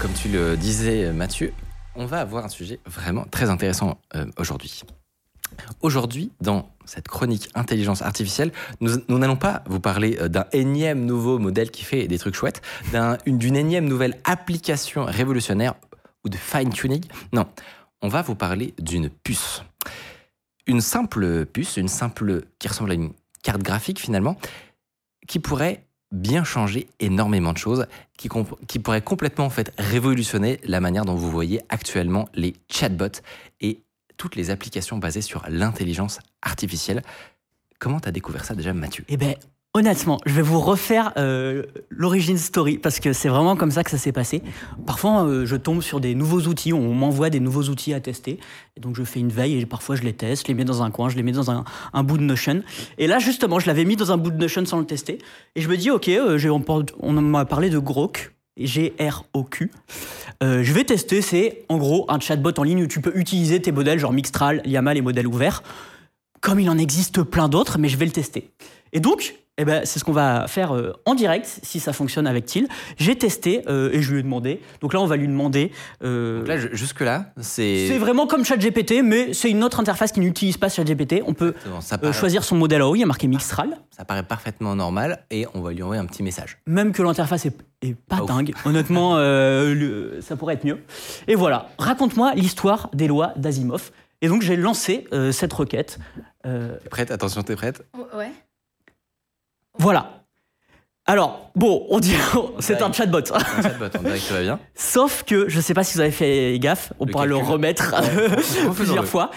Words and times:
Comme 0.00 0.12
tu 0.14 0.28
le 0.28 0.56
disais, 0.56 1.12
Mathieu, 1.12 1.52
on 1.94 2.06
va 2.06 2.20
avoir 2.20 2.44
un 2.44 2.48
sujet 2.48 2.80
vraiment 2.86 3.24
très 3.30 3.50
intéressant 3.50 4.00
euh, 4.14 4.24
aujourd'hui. 4.38 4.82
Aujourd'hui, 5.82 6.32
dans 6.40 6.70
cette 6.86 7.08
chronique 7.08 7.50
intelligence 7.54 8.00
artificielle, 8.00 8.52
nous 8.80 9.18
n'allons 9.18 9.36
pas 9.36 9.62
vous 9.66 9.80
parler 9.80 10.16
euh, 10.20 10.28
d'un 10.28 10.46
énième 10.52 11.04
nouveau 11.04 11.38
modèle 11.38 11.70
qui 11.70 11.82
fait 11.84 12.08
des 12.08 12.18
trucs 12.18 12.34
chouettes, 12.34 12.62
d'un- 12.92 13.18
une- 13.26 13.36
d'une 13.38 13.56
énième 13.56 13.86
nouvelle 13.86 14.16
application 14.24 15.04
révolutionnaire 15.04 15.74
ou 16.24 16.28
de 16.30 16.36
fine-tuning. 16.36 17.04
Non, 17.32 17.46
on 18.00 18.08
va 18.08 18.22
vous 18.22 18.34
parler 18.34 18.72
d'une 18.78 19.10
puce. 19.10 19.62
Une 20.66 20.80
simple 20.80 21.44
puce, 21.46 21.76
une 21.76 21.88
simple 21.88 22.42
qui 22.58 22.68
ressemble 22.68 22.92
à 22.92 22.94
une 22.94 23.12
carte 23.42 23.62
graphique 23.62 23.98
finalement, 23.98 24.36
qui 25.26 25.40
pourrait 25.40 25.84
bien 26.12 26.44
changer 26.44 26.88
énormément 26.98 27.52
de 27.52 27.58
choses, 27.58 27.86
qui, 28.16 28.28
qui 28.66 28.78
pourrait 28.78 29.02
complètement 29.02 29.46
en 29.46 29.50
fait 29.50 29.72
révolutionner 29.78 30.60
la 30.64 30.80
manière 30.80 31.04
dont 31.04 31.14
vous 31.14 31.30
voyez 31.30 31.60
actuellement 31.68 32.28
les 32.34 32.54
chatbots 32.68 33.22
et 33.60 33.82
toutes 34.16 34.36
les 34.36 34.50
applications 34.50 34.98
basées 34.98 35.22
sur 35.22 35.44
l'intelligence 35.48 36.18
artificielle. 36.42 37.02
Comment 37.78 38.00
t'as 38.00 38.10
découvert 38.10 38.44
ça 38.44 38.54
déjà, 38.54 38.74
Mathieu? 38.74 39.04
Eh 39.08 39.16
ben, 39.16 39.34
honnêtement, 39.74 40.18
je 40.26 40.32
vais 40.32 40.42
vous 40.42 40.60
refaire 40.60 41.12
euh, 41.16 41.62
l'origine 41.90 42.38
story 42.38 42.78
parce 42.78 42.98
que 42.98 43.12
c'est 43.12 43.28
vraiment 43.28 43.56
comme 43.56 43.70
ça 43.70 43.84
que 43.84 43.90
ça 43.90 43.98
s'est 43.98 44.12
passé. 44.12 44.42
Parfois, 44.86 45.24
euh, 45.24 45.46
je 45.46 45.56
tombe 45.56 45.82
sur 45.82 46.00
des 46.00 46.14
nouveaux 46.14 46.40
outils, 46.42 46.72
on 46.72 46.94
m'envoie 46.94 47.30
des 47.30 47.40
nouveaux 47.40 47.64
outils 47.64 47.94
à 47.94 48.00
tester. 48.00 48.38
Donc, 48.80 48.96
je 48.96 49.04
fais 49.04 49.20
une 49.20 49.30
veille 49.30 49.58
et 49.58 49.66
parfois 49.66 49.96
je 49.96 50.02
les 50.02 50.12
teste, 50.12 50.42
je 50.46 50.48
les 50.48 50.54
mets 50.54 50.64
dans 50.64 50.82
un 50.82 50.90
coin, 50.90 51.08
je 51.08 51.16
les 51.16 51.22
mets 51.22 51.32
dans 51.32 51.50
un, 51.50 51.64
bout 52.02 52.18
de 52.18 52.22
Notion. 52.22 52.62
Et 52.98 53.06
là, 53.06 53.18
justement, 53.18 53.60
je 53.60 53.66
l'avais 53.66 53.84
mis 53.84 53.96
dans 53.96 54.12
un 54.12 54.16
bout 54.16 54.30
de 54.30 54.36
Notion 54.36 54.64
sans 54.66 54.80
le 54.80 54.86
tester. 54.86 55.18
Et 55.54 55.60
je 55.60 55.68
me 55.68 55.76
dis, 55.76 55.90
OK, 55.90 56.08
euh, 56.08 56.38
on, 57.00 57.12
m'a 57.12 57.44
parlé 57.44 57.70
de 57.70 57.78
Grok. 57.78 58.32
G-R-O-Q. 58.58 59.70
Euh, 60.42 60.62
je 60.62 60.72
vais 60.74 60.84
tester, 60.84 61.22
c'est 61.22 61.64
en 61.70 61.78
gros 61.78 62.04
un 62.10 62.20
chatbot 62.20 62.52
en 62.58 62.62
ligne 62.62 62.82
où 62.82 62.86
tu 62.86 63.00
peux 63.00 63.16
utiliser 63.16 63.62
tes 63.62 63.72
modèles, 63.72 63.98
genre 63.98 64.12
Mixtral, 64.12 64.60
Llama, 64.66 64.92
les 64.92 65.00
modèles 65.00 65.26
ouverts 65.26 65.62
comme 66.40 66.58
il 66.58 66.70
en 66.70 66.78
existe 66.78 67.22
plein 67.22 67.48
d'autres, 67.48 67.78
mais 67.78 67.88
je 67.88 67.96
vais 67.96 68.06
le 68.06 68.12
tester. 68.12 68.50
Et 68.92 69.00
donc, 69.00 69.34
eh 69.60 69.64
ben, 69.64 69.82
c'est 69.84 69.98
ce 69.98 70.04
qu'on 70.04 70.12
va 70.12 70.46
faire 70.48 70.74
euh, 70.74 70.92
en 71.06 71.14
direct, 71.14 71.60
si 71.62 71.80
ça 71.80 71.92
fonctionne 71.92 72.26
avec 72.26 72.46
Thiel. 72.46 72.66
J'ai 72.98 73.16
testé 73.16 73.62
euh, 73.68 73.90
et 73.92 74.02
je 74.02 74.12
lui 74.12 74.20
ai 74.20 74.22
demandé. 74.22 74.60
Donc 74.80 74.92
là, 74.94 75.00
on 75.00 75.06
va 75.06 75.16
lui 75.16 75.28
demander. 75.28 75.70
euh, 76.02 76.38
Donc 76.38 76.48
là, 76.48 76.56
jusque-là, 76.72 77.32
c'est... 77.40 77.86
c'est 77.88 77.98
vraiment 77.98 78.26
comme 78.26 78.44
ChatGPT, 78.44 79.02
mais 79.04 79.32
c'est 79.34 79.50
une 79.50 79.62
autre 79.64 79.80
interface 79.80 80.12
qui 80.12 80.20
n'utilise 80.20 80.56
pas 80.56 80.68
ChatGPT. 80.68 81.22
On 81.26 81.34
peut 81.34 81.54
ça, 81.80 81.94
euh, 81.96 81.98
paraît, 81.98 82.12
choisir 82.12 82.44
son 82.44 82.56
modèle 82.56 82.82
en 82.82 82.88
haut, 82.90 82.94
il 82.96 83.00
y 83.00 83.02
a 83.02 83.06
marqué 83.06 83.26
Mixtral. 83.26 83.76
ça 83.96 84.04
paraît 84.04 84.22
parfaitement 84.22 84.74
normal 84.74 85.24
et 85.30 85.46
on 85.54 85.60
va 85.60 85.72
lui 85.72 85.82
envoyer 85.82 86.00
un 86.00 86.06
petit 86.06 86.22
message. 86.22 86.58
Même 86.66 86.92
que 86.92 87.02
l'interface 87.02 87.46
est, 87.46 87.56
est 87.82 87.94
pas 87.94 88.20
dingue. 88.26 88.52
Honnêtement, 88.64 89.16
euh, 89.16 89.74
le- 89.74 90.20
ça 90.22 90.36
pourrait 90.36 90.54
être 90.54 90.64
mieux. 90.64 90.78
Et 91.28 91.34
voilà, 91.34 91.68
raconte-moi 91.78 92.32
l'histoire 92.34 92.88
des 92.94 93.06
lois 93.08 93.32
d'Asimov. 93.36 93.90
Et 94.22 94.28
donc, 94.28 94.42
j'ai 94.42 94.56
lancé 94.56 95.06
euh, 95.12 95.32
cette 95.32 95.52
requête. 95.52 95.98
Euh, 96.46 96.76
T'es 96.82 96.88
prête? 96.90 97.10
Attention, 97.10 97.42
t'es 97.42 97.56
prête? 97.56 97.82
Ouais. 98.16 98.30
Voilà. 99.80 100.26
Alors, 101.06 101.50
bon, 101.56 101.86
on 101.88 101.98
dit 102.00 102.14
c'est 102.60 102.82
un 102.82 102.92
chatbot. 102.92 103.18
Un 103.32 103.62
chatbot, 103.62 103.86
on 103.98 104.02
dirait 104.02 104.18
que 104.18 104.28
tout 104.28 104.34
va 104.34 104.42
bien. 104.42 104.60
Sauf 104.74 105.24
que, 105.24 105.48
je 105.48 105.58
sais 105.60 105.72
pas 105.74 105.82
si 105.82 105.94
vous 105.94 106.00
avez 106.00 106.10
fait 106.10 106.58
gaffe, 106.60 106.92
on 107.00 107.06
Le 107.06 107.10
pourra 107.10 107.24
le 107.26 107.36
remettre 107.36 107.94
plusieurs 108.74 109.06
fois. 109.06 109.30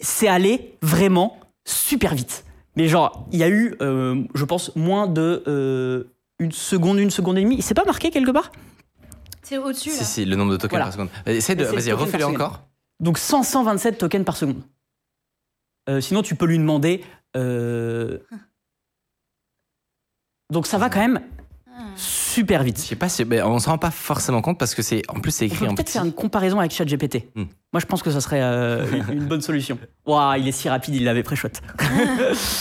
C'est 0.00 0.28
allé 0.28 0.76
vraiment 0.82 1.38
super 1.66 2.14
vite. 2.14 2.44
Mais 2.76 2.86
genre, 2.86 3.26
il 3.32 3.40
y 3.40 3.42
a 3.42 3.48
eu, 3.48 3.74
euh, 3.82 4.22
je 4.34 4.44
pense, 4.44 4.74
moins 4.76 5.08
de 5.08 5.42
euh, 5.48 6.04
une 6.38 6.52
seconde, 6.52 6.98
une 7.00 7.10
seconde 7.10 7.36
et 7.36 7.42
demie. 7.42 7.60
C'est 7.60 7.74
pas 7.74 7.84
marqué 7.84 8.10
quelque 8.10 8.30
part? 8.30 8.52
C'est 9.42 9.58
au-dessus, 9.58 9.90
Si, 9.90 9.98
là. 9.98 10.04
si, 10.04 10.24
le 10.24 10.36
nombre 10.36 10.52
de 10.52 10.56
tokens 10.56 10.70
Voilà. 10.70 10.84
par 10.84 10.92
seconde. 10.92 11.08
Essaye 11.26 11.56
de... 11.56 11.64
Vas-y, 11.64 11.90
refais-le 11.90 12.24
encore. 12.26 12.62
Donc 13.00 13.18
100, 13.18 13.42
127 13.42 13.98
tokens 13.98 14.24
par 14.24 14.36
seconde. 14.36 14.62
Euh, 15.88 16.00
sinon, 16.00 16.22
tu 16.22 16.36
peux 16.36 16.46
lui 16.46 16.58
demander. 16.58 17.02
Donc 20.50 20.66
ça 20.66 20.78
va 20.78 20.88
quand 20.90 21.00
même 21.00 21.20
super 21.96 22.60
Je 22.60 22.64
vite. 22.66 22.78
sais 22.78 22.96
pas 22.96 23.08
si... 23.08 23.24
on 23.44 23.58
s'en 23.58 23.72
rend 23.72 23.78
pas 23.78 23.90
forcément 23.90 24.40
compte 24.42 24.58
parce 24.58 24.74
que 24.74 24.82
c'est... 24.82 25.02
En 25.08 25.20
plus, 25.20 25.30
c'est 25.32 25.44
On 25.44 25.48
écrit 25.48 25.58
peut 25.58 25.64
en 25.70 25.74
peut-être 25.74 25.86
petit. 25.86 25.92
faire 25.94 26.04
une 26.04 26.12
comparaison 26.12 26.58
avec 26.58 26.72
ChatGPT. 26.72 27.24
Hmm. 27.34 27.44
Moi, 27.72 27.80
je 27.80 27.86
pense 27.86 28.02
que 28.02 28.10
ça 28.10 28.20
serait 28.20 28.40
euh, 28.42 28.84
une 29.12 29.26
bonne 29.26 29.40
solution. 29.42 29.78
Waouh, 30.06 30.40
il 30.40 30.48
est 30.48 30.52
si 30.52 30.68
rapide, 30.68 30.94
il 30.94 31.04
l'avait 31.04 31.22
pré-shot. 31.22 31.48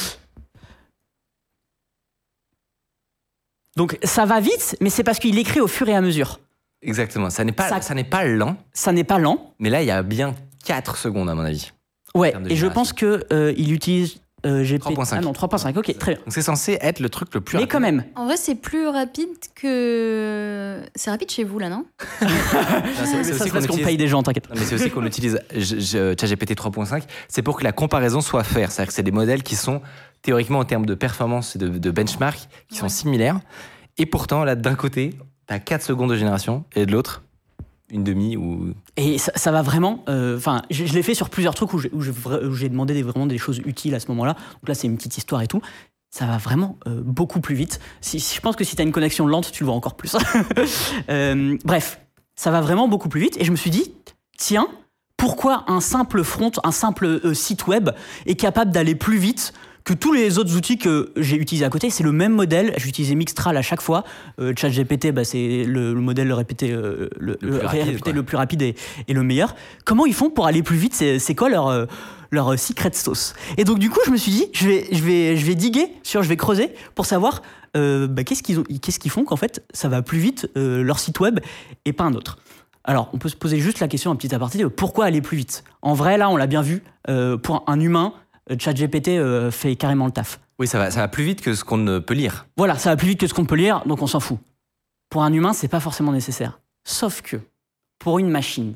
Donc, 3.76 3.98
ça 4.04 4.26
va 4.26 4.40
vite, 4.40 4.76
mais 4.82 4.90
c'est 4.90 5.04
parce 5.04 5.20
qu'il 5.20 5.38
écrit 5.38 5.60
au 5.60 5.68
fur 5.68 5.88
et 5.88 5.96
à 5.96 6.02
mesure. 6.02 6.40
Exactement. 6.82 7.30
Ça 7.30 7.44
n'est 7.44 7.52
pas, 7.52 7.70
Ça- 7.70 7.82
ça... 7.82 7.94
n'est 7.94 8.04
pas 8.04 8.24
lent, 8.24 8.58
Ça 8.74 8.92
n'est 8.92 9.04
pas 9.04 9.20
lent. 9.20 9.54
mais 9.60 9.70
là, 9.70 9.82
il 9.84 9.86
y 9.88 9.92
a 9.92 10.02
bien 10.04 10.36
4 10.66 10.98
secondes, 10.98 11.30
à 11.30 11.36
mon 11.36 11.44
avis. 11.44 11.72
Ouais, 12.16 12.34
et 12.50 12.56
je 12.56 12.66
pense 12.66 12.94
que 12.94 13.26
euh, 13.32 13.54
il 13.58 13.72
utilise 13.74 14.20
euh, 14.48 14.64
GPT. 14.64 14.86
3.5. 14.92 15.08
Ah 15.18 15.22
non, 15.22 15.32
3.5, 15.34 15.78
ok, 15.78 15.98
très 15.98 16.14
bien. 16.14 16.22
Donc, 16.24 16.34
c'est 16.34 16.42
censé 16.42 16.78
être 16.82 17.00
le 17.00 17.10
truc 17.10 17.34
le 17.34 17.42
plus 17.42 17.56
Mais 17.58 17.62
rapide. 17.64 17.72
quand 17.72 17.80
même, 17.80 18.04
En 18.16 18.26
vrai, 18.26 18.38
c'est 18.38 18.56
plus 18.56 18.88
rapide 18.88 19.30
que. 19.56 20.80
C'est 20.96 21.10
rapide 21.12 21.30
chez 21.32 21.44
vous, 21.44 21.60
là, 21.60 21.70
non? 21.70 21.86
Non, 22.22 22.28
c'est- 22.28 22.28
mais 22.28 22.94
c'est 22.96 23.04
ça, 23.04 23.14
aussi 23.14 23.24
c'est 23.24 23.50
qu'on 23.50 23.54
parce 23.54 23.68
qu'on 23.68 23.74
utilise- 23.74 23.86
paye 23.86 23.98
des 23.98 24.08
gens, 24.08 24.24
t'inquiète. 24.24 24.50
Non, 24.50 24.56
mais 24.58 24.66
c'est 24.66 24.76
aussi 24.76 24.90
qu'on 24.90 25.06
utilise 25.06 25.40
je- 25.56 25.80
je- 25.80 26.16
ChatGPT 26.20 26.56
3.5, 26.56 27.04
c'est 27.28 27.42
pour 27.42 27.58
que 27.58 27.64
la 27.64 27.72
comparaison 27.72 28.22
soit 28.22 28.44
faite. 28.44 28.72
C'est-à-dire 28.72 28.88
que 28.88 28.94
c'est 28.94 29.04
des 29.04 29.12
modèles 29.12 29.44
qui 29.44 29.56
sont 29.56 29.82
théoriquement 30.22 30.60
en 30.60 30.66
termes 30.66 30.86
de 30.86 30.96
performance 30.96 31.56
et 31.56 31.60
de, 31.60 31.68
de 31.70 31.92
benchmark 31.92 32.40
qui 32.70 32.78
sont 32.78 32.84
Ouais. 32.84 32.90
similaires. 32.90 33.40
Et 33.98 34.06
pourtant, 34.06 34.44
là, 34.44 34.56
d'un 34.56 34.76
côté, 34.76 35.12
tu 35.48 35.54
as 35.54 35.60
4 35.60 35.84
secondes 35.84 36.10
de 36.10 36.16
génération 36.16 36.64
et 36.76 36.86
de 36.86 36.92
l'autre, 36.92 37.24
une 37.92 38.04
demi 38.04 38.38
ou. 38.38 38.74
Et 38.98 39.18
ça, 39.18 39.52
va 39.52 39.62
vraiment. 39.62 40.04
euh, 40.10 40.38
Enfin, 40.38 40.62
je, 40.70 40.84
l'ai 40.84 41.04
fait 41.04 41.14
sur 41.14 41.30
plusieurs 41.30 41.56
trucs 41.56 41.74
où 41.74 41.80
j'ai, 41.80 41.92
où 41.92 42.02
j'ai 42.54 42.70
demandé 42.70 43.02
vraiment 43.02 43.28
des 43.28 43.38
choses 43.38 43.60
utiles 43.66 43.96
à 43.96 44.00
ce 44.00 44.08
moment-là. 44.10 44.34
Donc 44.34 44.68
là, 44.68 44.76
c'est 44.76 44.88
une 44.88 44.98
petite 44.98 45.18
histoire 45.18 45.42
et 45.42 45.48
tout. 45.48 45.62
Ça 46.10 46.26
va 46.26 46.38
vraiment 46.38 46.78
euh, 46.88 47.02
beaucoup 47.04 47.42
plus 47.42 47.56
vite. 47.56 47.80
Si, 48.02 48.20
je 48.20 48.42
pense 48.42 48.56
que 48.56 48.64
si 48.64 48.76
tu 48.76 48.82
as 48.82 48.86
une 48.86 48.92
connexion 48.92 49.28
lente, 49.28 49.52
tu 49.52 49.64
le 49.64 49.68
vois 49.68 49.76
encore 49.76 49.96
plus. 49.96 50.16
Euh, 51.10 51.58
bref, 51.64 52.02
ça 52.36 52.52
va 52.52 52.60
vraiment 52.60 52.88
beaucoup 52.88 53.08
plus 53.08 53.22
vite. 53.22 53.38
Et 53.40 53.46
je 53.46 53.52
me 53.52 53.56
suis 53.56 53.70
dit, 53.70 53.94
tiens, 54.38 54.68
pourquoi 55.16 55.64
un 55.68 55.80
simple 55.80 56.24
front, 56.24 56.52
un 56.64 56.72
simple 56.72 57.34
site 57.34 57.68
web 57.68 57.92
est 58.26 58.36
capable 58.36 58.72
d'aller 58.72 58.96
plus 58.96 59.18
vite 59.18 59.54
que 59.88 59.94
tous 59.94 60.12
les 60.12 60.38
autres 60.38 60.54
outils 60.58 60.78
que 60.78 61.14
j'ai 61.16 61.38
utilisés 61.38 61.64
à 61.64 61.70
côté, 61.70 61.90
c'est 61.90 62.04
le 62.04 62.12
même 62.12 62.34
modèle. 62.34 62.74
J'ai 62.76 62.90
utilisé 62.90 63.16
Mixtral 63.16 63.56
à 63.56 63.62
chaque 63.62 63.82
fois. 63.82 64.04
Euh, 64.38 64.52
ChatGPT, 64.54 65.14
bah, 65.14 65.24
c'est 65.24 65.64
le, 65.64 65.94
le 65.94 66.02
modèle 66.02 66.34
répété, 66.34 66.74
euh, 66.74 67.10
le, 67.18 67.38
Le 67.40 67.58
plus 67.58 67.58
euh, 67.58 67.66
rapide, 67.66 68.14
le 68.14 68.24
plus 68.24 68.36
rapide 68.36 68.62
et, 68.64 68.76
et 69.08 69.14
le 69.14 69.24
meilleur. 69.24 69.56
Comment 69.86 70.06
ils 70.06 70.14
font 70.14 70.30
pour 70.30 70.46
aller 70.46 70.62
plus 70.62 70.76
vite? 70.76 70.94
C'est 70.94 71.36
quoi 71.36 71.48
leur, 71.48 71.70
euh, 71.70 71.86
leur 72.32 72.60
secret 72.60 72.92
sauce? 72.92 73.34
Et 73.56 73.64
donc, 73.64 73.80
du 73.80 73.90
coup, 73.90 74.02
je 74.06 74.12
me 74.12 74.18
suis 74.18 74.34
dit, 74.34 74.48
je 74.52 74.68
vais, 74.68 74.88
je 74.92 75.02
vais, 75.02 75.38
je 75.38 75.46
vais 75.46 75.56
diguer, 75.56 75.88
sur, 76.04 76.22
je 76.22 76.28
vais 76.28 76.36
creuser 76.36 76.72
pour 76.94 77.06
savoir 77.06 77.42
bah, 77.74 78.24
qu'est-ce 78.26 78.44
qu'ils 78.44 78.60
ont- 78.60 78.66
qu'est-ce 78.82 79.00
qu'ils 79.00 79.12
font 79.12 79.24
qu'en 79.24 79.38
fait, 79.38 79.64
ça 79.72 79.88
va 79.88 80.02
plus 80.02 80.20
vite 80.20 80.50
leur 80.56 81.00
site 81.00 81.22
web 81.22 81.40
et 81.86 81.94
pas 81.94 82.04
un 82.04 82.14
autre. 82.14 82.40
Alors, 82.84 83.10
on 83.14 83.20
peut 83.20 83.30
se 83.30 83.36
poser 83.36 83.60
juste 83.60 83.80
la 83.80 83.88
question, 83.88 84.12
un 84.12 84.16
petit 84.18 84.34
aparté, 84.36 84.58
de 84.58 84.66
pourquoi 84.68 85.06
aller 85.06 85.22
plus 85.22 85.38
vite? 85.38 85.64
En 85.82 85.94
vrai, 85.94 86.18
là, 86.18 86.30
on 86.30 86.36
l'a 86.38 86.48
bien 86.48 86.62
vu, 86.62 86.82
pour 87.44 87.64
un 87.68 87.80
humain, 87.80 88.14
ChatGPT 88.58 89.10
euh, 89.10 89.52
fait 89.52 89.76
carrément 89.76 90.06
le 90.06 90.12
taf. 90.12 90.40
Oui, 90.60 90.68
ça 90.68 90.80
va, 90.80 90.92
ça 90.92 91.02
va 91.02 91.08
plus 91.08 91.24
vite 91.24 91.42
que 91.42 91.54
ce 91.54 91.64
qu'on 91.64 91.78
ne 91.78 92.00
peut 92.00 92.14
lire. 92.14 92.48
Voilà, 92.58 92.78
ça 92.78 92.90
va 92.90 92.96
plus 92.96 93.10
vite 93.10 93.20
que 93.20 93.28
ce 93.28 93.34
qu'on 93.34 93.46
peut 93.46 93.56
lire, 93.56 93.84
donc 93.86 94.02
on 94.02 94.08
s'en 94.08 94.20
fout. 94.20 94.40
Pour 95.10 95.24
un 95.24 95.32
humain, 95.32 95.54
c'est 95.54 95.68
pas 95.68 95.80
forcément 95.80 96.12
nécessaire. 96.12 96.60
Sauf 96.84 97.22
que, 97.22 97.38
pour 98.00 98.20
une 98.20 98.30
machine, 98.30 98.76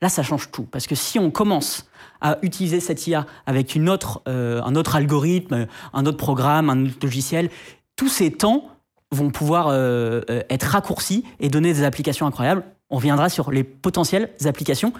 là, 0.00 0.08
ça 0.08 0.22
change 0.22 0.50
tout. 0.50 0.64
Parce 0.64 0.86
que 0.86 0.94
si 0.94 1.18
on 1.18 1.30
commence 1.30 1.88
à 2.20 2.38
utiliser 2.42 2.80
cette 2.80 3.06
IA 3.06 3.26
avec 3.46 3.74
une 3.74 3.88
autre, 3.88 4.22
euh, 4.28 4.62
un 4.62 4.74
autre 4.74 4.96
algorithme, 4.96 5.66
un 5.92 6.06
autre 6.06 6.18
programme, 6.18 6.70
un 6.70 6.86
autre 6.86 6.98
logiciel, 7.02 7.50
tous 7.96 8.08
ces 8.08 8.30
temps 8.30 8.68
vont 9.10 9.30
pouvoir 9.30 9.68
euh, 9.68 10.20
euh, 10.30 10.42
être 10.50 10.64
raccourcis 10.64 11.24
et 11.40 11.48
donner 11.48 11.72
des 11.72 11.84
applications 11.84 12.26
incroyables. 12.26 12.64
On 12.90 12.96
reviendra 12.96 13.28
sur 13.28 13.50
les 13.50 13.64
potentielles 13.64 14.30
applications. 14.44 14.92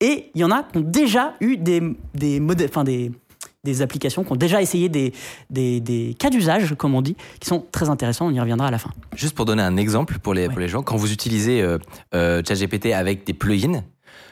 Et 0.00 0.30
il 0.34 0.40
y 0.40 0.44
en 0.44 0.50
a 0.50 0.62
qui 0.62 0.78
ont 0.78 0.82
déjà 0.82 1.34
eu 1.40 1.56
des, 1.56 1.82
des 2.14 2.40
modèles, 2.40 2.68
enfin 2.70 2.84
des, 2.84 3.12
des 3.64 3.82
applications 3.82 4.24
qui 4.24 4.32
ont 4.32 4.36
déjà 4.36 4.62
essayé 4.62 4.88
des, 4.88 5.12
des, 5.50 5.80
des 5.80 6.14
cas 6.18 6.30
d'usage, 6.30 6.74
comme 6.78 6.94
on 6.94 7.02
dit, 7.02 7.16
qui 7.40 7.48
sont 7.48 7.64
très 7.72 7.88
intéressants. 7.90 8.26
On 8.26 8.30
y 8.30 8.40
reviendra 8.40 8.68
à 8.68 8.70
la 8.70 8.78
fin. 8.78 8.90
Juste 9.14 9.34
pour 9.34 9.44
donner 9.44 9.62
un 9.62 9.76
exemple 9.76 10.18
pour 10.18 10.32
les, 10.34 10.40
Ouais. 10.46 10.48
pour 10.48 10.60
les 10.60 10.68
gens, 10.68 10.82
quand 10.82 10.96
vous 10.96 11.12
utilisez 11.12 11.60
euh, 11.60 11.78
euh, 12.14 12.42
ChatGPT 12.46 12.86
avec 12.94 13.24
des 13.26 13.34
plugins, 13.34 13.82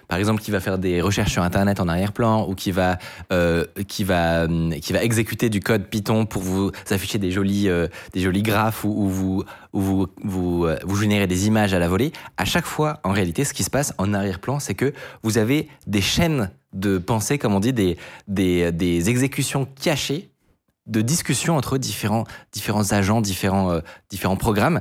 par 0.09 0.19
exemple 0.19 0.43
qui 0.43 0.51
va 0.51 0.61
faire 0.61 0.79
des 0.79 1.01
recherches 1.01 1.33
sur 1.33 1.43
Internet 1.43 1.81
en 1.81 1.89
arrière-plan 1.89 2.49
ou 2.49 2.55
qui 2.55 2.73
va, 2.73 2.99
euh, 3.33 3.65
qui, 3.87 4.05
va, 4.05 4.45
hum, 4.45 4.75
qui 4.81 4.93
va 4.93 5.03
exécuter 5.03 5.51
du 5.51 5.61
code 5.61 5.87
Python 5.87 6.27
pour 6.27 6.43
vous 6.43 6.73
afficher 6.91 7.19
des 7.19 7.31
jolis, 7.31 7.69
euh, 7.69 7.87
des 8.15 8.21
jolis 8.21 8.43
graphes 8.43 8.85
ou, 8.85 8.89
ou 8.89 9.09
vous, 9.09 9.45
ou 9.73 9.81
vous, 9.81 10.07
vous, 10.25 10.65
euh, 10.65 10.79
vous 10.85 10.97
générez 10.97 11.27
des 11.27 11.47
images 11.47 11.75
à 11.75 11.79
la 11.79 11.89
volée, 11.89 12.13
à 12.37 12.45
chaque 12.45 12.67
fois, 12.67 13.01
en 13.05 13.13
réalité, 13.13 13.45
ce 13.45 13.53
qui 13.53 13.65
se 13.65 13.71
passe 13.71 13.93
en 13.99 14.15
arrière-plan, 14.15 14.59
c'est 14.59 14.75
que 14.75 14.93
vous 15.23 15.39
avez 15.39 15.69
des 15.87 16.01
chaînes 16.01 16.51
de 16.73 16.99
pensée, 16.99 17.39
comme 17.39 17.55
on 17.55 17.61
dit, 17.61 17.73
des, 17.73 17.97
des, 18.27 18.73
des 18.73 19.11
exécutions 19.11 19.67
cachées 19.81 20.31
de 20.89 21.03
discussions 21.03 21.57
entre 21.57 21.79
différents, 21.79 22.25
différents 22.53 22.93
agents, 22.93 23.21
différents, 23.21 23.71
euh, 23.71 23.81
différents 24.11 24.37
programmes 24.37 24.81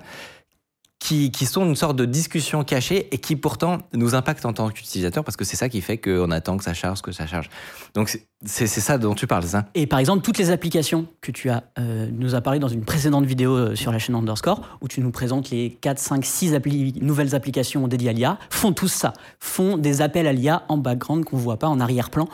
qui, 0.99 1.31
sont 1.45 1.65
une 1.65 1.75
sorte 1.75 1.95
de 1.95 2.05
discussion 2.05 2.63
cachée 2.63 3.07
et 3.13 3.17
qui 3.19 3.35
pourtant 3.35 3.77
nous 3.93 4.15
impactent 4.15 4.45
en 4.45 4.51
tant 4.53 4.69
qu'utilisateur 4.69 5.23
parce 5.23 5.37
que 5.37 5.45
c'est 5.45 5.55
ça 5.55 5.69
qui 5.69 5.81
fait 5.81 5.97
qu'on 5.97 6.31
attend 6.31 6.57
que 6.57 6.63
ça 6.63 6.73
charge, 6.73 7.01
que 7.01 7.11
ça 7.11 7.27
charge. 7.27 7.49
Donc 7.93 8.09
c'est- 8.43 8.67
ça 8.67 8.97
dont 8.97 9.13
tu 9.15 9.27
parles, 9.27 9.43
ça 9.43 9.65
Et 9.75 9.87
par 9.87 9.99
exemple, 9.99 10.21
toutes 10.23 10.37
les 10.37 10.49
applications 10.51 11.05
que 11.21 11.31
tu 11.31 11.49
euh, 11.49 12.09
nous 12.11 12.35
as 12.35 12.41
parlé 12.41 12.59
dans 12.59 12.67
une 12.67 12.83
précédente 12.83 13.25
vidéo 13.25 13.55
euh, 13.55 13.75
sur 13.75 13.91
la 13.91 13.99
chaîne 13.99 14.15
Underscore, 14.15 14.61
où 14.81 14.87
tu 14.87 14.99
nous 15.01 15.11
présentes 15.11 15.49
les 15.51 15.69
4, 15.81 15.99
5, 15.99 16.25
6 16.25 16.53
appli- 16.53 17.01
nouvelles 17.01 17.35
applications 17.35 17.87
dédiées 17.87 18.09
à 18.09 18.13
l'IA, 18.13 18.39
font 18.49 18.73
tous 18.73 18.89
ça, 18.89 19.13
font 19.39 19.77
des 19.77 20.01
appels 20.01 20.27
à 20.27 20.33
l'IA 20.33 20.63
en 20.67 20.77
background 20.77 21.23
qu'on 21.25 21.37
ne 21.37 21.41
voit 21.41 21.57
pas 21.57 21.67
en 21.67 21.79
arrière-plan. 21.79 22.27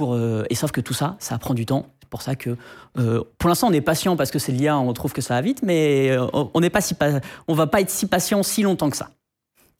Euh, 0.00 0.44
et 0.50 0.54
sauf 0.54 0.72
que 0.72 0.82
tout 0.82 0.92
ça, 0.92 1.16
ça 1.20 1.38
prend 1.38 1.54
du 1.54 1.64
temps. 1.64 1.86
C'est 2.06 2.10
pour 2.10 2.22
ça 2.22 2.36
que, 2.36 2.56
euh, 2.98 3.24
pour 3.36 3.48
l'instant, 3.48 3.66
on 3.66 3.72
est 3.72 3.80
patient 3.80 4.16
parce 4.16 4.30
que 4.30 4.38
c'est 4.38 4.52
l'IA, 4.52 4.78
on 4.78 4.92
trouve 4.92 5.12
que 5.12 5.20
ça 5.20 5.34
va 5.34 5.40
vite, 5.40 5.62
mais 5.64 6.10
euh, 6.12 6.24
on 6.32 6.60
n'est 6.60 6.70
pas 6.70 6.80
si 6.80 6.94
pa- 6.94 7.20
on 7.48 7.54
va 7.54 7.66
pas 7.66 7.80
être 7.80 7.90
si 7.90 8.06
patient 8.06 8.44
si 8.44 8.62
longtemps 8.62 8.90
que 8.90 8.96
ça. 8.96 9.10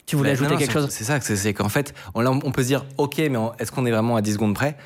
Tu 0.07 0.17
voulais 0.17 0.31
Bah, 0.31 0.33
ajouter 0.33 0.49
non, 0.49 0.55
non, 0.55 0.59
quelque 0.59 0.73
chose? 0.73 0.89
C'est 0.91 1.05
ça, 1.05 1.21
c'est 1.21 1.55
qu'en 1.55 1.69
fait, 1.69 1.95
on, 2.17 2.21
là, 2.23 2.33
on 2.33 2.51
peut 2.51 2.63
se 2.63 2.67
dire, 2.67 2.85
ok, 2.99 3.19
mais 3.19 3.39
est-ce 3.61 3.71
qu'on 3.71 3.87
est 3.87 3.93
vraiment 3.93 4.17
à 4.17 4.23
10 4.23 4.33
secondes 4.33 4.57
près? 4.57 4.77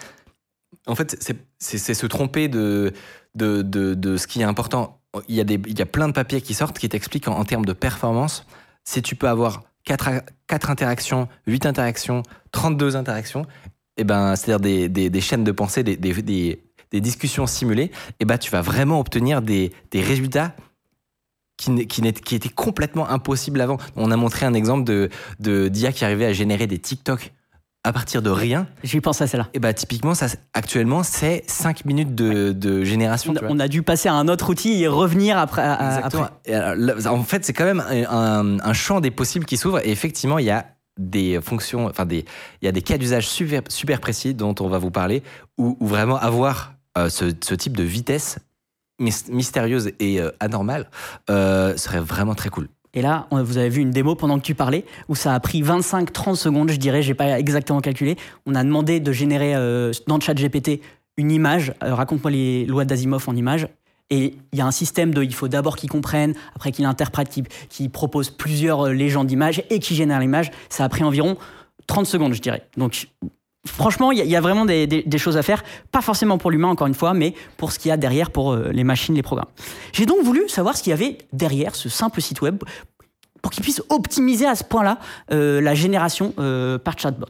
En 0.87 0.95
fait, 0.95 1.17
c'est- 1.59 1.95
se 1.95 2.07
tromper 2.07 2.49
de, 2.49 2.93
de, 3.35 3.63
de, 3.63 3.95
de 3.95 4.17
ce 4.19 4.27
qui 4.27 4.43
est 4.43 4.45
important. 4.45 5.01
Il 5.27 5.35
y, 5.35 5.41
a 5.41 5.45
des, 5.45 5.59
il 5.67 5.79
y 5.79 5.83
a 5.83 5.87
plein 5.87 6.09
de 6.09 6.13
papiers 6.13 6.43
qui 6.43 6.53
sortent 6.53 6.79
qui 6.79 6.91
t'expliquent 6.91 7.29
en, 7.29 7.39
en 7.39 7.45
termes 7.45 7.65
de 7.65 7.73
performance, 7.73 8.45
si 8.85 9.01
tu 9.01 9.17
peux 9.17 9.29
avoir 9.29 9.63
4, 9.85 10.11
interactions, 10.69 11.27
8 11.47 11.65
interactions, 11.65 12.23
32 12.53 12.97
interactions, 12.97 13.47
et 13.97 14.05
ben, 14.05 14.37
c'est-à-dire 14.37 14.61
des, 14.61 14.89
des, 14.89 15.11
des 15.11 15.21
chaînes 15.21 15.45
de 15.45 15.53
pensée, 15.53 15.83
des, 15.83 15.97
des, 15.97 16.63
des, 16.93 17.01
discussions 17.01 17.47
simulées, 17.47 17.91
et 18.21 18.25
ben, 18.25 18.39
tu 18.39 18.51
vas 18.51 18.61
vraiment 18.63 19.01
obtenir 19.01 19.43
des, 19.43 19.73
des 19.91 20.01
résultats 20.01 20.55
qui, 21.57 21.87
qui, 21.87 22.13
qui 22.13 22.35
étaient 22.35 22.49
complètement 22.49 23.09
impossibles 23.09 23.61
avant. 23.61 23.77
On 23.97 24.11
a 24.11 24.17
montré 24.17 24.47
un 24.47 24.55
exemple 24.55 24.85
de 24.85 25.11
de- 25.41 25.69
d'IA 25.69 25.93
qui 25.93 26.05
arrivait 26.05 26.27
à 26.27 26.33
générer 26.33 26.67
des 26.67 26.79
TikTok 26.79 27.33
à 27.83 27.93
partir 27.95 28.21
de 28.21 28.29
rien. 28.31 28.67
J'y 28.83 29.01
pense 29.01 29.23
à 29.23 29.27
celle-là. 29.27 29.49
Et 29.55 29.59
bah 29.59 29.73
typiquement, 29.73 30.15
ça, 30.15 30.27
actuellement, 30.53 31.03
c'est 31.03 31.45
5 31.47 31.87
minutes 31.87 32.15
de, 32.15 32.53
de 32.53 32.85
génération. 32.85 33.33
On, 33.49 33.59
a 33.59 33.69
dû 33.69 33.83
passer 33.83 34.09
à 34.11 34.15
un 34.15 34.29
autre 34.29 34.51
outil 34.51 34.83
et 34.83 34.87
revenir 34.89 35.39
après. 35.39 35.63
à- 35.63 35.73
à- 35.75 35.97
Exactement. 35.97 36.25
après. 36.25 36.35
Et 36.45 36.55
alors, 36.55 36.75
là, 36.77 37.13
en 37.13 37.23
fait, 37.23 37.43
c'est 37.45 37.55
quand 37.55 37.65
même 37.65 37.83
un, 37.89 38.59
un- 38.61 38.73
champ 38.75 39.01
des 39.01 39.11
possibles 39.11 39.47
qui 39.47 39.57
s'ouvre. 39.57 39.81
Et 39.87 39.91
effectivement, 39.91 40.39
il 40.39 40.45
y 40.45 40.51
a 40.51 40.67
des 40.99 41.41
fonctions, 41.41 41.87
enfin 41.87 42.05
des, 42.05 42.27
il 42.61 42.67
y 42.67 42.69
a 42.69 42.73
des 42.73 42.83
cas 42.83 42.99
d'usage 42.99 43.27
super, 43.27 43.63
super 43.69 44.01
précis 44.01 44.35
dont 44.35 44.55
on 44.61 44.69
va 44.69 44.77
vous 44.77 44.91
parler, 44.91 45.23
où, 45.57 45.77
où 45.81 45.87
vraiment 45.87 46.19
avoir 46.19 46.75
ce, 46.97 47.33
ce 47.41 47.55
type 47.55 47.77
de 47.77 47.83
vitesse 47.85 48.39
mys- 49.01 49.31
mystérieuse 49.31 49.93
et 49.99 50.21
euh, 50.21 50.31
anormale 50.41 50.89
euh, 51.31 51.77
serait 51.77 52.01
vraiment 52.01 52.35
très 52.35 52.51
cool. 52.51 52.69
Et 52.93 53.03
là, 53.03 53.29
vous 53.31 53.57
avez 53.57 53.69
vu 53.69 53.83
une 53.83 53.93
démo 53.93 54.17
pendant 54.17 54.37
que 54.39 54.45
tu 54.45 54.57
parlais, 54.57 54.85
où 55.09 55.15
ça 55.15 55.33
a 55.33 55.39
pris 55.39 55.63
25-30 55.63 56.35
secondes, 56.35 56.73
je 56.73 56.77
dirais, 56.77 57.03
j'ai 57.03 57.15
pas 57.15 57.39
exactement 57.39 57.81
calculé. 57.81 58.17
On 58.47 58.57
a 58.57 58.65
demandé 58.65 58.99
de 58.99 59.13
générer 59.13 59.55
euh, 59.55 59.93
dans 60.09 60.17
le 60.17 60.21
chat 60.21 60.35
GPT 60.35 60.83
une 61.17 61.31
image, 61.31 61.73
euh, 61.85 61.95
raconte-moi 61.95 62.33
les 62.33 62.67
lois 62.67 62.85
d'Asimov 62.85 63.29
en 63.29 63.37
image. 63.37 63.69
Et 64.13 64.35
il 64.53 64.59
y 64.59 64.61
a 64.61 64.67
un 64.67 64.73
système 64.73 65.15
de, 65.15 65.23
il 65.23 65.35
faut 65.35 65.47
d'abord 65.47 65.77
qu'il 65.77 65.89
comprenne, 65.89 66.35
après 66.57 66.73
qu'il 66.73 66.85
interprète, 66.85 67.29
qu'il 67.29 67.47
qu'il 67.69 67.91
propose 67.91 68.31
plusieurs 68.31 68.87
euh, 68.89 68.93
légendes 68.93 69.29
d'images 69.29 69.63
et 69.71 69.79
qu'il 69.79 69.97
génère 69.97 70.19
l'image. 70.19 70.51
Ça 70.69 70.85
a 70.85 70.89
pris 70.89 71.05
environ 71.05 71.37
30 71.87 72.07
secondes, 72.07 72.35
je 72.35 72.43
dirais. 72.43 72.67
Donc, 72.77 73.07
franchement, 73.67 74.13
il 74.13 74.19
y, 74.19 74.37
a- 74.37 74.41
vraiment 74.41 74.65
des, 74.65 75.19
choses 75.19 75.37
à 75.37 75.43
faire. 75.43 75.63
Pas 75.93 76.01
forcément 76.01 76.39
pour 76.39 76.51
l'humain, 76.51 76.69
encore 76.69 76.87
une 76.87 76.95
fois, 76.95 77.15
mais 77.15 77.35
pour 77.57 77.73
ce 77.73 77.79
qu'il 77.79 77.89
y 77.91 77.93
a 77.93 77.97
derrière 77.97 78.31
pour 78.31 78.53
euh, 78.53 78.71
les 78.73 78.85
machines, 78.85 79.15
les 79.15 79.23
programmes. 79.23 79.49
J'ai 79.93 80.07
donc 80.07 80.23
voulu 80.23 80.49
savoir 80.49 80.77
ce 80.77 80.83
qu'il 80.83 80.91
y 80.91 80.95
avait 80.95 81.19
derrière 81.33 81.75
ce 81.75 81.89
simple 81.89 82.21
site 82.21 82.41
web 82.41 82.63
pour 83.43 83.51
qu'ils 83.51 83.63
puissent 83.63 83.83
optimiser 83.89 84.47
à 84.47 84.55
ce 84.55 84.65
point-là 84.65 84.99
euh, 85.33 85.61
la 85.61 85.75
génération 85.75 86.35
euh, 86.39 86.79
par 86.79 86.99
chatbot. 86.99 87.27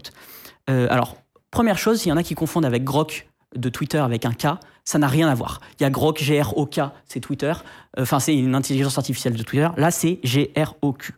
Alors, 0.67 1.17
première 1.51 1.79
chose, 1.79 2.07
il 2.07 2.11
y 2.11 2.13
en 2.13 2.17
a 2.17 2.23
qui 2.23 2.37
confondent 2.37 2.65
avec 2.65 2.85
Grok 2.85 3.27
de 3.57 3.69
Twitter 3.69 3.99
avec 3.99 4.25
un 4.25 4.33
K, 4.33 4.47
ça 4.85 4.99
n'a 4.99 5.09
rien 5.09 5.29
à 5.29 5.35
voir. 5.35 5.61
Il 5.79 5.83
y 5.83 5.87
a 5.87 5.91
Grok, 5.91 6.23
G-R-O-K, 6.23 6.81
c'est 7.07 7.19
Twitter, 7.19 7.53
enfin 7.99 8.21
c'est 8.21 8.37
une 8.37 8.55
intelligence 8.55 8.97
artificielle 8.97 9.35
de 9.35 9.43
Twitter, 9.43 9.69
là 9.77 9.91
c'est 9.91 10.21
G-R-O-Q. 10.23 11.15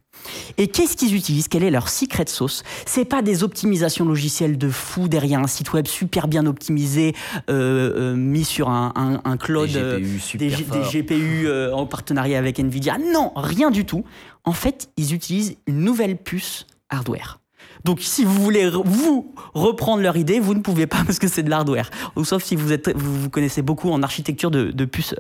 Et 0.59 0.69
qu'est-ce 0.69 0.97
qu'ils 0.97 1.15
utilisent? 1.15 1.49
Quelle 1.49 1.65
est 1.65 1.71
leur 1.71 1.89
secret 1.89 2.25
sauce? 2.29 2.63
C'est 2.87 3.05
pas 3.05 3.23
des 3.23 3.43
optimisations 3.43 4.05
logicielles 4.05 4.57
de 4.59 4.69
fou 4.69 5.09
derrière 5.09 5.41
un 5.41 5.47
site 5.47 5.73
web 5.73 5.87
super 5.87 6.29
bien 6.29 6.47
optimisé, 6.47 7.15
euh, 7.51 8.13
euh, 8.13 8.15
mis 8.17 8.45
sur 8.45 8.69
un, 8.71 8.93
un, 8.95 9.21
un 9.31 9.37
cloud 9.37 9.69
Des 9.71 9.77
euh, 9.79 9.99
GPU 9.99 10.19
super 10.21 10.49
des, 10.49 10.55
G- 10.55 10.65
des 10.65 10.83
forts. 10.83 10.93
GPU 10.93 11.73
en 11.73 11.87
partenariat 11.87 12.39
avec 12.39 12.59
Nvidia. 12.59 12.99
Non, 13.13 13.33
rien 13.37 13.71
du 13.71 13.85
tout. 13.85 14.05
En 14.45 14.53
fait, 14.53 14.91
ils 14.97 15.15
utilisent 15.15 15.57
une 15.67 15.79
nouvelle 15.81 16.17
puce 16.17 16.67
hardware. 16.91 17.39
Donc, 17.85 18.01
si 18.01 18.25
vous 18.25 18.41
voulez 18.43 18.71
vous 18.71 19.35
reprendre 19.55 20.03
leur 20.03 20.17
idée, 20.17 20.39
vous 20.39 20.55
ne 20.55 20.61
pouvez 20.61 20.87
pas 20.87 21.03
parce 21.07 21.19
que 21.19 21.27
c'est 21.29 21.43
de 21.43 21.51
l'hardware. 21.51 21.91
Ou 22.17 22.25
sauf 22.25 22.45
si 22.45 22.55
vous, 22.55 22.73
êtes, 22.73 22.91
vous, 22.97 23.23
vous 23.23 23.31
connaissez 23.31 23.63
beaucoup 23.63 23.91
en 23.91 24.03
architecture 24.03 24.51
de, 24.51 24.71
de 24.71 24.85
puces 24.85 25.15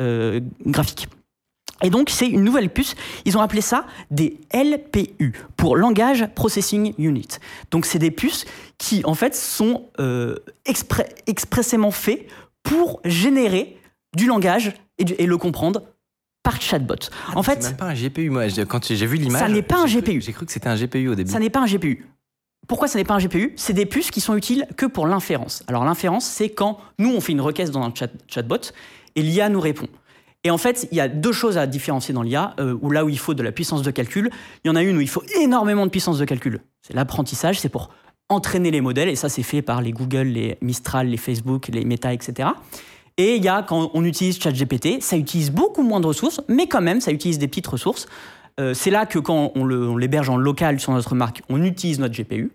euh, 0.00 0.40
graphiques. 0.66 1.08
Et 1.82 1.90
donc, 1.90 2.10
c'est 2.10 2.28
une 2.28 2.42
nouvelle 2.44 2.70
puce. 2.70 2.94
Ils 3.24 3.36
ont 3.36 3.40
appelé 3.40 3.60
ça 3.60 3.86
des 4.10 4.38
LPU, 4.54 5.32
pour 5.56 5.76
Language 5.76 6.26
Processing 6.34 6.94
Unit. 6.98 7.28
Donc, 7.70 7.86
c'est 7.86 7.98
des 7.98 8.10
puces 8.10 8.44
qui, 8.78 9.02
en 9.04 9.14
fait, 9.14 9.34
sont 9.34 9.88
euh, 10.00 10.36
expressément 11.26 11.90
faits 11.90 12.26
pour 12.62 13.00
générer 13.04 13.76
du 14.16 14.26
langage 14.26 14.72
et, 14.98 15.04
du- 15.04 15.14
et 15.18 15.26
le 15.26 15.36
comprendre 15.38 15.82
par 16.42 16.60
chatbot. 16.60 16.94
en 17.34 17.42
C'est 17.42 17.52
fait, 17.54 17.62
même 17.62 17.76
pas 17.76 17.86
un 17.86 17.94
GPU. 17.94 18.30
Moi, 18.30 18.44
quand 18.68 18.92
j'ai 18.92 19.06
vu 19.06 19.16
l'image, 19.16 19.40
Ça 19.40 19.48
n'est 19.48 19.62
pas 19.62 19.80
un 19.82 19.86
GPU. 19.86 20.20
J'ai 20.20 20.32
cru 20.32 20.44
que 20.46 20.52
c'était 20.52 20.68
un 20.68 20.76
GPU 20.76 21.08
au 21.08 21.14
début. 21.14 21.30
ça 21.30 21.38
n'est 21.38 21.50
pas 21.50 21.60
un 21.60 21.66
GPU. 21.66 22.06
Pourquoi 22.68 22.86
ça 22.88 22.98
n'est 22.98 23.04
pas 23.04 23.14
un 23.14 23.18
GPU 23.18 23.52
C'est 23.56 23.72
des 23.72 23.86
puces 23.86 24.10
qui 24.10 24.20
sont 24.20 24.36
utiles 24.36 24.66
que 24.76 24.86
pour 24.86 25.06
l'inférence. 25.06 25.62
Alors 25.66 25.84
l'inférence, 25.84 26.24
c'est 26.24 26.48
quand 26.50 26.78
nous, 26.98 27.10
on 27.12 27.20
fait 27.20 27.32
une 27.32 27.40
requête 27.40 27.70
dans 27.70 27.82
un 27.82 27.92
chat, 27.94 28.08
chatbot 28.28 28.56
et 29.16 29.22
l'IA 29.22 29.48
nous 29.48 29.60
répond. 29.60 29.88
Et 30.44 30.50
en 30.50 30.58
fait, 30.58 30.88
il 30.90 30.96
y 30.96 31.00
a 31.00 31.08
deux 31.08 31.32
choses 31.32 31.56
à 31.56 31.66
différencier 31.66 32.12
dans 32.12 32.22
l'IA, 32.22 32.54
euh, 32.58 32.76
où 32.82 32.90
là 32.90 33.04
où 33.04 33.08
il 33.08 33.18
faut 33.18 33.34
de 33.34 33.42
la 33.42 33.52
puissance 33.52 33.82
de 33.82 33.90
calcul, 33.90 34.30
il 34.64 34.68
y 34.68 34.70
en 34.70 34.76
a 34.76 34.82
une 34.82 34.96
où 34.96 35.00
il 35.00 35.08
faut 35.08 35.22
énormément 35.40 35.86
de 35.86 35.90
puissance 35.90 36.18
de 36.18 36.24
calcul. 36.24 36.60
C'est 36.82 36.94
l'apprentissage, 36.94 37.60
c'est 37.60 37.68
pour 37.68 37.90
entraîner 38.28 38.70
les 38.70 38.80
modèles, 38.80 39.08
et 39.08 39.14
ça 39.14 39.28
c'est 39.28 39.42
fait 39.42 39.62
par 39.62 39.82
les 39.82 39.92
Google, 39.92 40.28
les 40.28 40.58
Mistral, 40.60 41.08
les 41.08 41.16
Facebook, 41.16 41.68
les 41.68 41.84
Meta, 41.84 42.12
etc. 42.12 42.48
Et 43.18 43.36
il 43.36 43.44
y 43.44 43.48
a 43.48 43.62
quand 43.62 43.90
on 43.94 44.04
utilise 44.04 44.40
ChatGPT, 44.40 45.00
ça 45.00 45.16
utilise 45.16 45.52
beaucoup 45.52 45.82
moins 45.82 46.00
de 46.00 46.06
ressources, 46.06 46.40
mais 46.48 46.66
quand 46.66 46.80
même, 46.80 47.00
ça 47.00 47.12
utilise 47.12 47.38
des 47.38 47.46
petites 47.46 47.66
ressources. 47.66 48.08
Euh, 48.58 48.74
c'est 48.74 48.90
là 48.90 49.06
que 49.06 49.18
quand 49.18 49.52
on 49.54 49.96
l'héberge 49.96 50.28
en 50.28 50.36
local 50.36 50.80
sur 50.80 50.92
notre 50.92 51.14
marque, 51.14 51.42
on 51.48 51.62
utilise 51.62 52.00
notre 52.00 52.14
GPU. 52.14 52.52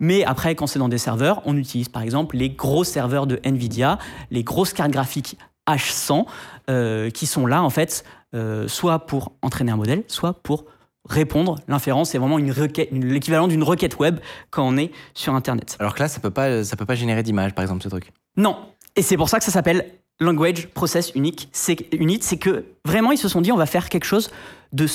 Mais 0.00 0.24
après, 0.24 0.54
quand 0.56 0.66
c'est 0.66 0.80
dans 0.80 0.88
des 0.88 0.98
serveurs, 0.98 1.40
on 1.46 1.56
utilise 1.56 1.88
par 1.88 2.02
exemple 2.02 2.36
les 2.36 2.50
gros 2.50 2.82
serveurs 2.82 3.26
de 3.26 3.38
Nvidia, 3.44 3.98
les 4.32 4.42
grosses 4.42 4.72
cartes 4.72 4.90
graphiques 4.90 5.38
H100, 5.68 6.26
euh, 6.70 7.10
qui 7.10 7.26
sont 7.26 7.46
là 7.46 7.62
en 7.62 7.70
fait, 7.70 8.04
euh, 8.34 8.68
soit 8.68 9.00
pour 9.00 9.32
entraîner 9.42 9.72
un 9.72 9.76
modèle, 9.76 10.04
soit 10.08 10.34
pour 10.42 10.64
répondre. 11.08 11.58
L'inférence, 11.68 12.10
c'est 12.10 12.18
vraiment 12.18 12.38
une 12.38 12.52
requête, 12.52 12.88
l'équivalent 12.92 13.48
d'une 13.48 13.62
requête 13.62 13.98
web 13.98 14.18
quand 14.50 14.66
on 14.66 14.76
est 14.76 14.90
sur 15.14 15.34
Internet. 15.34 15.76
Alors 15.80 15.94
que 15.94 16.00
là, 16.00 16.08
ça 16.08 16.20
peut 16.20 16.30
pas, 16.30 16.64
ça 16.64 16.76
peut 16.76 16.86
pas 16.86 16.94
générer 16.94 17.22
d'image, 17.22 17.54
par 17.54 17.62
exemple, 17.62 17.82
ce 17.82 17.88
truc. 17.88 18.12
Non. 18.36 18.56
Et 18.96 19.02
c'est 19.02 19.16
pour 19.16 19.28
ça 19.28 19.38
que 19.38 19.44
ça 19.44 19.50
s'appelle 19.50 19.90
Language 20.20 20.68
Process 20.68 21.12
Unique. 21.14 21.48
C'est 21.52 21.92
Unit, 21.92 22.20
c'est 22.22 22.38
que 22.38 22.64
vraiment 22.84 23.12
ils 23.12 23.18
se 23.18 23.28
sont 23.28 23.40
dit 23.40 23.52
on 23.52 23.56
va 23.56 23.66
faire 23.66 23.88
quelque 23.88 24.04
chose 24.04 24.30
de 24.72 24.86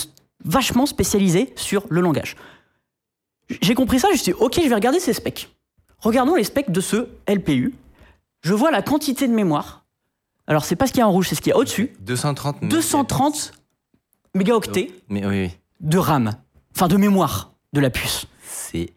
vachement 0.44 0.86
spécialisé 0.86 1.54
sur 1.56 1.86
le 1.90 2.02
langage. 2.02 2.36
J'ai 3.62 3.76
compris 3.76 4.00
ça, 4.00 4.08
je 4.10 4.14
me 4.14 4.18
suis 4.18 4.32
dit 4.34 4.38
ok, 4.40 4.60
je 4.64 4.70
vais 4.70 4.76
regarder 4.76 5.00
ces 5.00 5.14
specs. 5.14 5.50
Regardons 6.00 6.36
les 6.36 6.44
specs 6.44 6.72
de 6.72 6.82
ce 6.82 7.08
LPU. 7.28 7.74
Je 8.42 8.54
vois 8.54 8.72
la 8.72 8.82
quantité 8.82 9.28
de 9.28 9.34
mémoire. 9.34 9.84
Alors 10.48 10.63
c'est 10.66 10.75
pas 10.75 10.88
ce 10.88 10.92
qu'il 10.94 11.00
y 11.00 11.04
a 11.04 11.08
en 11.08 11.12
rouge, 11.12 11.27
c'est 11.30 11.36
ce 11.36 11.42
qu'il 11.42 11.50
y 11.51 11.54
a 11.54 11.58
au-dessus. 11.58 11.94
230. 12.01 12.63
230 12.63 13.51
mégaoctets 14.36 14.92
Mais 15.10 15.25
oui, 15.25 15.42
oui. 15.46 15.51
de 15.82 15.98
RAM, 15.98 16.32
enfin 16.75 16.88
de 16.88 16.98
mémoire 16.98 17.54
de 17.74 17.80
la 17.82 17.89
puce. 17.89 18.25
C'est 18.44 18.94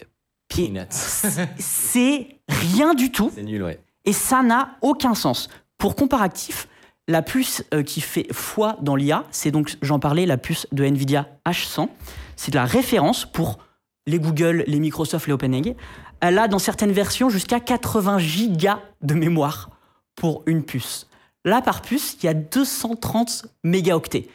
Qui- 0.48 0.68
peanuts. 0.68 0.86
C'est 1.58 2.28
rien 2.48 2.94
du 2.94 3.10
tout. 3.12 3.30
C'est 3.34 3.42
nul, 3.42 3.62
ouais. 3.62 3.80
Et 4.04 4.12
ça 4.12 4.42
n'a 4.42 4.76
aucun 4.82 5.14
sens. 5.14 5.48
Pour 5.78 5.94
comparatif, 5.96 6.68
la 7.08 7.22
puce 7.22 7.64
euh, 7.74 7.82
qui 7.82 8.00
fait 8.00 8.26
foi 8.32 8.76
dans 8.82 8.94
l'IA, 8.96 9.24
c'est 9.30 9.50
donc, 9.50 9.76
j'en 9.82 9.98
parlais, 9.98 10.26
la 10.26 10.36
puce 10.38 10.66
de 10.72 10.84
NVIDIA 10.84 11.26
H100. 11.46 11.88
C'est 12.36 12.50
de 12.52 12.56
la 12.56 12.64
référence 12.64 13.24
pour 13.26 13.58
les 14.06 14.18
Google, 14.18 14.64
les 14.66 14.78
Microsoft, 14.80 15.26
les 15.26 15.32
OpenAI. 15.32 15.76
Elle 16.20 16.38
a 16.38 16.48
dans 16.48 16.58
certaines 16.58 16.92
versions 16.92 17.28
jusqu'à 17.30 17.60
80 17.60 18.18
gigas 18.18 18.80
de 19.02 19.14
mémoire 19.14 19.70
pour 20.14 20.42
une 20.46 20.62
puce. 20.64 21.06
Là, 21.44 21.62
par 21.62 21.80
puce, 21.82 22.16
il 22.22 22.26
y 22.26 22.28
a 22.28 22.34
230 22.34 23.46
mégaoctets. 23.64 24.28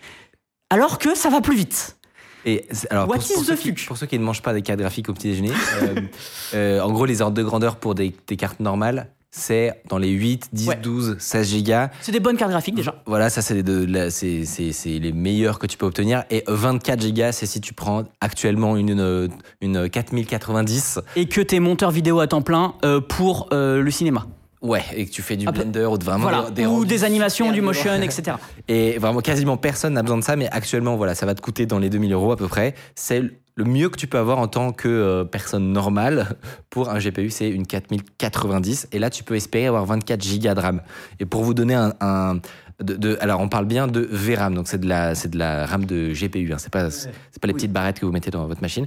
Alors 0.70 0.98
que 0.98 1.16
ça 1.16 1.30
va 1.30 1.42
plus 1.42 1.56
vite. 1.56 1.98
Et 2.46 2.66
c'est- 2.72 2.92
alors, 2.92 3.08
What 3.08 3.16
pour, 3.18 3.24
is 3.26 3.34
pour 3.34 3.44
the 3.44 3.48
ceux 3.48 3.56
qui, 3.56 3.70
fuck 3.70 3.88
pour 3.88 3.98
ceux 3.98 4.06
qui 4.08 4.20
ne 4.20 4.24
mangent 4.24 4.42
pas 4.42 4.54
des 4.54 4.62
cartes 4.62 4.80
graphiques 4.80 5.10
au 5.10 5.14
petit 5.14 5.30
déjeuner, 5.30 5.52
euh, 5.82 5.96
euh, 6.54 6.80
en 6.82 6.92
gros, 6.92 7.06
les 7.06 7.22
ordres 7.22 7.36
de 7.38 7.44
grandeur 7.44 7.76
pour 7.78 7.96
des, 7.96 8.16
des 8.28 8.36
cartes 8.38 8.60
normales, 8.60 9.08
c'est 9.32 9.82
dans 9.90 9.98
les 9.98 10.10
8, 10.10 10.50
10, 10.54 10.68
Ouais. 10.70 10.76
12, 10.78 11.18
16 11.20 11.48
gigas. 11.50 11.90
C'est 12.02 12.12
des 12.12 12.20
bonnes 12.20 12.38
cartes 12.38 12.52
graphiques 12.52 12.76
déjà. 12.76 13.02
Voilà, 13.06 13.30
ça, 13.30 13.42
c'est 13.42 13.54
les 13.62 15.12
meilleurs 15.12 15.60
que 15.60 15.68
tu 15.68 15.78
peux 15.78 15.86
obtenir. 15.86 16.24
Et 16.32 16.44
24 16.48 17.02
gigas, 17.02 17.32
c'est 17.34 17.46
si 17.46 17.60
tu 17.62 17.74
prends 17.74 18.04
actuellement 18.22 18.78
une, 18.78 18.90
une, 18.92 19.30
une 19.62 19.90
4090. 19.90 21.00
Et 21.18 21.28
que 21.28 21.42
t'es 21.42 21.60
monteur 21.60 21.92
vidéo 21.92 22.20
à 22.22 22.28
temps 22.28 22.42
plein 22.42 22.76
euh, 22.86 23.02
pour 23.02 23.50
le 23.52 23.90
cinéma. 23.92 24.26
Ouais, 24.66 24.84
et 24.96 25.06
que 25.06 25.12
tu 25.12 25.22
fais 25.22 25.38
du 25.38 25.46
Blender 25.46 25.86
ou 25.86 25.98
de 25.98 26.04
vraiment 26.04 26.24
voilà. 26.24 26.50
des, 26.50 26.64
des 26.64 26.66
Ou 26.66 26.86
des 26.86 27.04
animations, 27.04 27.52
du 27.52 27.62
motion, 27.62 27.94
etc. 28.02 28.38
Et 28.68 28.98
vraiment, 28.98 29.20
quasiment 29.22 29.58
personne 29.58 29.94
n'a 29.94 30.02
besoin 30.02 30.18
de 30.18 30.24
ça, 30.24 30.36
mais 30.36 30.50
actuellement, 30.52 30.96
voilà, 30.96 31.14
ça 31.16 31.26
va 31.26 31.36
te 31.36 31.42
coûter 31.42 31.66
dans 31.66 31.78
les 31.80 31.90
2000 31.90 32.12
euros 32.14 32.32
à 32.32 32.36
peu 32.38 32.48
près. 32.48 32.74
C'est 32.96 33.22
le 33.58 33.64
mieux 33.64 33.90
que 33.90 33.98
tu 33.98 34.08
peux 34.08 34.18
avoir 34.18 34.40
en 34.40 34.48
tant 34.48 34.72
que 34.72 34.88
euh, 34.90 35.24
personne 35.24 35.72
normale 35.72 36.36
pour 36.70 36.90
un 36.90 36.98
GPU, 37.00 37.30
c'est 37.30 37.50
une 37.50 37.66
4090. 37.66 38.88
Et 38.92 39.00
là, 39.00 39.10
tu 39.10 39.24
peux 39.24 39.36
espérer 39.36 39.68
avoir 39.68 39.86
24 39.86 40.22
gigas 40.24 40.56
de 40.56 40.60
RAM. 40.62 40.82
Et 41.20 41.26
pour 41.26 41.44
vous 41.44 41.54
donner 41.54 41.76
un. 41.76 41.94
un- 42.02 42.40
de, 42.84 42.96
de- 42.96 43.18
alors, 43.22 43.40
on 43.40 43.48
parle 43.48 43.64
bien 43.68 43.88
de 43.88 44.02
VRAM, 44.12 44.54
donc 44.54 44.68
c'est 44.68 44.80
de 44.82 44.90
la, 44.90 45.16
c'est 45.16 45.30
de 45.30 45.38
la 45.38 45.66
RAM 45.66 45.86
de 45.86 46.12
GPU. 46.12 46.52
Hein, 46.52 46.58
c'est 46.60 46.70
pas, 46.74 46.92
c'est 46.92 47.10
pas 47.40 47.48
les 47.48 47.54
petites 47.54 47.72
barrettes 47.72 48.02
que 48.02 48.06
vous 48.06 48.12
mettez 48.12 48.32
dans 48.32 48.46
votre 48.48 48.62
machine. 48.62 48.86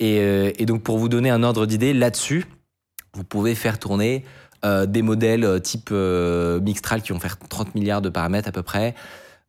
Et, 0.00 0.20
euh, 0.20 0.52
et 0.58 0.64
donc, 0.64 0.82
pour 0.82 0.96
vous 0.96 1.10
donner 1.10 1.28
un 1.28 1.42
ordre 1.42 1.66
d'idée 1.66 1.92
là-dessus, 1.92 2.46
vous 3.12 3.24
pouvez 3.24 3.54
faire 3.54 3.78
tourner 3.78 4.24
des 4.86 5.02
modèles 5.02 5.44
euh, 5.44 5.58
type 5.58 5.90
euh, 5.92 6.60
Mixtral 6.60 7.02
qui 7.02 7.12
vont 7.12 7.20
faire 7.20 7.38
30 7.38 7.74
milliards 7.74 8.02
de 8.02 8.08
paramètres 8.08 8.48
à 8.48 8.52
peu 8.52 8.62
près. 8.62 8.94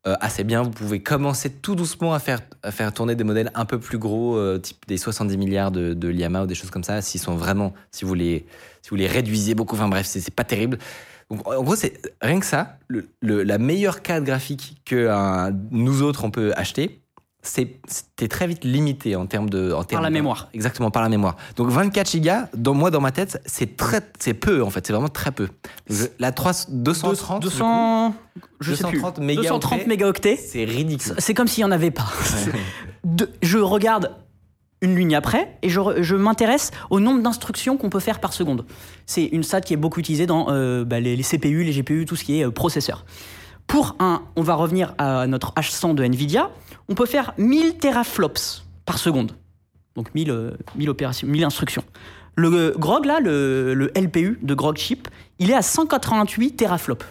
Euh, 0.05 0.15
assez 0.21 0.43
bien, 0.43 0.61
vous 0.61 0.69
pouvez 0.69 1.01
commencer 1.01 1.49
tout 1.49 1.75
doucement 1.75 2.13
à 2.13 2.19
faire, 2.19 2.39
à 2.63 2.71
faire 2.71 2.93
tourner 2.93 3.15
des 3.15 3.23
modèles 3.25 3.51
un 3.55 3.65
peu 3.65 3.79
plus 3.79 3.97
gros, 3.97 4.37
euh, 4.37 4.57
type 4.57 4.77
des 4.87 4.97
70 4.97 5.37
milliards 5.37 5.71
de, 5.71 5.93
de 5.93 6.07
Llama 6.07 6.43
ou 6.43 6.47
des 6.47 6.55
choses 6.55 6.69
comme 6.69 6.83
ça, 6.83 7.01
s'ils 7.01 7.19
sont 7.19 7.35
vraiment, 7.35 7.73
si 7.91 8.05
vous 8.05 8.13
les, 8.13 8.45
si 8.83 8.89
vous 8.91 8.95
les 8.95 9.07
réduisez 9.07 9.53
beaucoup, 9.55 9.75
enfin 9.75 9.89
bref, 9.89 10.05
c'est 10.05 10.33
pas 10.33 10.43
terrible. 10.45 10.77
En 11.29 11.61
gros, 11.61 11.75
c'est 11.75 11.99
rien 12.21 12.39
que 12.39 12.45
ça, 12.45 12.77
le- 12.87 13.09
la 13.43 13.57
meilleure 13.57 14.01
carte 14.01 14.23
graphique 14.23 14.77
que 14.85 15.09
nous 15.71 16.01
autres 16.03 16.23
on 16.23 16.31
peut 16.31 16.53
acheter, 16.55 17.01
c'est 17.47 17.79
t'es 18.15 18.27
très 18.27 18.47
vite 18.47 18.63
limité 18.63 19.15
en 19.15 19.25
termes 19.25 19.49
de 19.49 19.71
en 19.71 19.83
termes 19.83 20.03
la 20.03 20.09
de- 20.09 20.13
mémoire. 20.13 20.49
Exactement 20.53 20.91
par 20.91 21.01
la 21.03 21.09
mémoire. 21.09 21.35
Donc 21.55 21.69
24 21.69 22.09
gigas, 22.11 22.49
dans 22.55 22.73
moi 22.73 22.91
dans 22.91 23.01
ma 23.01 23.11
tête, 23.11 23.41
c'est 23.45 23.77
très 23.77 24.01
c'est 24.19 24.33
peu 24.33 24.61
en 24.63 24.69
fait, 24.69 24.85
c'est 24.85 24.93
vraiment 24.93 25.07
très 25.09 25.31
peu. 25.31 25.47
Je- 25.89 26.05
la 26.19 26.31
3 26.31 26.51
230 26.69 27.41
du 27.41 27.47
coup, 27.47 27.53
200, 27.53 28.15
je 28.59 28.73
sais 28.75 28.83
plus. 28.83 28.97
230 29.01 29.19
mégaoctets. 29.19 29.47
230 29.49 29.87
mégaoctets. 29.87 30.35
c'est 30.37 30.65
ridicule. 30.65 31.13
C'est 31.17 31.33
comme 31.33 31.47
s'il 31.47 31.63
n'y 31.63 31.69
en 31.69 31.71
avait 31.71 31.91
pas. 31.91 32.05
De- 33.03 33.29
je 33.41 33.57
regarde 33.57 34.11
une 34.81 34.95
ligne 34.95 35.15
après 35.15 35.57
et 35.63 35.69
je, 35.69 35.79
je 36.01 36.15
m'intéresse 36.15 36.71
au 36.89 36.99
nombre 36.99 37.21
d'instructions 37.23 37.77
qu'on 37.77 37.89
peut 37.89 37.99
faire 37.99 38.19
par 38.19 38.33
seconde. 38.33 38.65
C'est 39.05 39.23
une 39.25 39.43
stat 39.43 39.61
qui 39.61 39.73
est 39.73 39.77
beaucoup 39.77 39.99
utilisée 39.99 40.25
dans 40.27 40.47
euh, 40.49 40.83
bah, 40.85 40.99
les, 40.99 41.15
les 41.15 41.23
CPU, 41.23 41.63
les 41.63 41.71
GPU, 41.71 42.05
tout 42.05 42.15
ce 42.15 42.23
qui 42.23 42.39
est 42.41 42.45
euh, 42.45 42.51
processeur. 42.51 43.05
Pour 43.65 43.95
un, 43.99 44.21
on 44.35 44.43
va 44.43 44.53
revenir 44.55 44.93
à 44.97 45.25
notre 45.27 45.53
H100 45.55 45.95
de 45.95 46.03
Nvidia, 46.03 46.51
on 46.89 46.95
peut 46.95 47.05
faire 47.05 47.33
1000 47.37 47.77
teraflops 47.77 48.63
par 48.85 48.97
seconde. 48.97 49.33
Donc 49.95 50.13
1000, 50.15 50.31
euh, 50.31 50.51
1000 50.75 50.89
opérations, 50.89 51.27
1000 51.27 51.43
instructions. 51.43 51.83
Le 52.35 52.75
GROG, 52.77 53.05
là, 53.05 53.19
le, 53.19 53.73
le 53.73 53.91
LPU 53.95 54.37
de 54.41 54.53
GROG 54.53 54.77
Chip, 54.77 55.07
il 55.39 55.49
est 55.49 55.55
à 55.55 55.61
188 55.63 56.51
teraflops. 56.55 57.05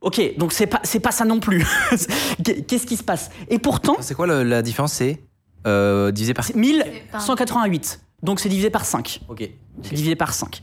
Ok, 0.00 0.20
donc 0.38 0.52
c'est 0.52 0.66
pas, 0.68 0.80
c'est 0.84 1.00
pas 1.00 1.10
ça 1.10 1.24
non 1.24 1.40
plus. 1.40 1.66
Qu'est-ce 2.66 2.86
qui 2.86 2.96
se 2.96 3.02
passe? 3.02 3.30
Et 3.48 3.58
pourtant, 3.58 3.96
C'est 4.00 4.14
quoi 4.14 4.26
le- 4.26 4.44
la 4.44 4.62
différence? 4.62 4.92
C'est 4.94 5.20
euh, 5.66 6.12
divisé 6.12 6.34
par 6.34 6.44
c'est 6.44 6.54
1188. 6.54 8.00
Donc 8.22 8.40
c'est 8.40 8.48
divisé 8.48 8.70
par 8.70 8.84
5. 8.84 9.20
Ok. 9.28 9.48
C'est 9.82 9.94
divisé 9.94 10.14
par 10.16 10.32
5. 10.32 10.62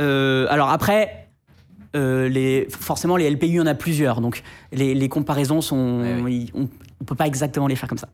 Euh, 0.00 0.46
alors 0.50 0.70
après, 0.70 1.28
euh, 1.96 2.28
les, 2.28 2.66
forcément, 2.70 3.16
les 3.16 3.30
LPU, 3.30 3.46
il 3.46 3.54
y 3.54 3.60
en 3.60 3.66
a 3.66 3.74
plusieurs. 3.74 4.20
Donc 4.20 4.42
les, 4.72 4.94
les 4.94 5.08
comparaisons 5.08 5.60
sont. 5.60 6.00
Ouais, 6.24 6.32
ils- 6.34 6.50
on 6.54 6.68
ne 7.02 7.06
peut 7.06 7.14
pas 7.14 7.26
exactement 7.26 7.66
les 7.66 7.76
faire 7.76 7.88
comme 7.88 7.98
ça. 7.98 8.08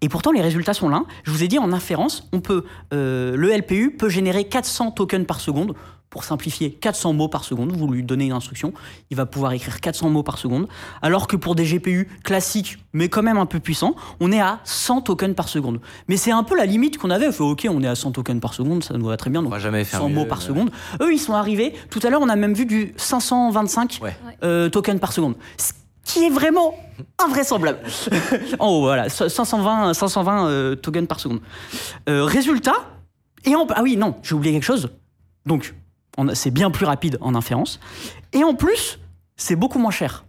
Et 0.00 0.08
pourtant, 0.08 0.30
les 0.30 0.40
résultats 0.42 0.74
sont 0.74 0.88
là. 0.88 1.02
Je 1.24 1.30
vous 1.32 1.42
ai 1.42 1.48
dit 1.48 1.58
en 1.58 1.72
inférence, 1.72 2.28
on 2.32 2.40
peut, 2.40 2.64
euh, 2.94 3.36
le 3.36 3.50
LPU 3.56 3.96
peut 3.98 4.08
générer 4.08 4.44
400 4.44 4.92
tokens 4.92 5.26
par 5.26 5.40
seconde. 5.40 5.74
Pour 6.10 6.24
simplifier, 6.24 6.70
400 6.72 7.12
mots 7.12 7.28
par 7.28 7.44
seconde. 7.44 7.72
Vous 7.72 7.86
lui 7.86 8.02
donnez 8.02 8.24
une 8.26 8.32
instruction, 8.32 8.72
il 9.10 9.16
va 9.18 9.26
pouvoir 9.26 9.52
écrire 9.52 9.78
400 9.78 10.08
mots 10.08 10.22
par 10.22 10.38
seconde. 10.38 10.66
Alors 11.02 11.26
que 11.26 11.36
pour 11.36 11.54
des 11.54 11.64
GPU 11.66 12.08
classiques, 12.24 12.78
mais 12.94 13.10
quand 13.10 13.22
même 13.22 13.36
un 13.36 13.44
peu 13.44 13.60
puissants, 13.60 13.94
on 14.18 14.32
est 14.32 14.40
à 14.40 14.60
100 14.64 15.02
tokens 15.02 15.34
par 15.34 15.48
seconde. 15.50 15.80
Mais 16.08 16.16
c'est 16.16 16.30
un 16.30 16.44
peu 16.44 16.56
la 16.56 16.64
limite 16.64 16.96
qu'on 16.96 17.10
avait. 17.10 17.28
On 17.28 17.32
fait, 17.32 17.42
ok, 17.42 17.66
on 17.70 17.82
est 17.82 17.86
à 17.88 17.94
100 17.94 18.12
tokens 18.12 18.40
par 18.40 18.54
seconde, 18.54 18.82
ça 18.84 18.96
nous 18.96 19.04
va 19.04 19.18
très 19.18 19.28
bien. 19.28 19.44
On 19.44 19.50
va 19.50 19.58
jamais 19.58 19.84
faire 19.84 20.00
100 20.00 20.08
mieux, 20.08 20.14
mots 20.14 20.24
par 20.24 20.40
seconde. 20.40 20.70
Eux, 21.02 21.12
ils 21.12 21.18
sont 21.18 21.34
arrivés. 21.34 21.74
Tout 21.90 22.00
à 22.02 22.08
l'heure, 22.08 22.22
on 22.22 22.28
a 22.30 22.36
même 22.36 22.54
vu 22.54 22.64
du 22.64 22.94
525 22.96 23.98
Ouais. 24.02 24.16
euh, 24.44 24.70
tokens 24.70 25.00
par 25.00 25.12
seconde. 25.12 25.34
Qui 26.08 26.24
est 26.24 26.30
vraiment 26.30 26.74
invraisemblable. 27.18 27.78
en 28.58 28.68
haut, 28.68 28.80
voilà. 28.88 29.08
520, 29.10 29.92
520 29.94 30.46
euh, 30.48 30.74
tokens 30.74 31.06
par 31.06 31.20
seconde. 31.20 31.40
Euh, 32.08 32.24
résultat. 32.24 32.74
Et 33.44 33.54
en, 33.54 33.66
ah 33.74 33.82
oui, 33.82 33.96
non, 33.96 34.16
j'ai 34.22 34.34
oublié 34.34 34.54
quelque 34.54 34.64
chose. 34.64 34.88
Donc, 35.46 35.74
c'est 36.32 36.50
bien 36.50 36.70
plus 36.70 36.86
rapide 36.86 37.18
en 37.20 37.34
inférence. 37.34 37.78
Et 38.32 38.42
en 38.42 38.54
plus, 38.54 38.98
c'est 39.36 39.54
beaucoup 39.54 39.78
moins 39.78 39.90
cher 39.90 40.24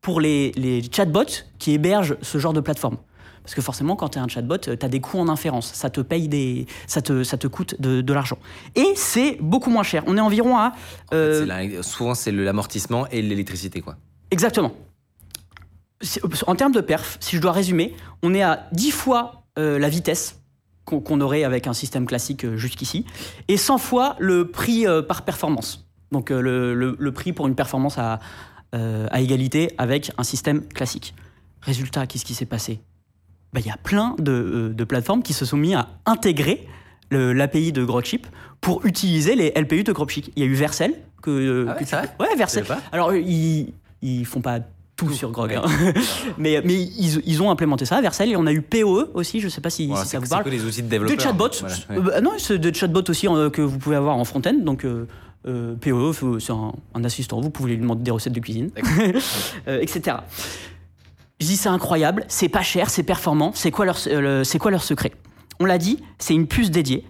pour 0.00 0.20
les, 0.20 0.52
les 0.56 0.82
chatbots 0.90 1.44
qui 1.58 1.72
hébergent 1.72 2.16
ce 2.22 2.38
genre 2.38 2.52
de 2.52 2.60
plateforme. 2.60 2.96
Parce 3.42 3.54
que 3.54 3.60
forcément, 3.60 3.94
quand 3.96 4.10
tu 4.10 4.18
es 4.18 4.22
un 4.22 4.28
chatbot, 4.28 4.56
tu 4.58 4.70
as 4.70 4.76
des 4.88 5.00
coûts 5.00 5.18
en 5.18 5.28
inférence. 5.28 5.70
Ça 5.74 5.90
te 5.90 6.00
paye 6.00 6.28
des. 6.28 6.66
Ça 6.86 7.02
te, 7.02 7.24
ça 7.24 7.36
te 7.36 7.46
coûte 7.46 7.74
de, 7.78 8.00
de 8.00 8.12
l'argent. 8.14 8.38
Et 8.74 8.94
c'est 8.96 9.36
beaucoup 9.40 9.68
moins 9.68 9.82
cher. 9.82 10.02
On 10.06 10.16
est 10.16 10.20
environ 10.20 10.56
à. 10.56 10.72
euh, 11.12 11.44
la- 11.44 11.82
souvent 11.82 12.14
c'est 12.14 12.30
le- 12.32 12.42
l'amortissement 12.44 13.06
et 13.08 13.20
l'électricité 13.20 13.82
quoi. 13.82 13.96
Exactement. 14.30 14.72
En 16.46 16.54
termes 16.54 16.72
de 16.72 16.80
perf, 16.80 17.16
si 17.20 17.36
je 17.36 17.40
dois 17.40 17.52
résumer, 17.52 17.94
on 18.22 18.34
est 18.34 18.42
à 18.42 18.66
10 18.72 18.90
fois 18.90 19.44
euh, 19.58 19.78
la 19.78 19.88
vitesse 19.88 20.40
qu'on 20.84 21.20
aurait 21.22 21.44
avec 21.44 21.66
un 21.66 21.72
système 21.72 22.04
classique 22.06 22.44
euh, 22.44 22.56
jusqu'ici, 22.56 23.06
et 23.48 23.56
100 23.56 23.78
fois 23.78 24.16
le 24.18 24.48
prix 24.50 24.86
euh, 24.86 25.00
par 25.02 25.22
performance. 25.22 25.86
Donc 26.12 26.28
le, 26.30 26.74
le- 26.74 26.96
le 26.98 27.12
prix 27.12 27.32
pour 27.32 27.46
une 27.46 27.54
performance 27.54 27.96
à, 27.98 28.20
à 28.72 29.20
égalité 29.20 29.72
avec 29.78 30.10
un 30.18 30.24
système 30.24 30.66
classique. 30.66 31.14
Résultat, 31.62 32.06
qu'est-ce 32.06 32.24
qui 32.24 32.34
s'est 32.34 32.44
passé? 32.44 32.80
Bah, 33.52 33.60
Il 33.60 33.66
y 33.66 33.70
a 33.70 33.76
plein 33.76 34.14
de, 34.18 34.72
de 34.76 34.84
plateformes 34.84 35.22
qui 35.22 35.32
se 35.32 35.44
sont 35.44 35.56
mis 35.56 35.74
à 35.74 35.88
intégrer 36.06 36.66
l'API 37.10 37.72
de 37.72 37.84
Grokchip 37.84 38.26
pour 38.60 38.84
utiliser 38.84 39.36
les 39.36 39.52
LPU 39.56 39.84
de 39.84 39.92
Grokchip. 39.92 40.30
Il 40.36 40.42
y 40.42 40.46
a 40.46 40.48
eu 40.48 40.54
Vercel. 40.54 40.94
Que, 41.22 41.66
Ah 41.68 41.72
ouais, 41.74 41.78
que 41.78 41.88
tu- 41.88 41.94
Ouais, 42.20 42.36
Vercel. 42.36 42.64
Alors, 42.92 43.14
ils, 43.14 43.72
ils 44.02 44.26
font 44.26 44.40
pas 44.40 44.58
tout, 44.96 45.10
sur 45.12 45.30
Grog. 45.32 45.52
hein. 45.54 45.62
mais 46.38 46.60
mais 46.64 46.74
ils, 46.74 47.20
ils 47.26 47.42
ont 47.42 47.50
implémenté 47.50 47.84
ça, 47.84 48.00
Vercel. 48.00 48.30
Et 48.30 48.36
on 48.36 48.46
a 48.46 48.52
eu 48.52 48.62
POE 48.62 49.10
aussi, 49.14 49.40
je 49.40 49.48
sais 49.48 49.60
pas 49.60 49.70
si, 49.70 49.86
Voilà, 49.88 50.04
si 50.04 50.10
c'est 50.10 50.16
ça 50.16 50.20
vous 50.20 50.28
parle. 50.28 50.44
que 50.44 50.50
les 50.50 50.64
outils 50.64 50.82
de 50.82 50.88
développeur. 50.88 51.16
Des 51.16 51.22
chatbots. 51.22 51.48
Voilà, 51.60 51.76
Euh, 51.90 52.00
bah, 52.00 52.20
non, 52.20 52.32
c'est 52.38 52.58
des 52.58 52.72
chatbots 52.72 53.02
aussi 53.08 53.26
euh, 53.28 53.50
que 53.50 53.60
vous 53.62 53.78
pouvez 53.78 53.96
avoir 53.96 54.16
en 54.16 54.24
front-end. 54.24 54.54
Donc, 54.60 54.84
euh, 54.84 55.06
euh, 55.46 55.74
POE, 55.74 56.38
c'est 56.40 56.52
un, 56.52 56.72
un 56.94 57.04
assistant. 57.04 57.40
Vous 57.40 57.50
pouvez 57.50 57.72
lui 57.72 57.78
demander 57.78 58.02
des 58.02 58.10
recettes 58.10 58.32
de 58.32 58.40
cuisine, 58.40 58.70
etc. 59.66 60.16
Je 61.40 61.46
dis 61.46 61.56
c'est 61.56 61.68
incroyable, 61.68 62.24
c'est 62.28 62.48
pas 62.48 62.62
cher, 62.62 62.88
c'est 62.90 63.02
performant. 63.02 63.50
C'est 63.54 63.70
quoi 63.70 63.84
leur, 63.84 63.98
c'est 63.98 64.58
quoi 64.58 64.70
leur 64.70 64.82
secret? 64.82 65.12
On 65.60 65.64
l'a 65.66 65.78
dit, 65.78 65.98
c'est 66.18 66.34
une 66.34 66.46
puce 66.46 66.70
dédiée. 66.70 67.04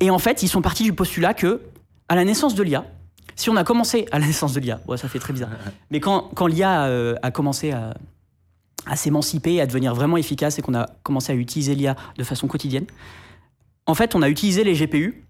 Et 0.00 0.10
en 0.10 0.18
fait, 0.18 0.42
ils 0.42 0.48
sont 0.48 0.60
partis 0.62 0.82
du 0.82 0.92
postulat 0.92 1.34
que, 1.34 1.62
à 2.08 2.16
la 2.16 2.24
naissance 2.24 2.54
de 2.54 2.62
l'IA, 2.62 2.84
si 3.36 3.50
on 3.50 3.56
a 3.56 3.64
commencé 3.64 4.06
à 4.12 4.18
la 4.18 4.26
naissance 4.26 4.52
de 4.52 4.60
l'IA, 4.60 4.80
ouais, 4.86 4.96
ça 4.96 5.08
fait 5.08 5.18
très 5.18 5.32
bizarre, 5.32 5.50
mais 5.90 6.00
quand, 6.00 6.30
quand 6.34 6.46
l'IA 6.46 6.84
euh, 6.86 7.14
a 7.22 7.30
commencé 7.30 7.72
à, 7.72 7.94
à 8.86 8.96
s'émanciper, 8.96 9.60
à 9.60 9.66
devenir 9.66 9.94
vraiment 9.94 10.16
efficace 10.16 10.58
et 10.58 10.62
qu'on 10.62 10.74
a 10.74 10.86
commencé 11.02 11.32
à 11.32 11.34
utiliser 11.34 11.74
l'IA 11.74 11.96
de 12.16 12.24
façon 12.24 12.46
quotidienne, 12.46 12.86
en 13.86 13.94
fait, 13.94 14.14
on 14.14 14.22
a 14.22 14.28
utilisé 14.28 14.64
les 14.64 14.74
GPU 14.74 15.24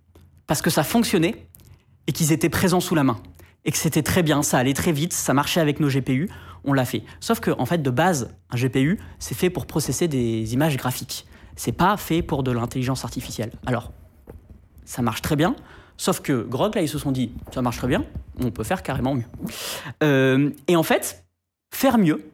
parce 0.46 0.62
que 0.62 0.70
ça 0.70 0.84
fonctionnait 0.84 1.46
et 2.06 2.12
qu'ils 2.12 2.32
étaient 2.32 2.48
présents 2.48 2.80
sous 2.80 2.94
la 2.94 3.04
main. 3.04 3.18
Et 3.64 3.72
que 3.72 3.78
c'était 3.78 4.02
très 4.02 4.22
bien, 4.22 4.42
ça 4.42 4.58
allait 4.58 4.74
très 4.74 4.92
vite, 4.92 5.12
ça 5.12 5.32
marchait 5.32 5.60
avec 5.60 5.80
nos 5.80 5.88
GPU, 5.88 6.28
on 6.64 6.72
l'a 6.72 6.84
fait. 6.84 7.02
Sauf 7.20 7.40
que, 7.40 7.50
en 7.50 7.64
fait, 7.66 7.82
de 7.82 7.90
base, 7.90 8.34
un 8.50 8.56
GPU, 8.56 8.98
c'est 9.18 9.34
fait 9.34 9.50
pour 9.50 9.66
processer 9.66 10.06
des 10.06 10.52
images 10.52 10.76
graphiques. 10.76 11.26
C'est 11.56 11.72
pas 11.72 11.96
fait 11.96 12.22
pour 12.22 12.42
de 12.42 12.50
l'intelligence 12.50 13.04
artificielle. 13.04 13.52
Alors, 13.64 13.92
ça 14.84 15.00
marche 15.00 15.22
très 15.22 15.36
bien. 15.36 15.56
Sauf 15.96 16.20
que 16.20 16.42
Grok, 16.42 16.74
là, 16.74 16.82
ils 16.82 16.88
se 16.88 16.98
sont 16.98 17.12
dit, 17.12 17.30
ça 17.52 17.62
marche 17.62 17.78
très 17.78 17.88
bien, 17.88 18.04
on 18.42 18.50
peut 18.50 18.64
faire 18.64 18.82
carrément 18.82 19.14
mieux. 19.14 19.24
Euh, 20.02 20.50
et 20.66 20.76
en 20.76 20.82
fait, 20.82 21.24
faire 21.72 21.98
mieux, 21.98 22.24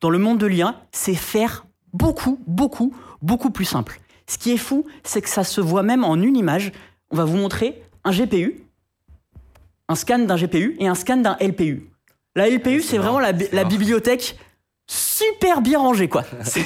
dans 0.00 0.10
le 0.10 0.18
monde 0.18 0.38
de 0.38 0.46
l'IA, 0.46 0.74
c'est 0.92 1.14
faire 1.14 1.66
beaucoup, 1.92 2.38
beaucoup, 2.46 2.94
beaucoup 3.22 3.50
plus 3.50 3.64
simple. 3.64 4.00
Ce 4.26 4.38
qui 4.38 4.52
est 4.52 4.58
fou, 4.58 4.84
c'est 5.02 5.22
que 5.22 5.28
ça 5.28 5.44
se 5.44 5.60
voit 5.60 5.82
même 5.82 6.04
en 6.04 6.16
une 6.16 6.36
image. 6.36 6.72
On 7.10 7.16
va 7.16 7.24
vous 7.24 7.36
montrer 7.36 7.80
un 8.04 8.10
GPU, 8.10 8.62
un 9.88 9.94
scan 9.94 10.18
d'un 10.20 10.36
GPU 10.36 10.76
et 10.78 10.88
un 10.88 10.94
scan 10.94 11.18
d'un 11.18 11.36
LPU. 11.40 11.88
La 12.34 12.50
LPU, 12.50 12.82
c'est 12.82 12.98
vraiment 12.98 13.20
la, 13.20 13.32
la 13.52 13.64
bibliothèque 13.64 14.36
super 14.86 15.60
bien 15.60 15.78
rangée, 15.78 16.08
quoi. 16.08 16.24
C'est 16.42 16.64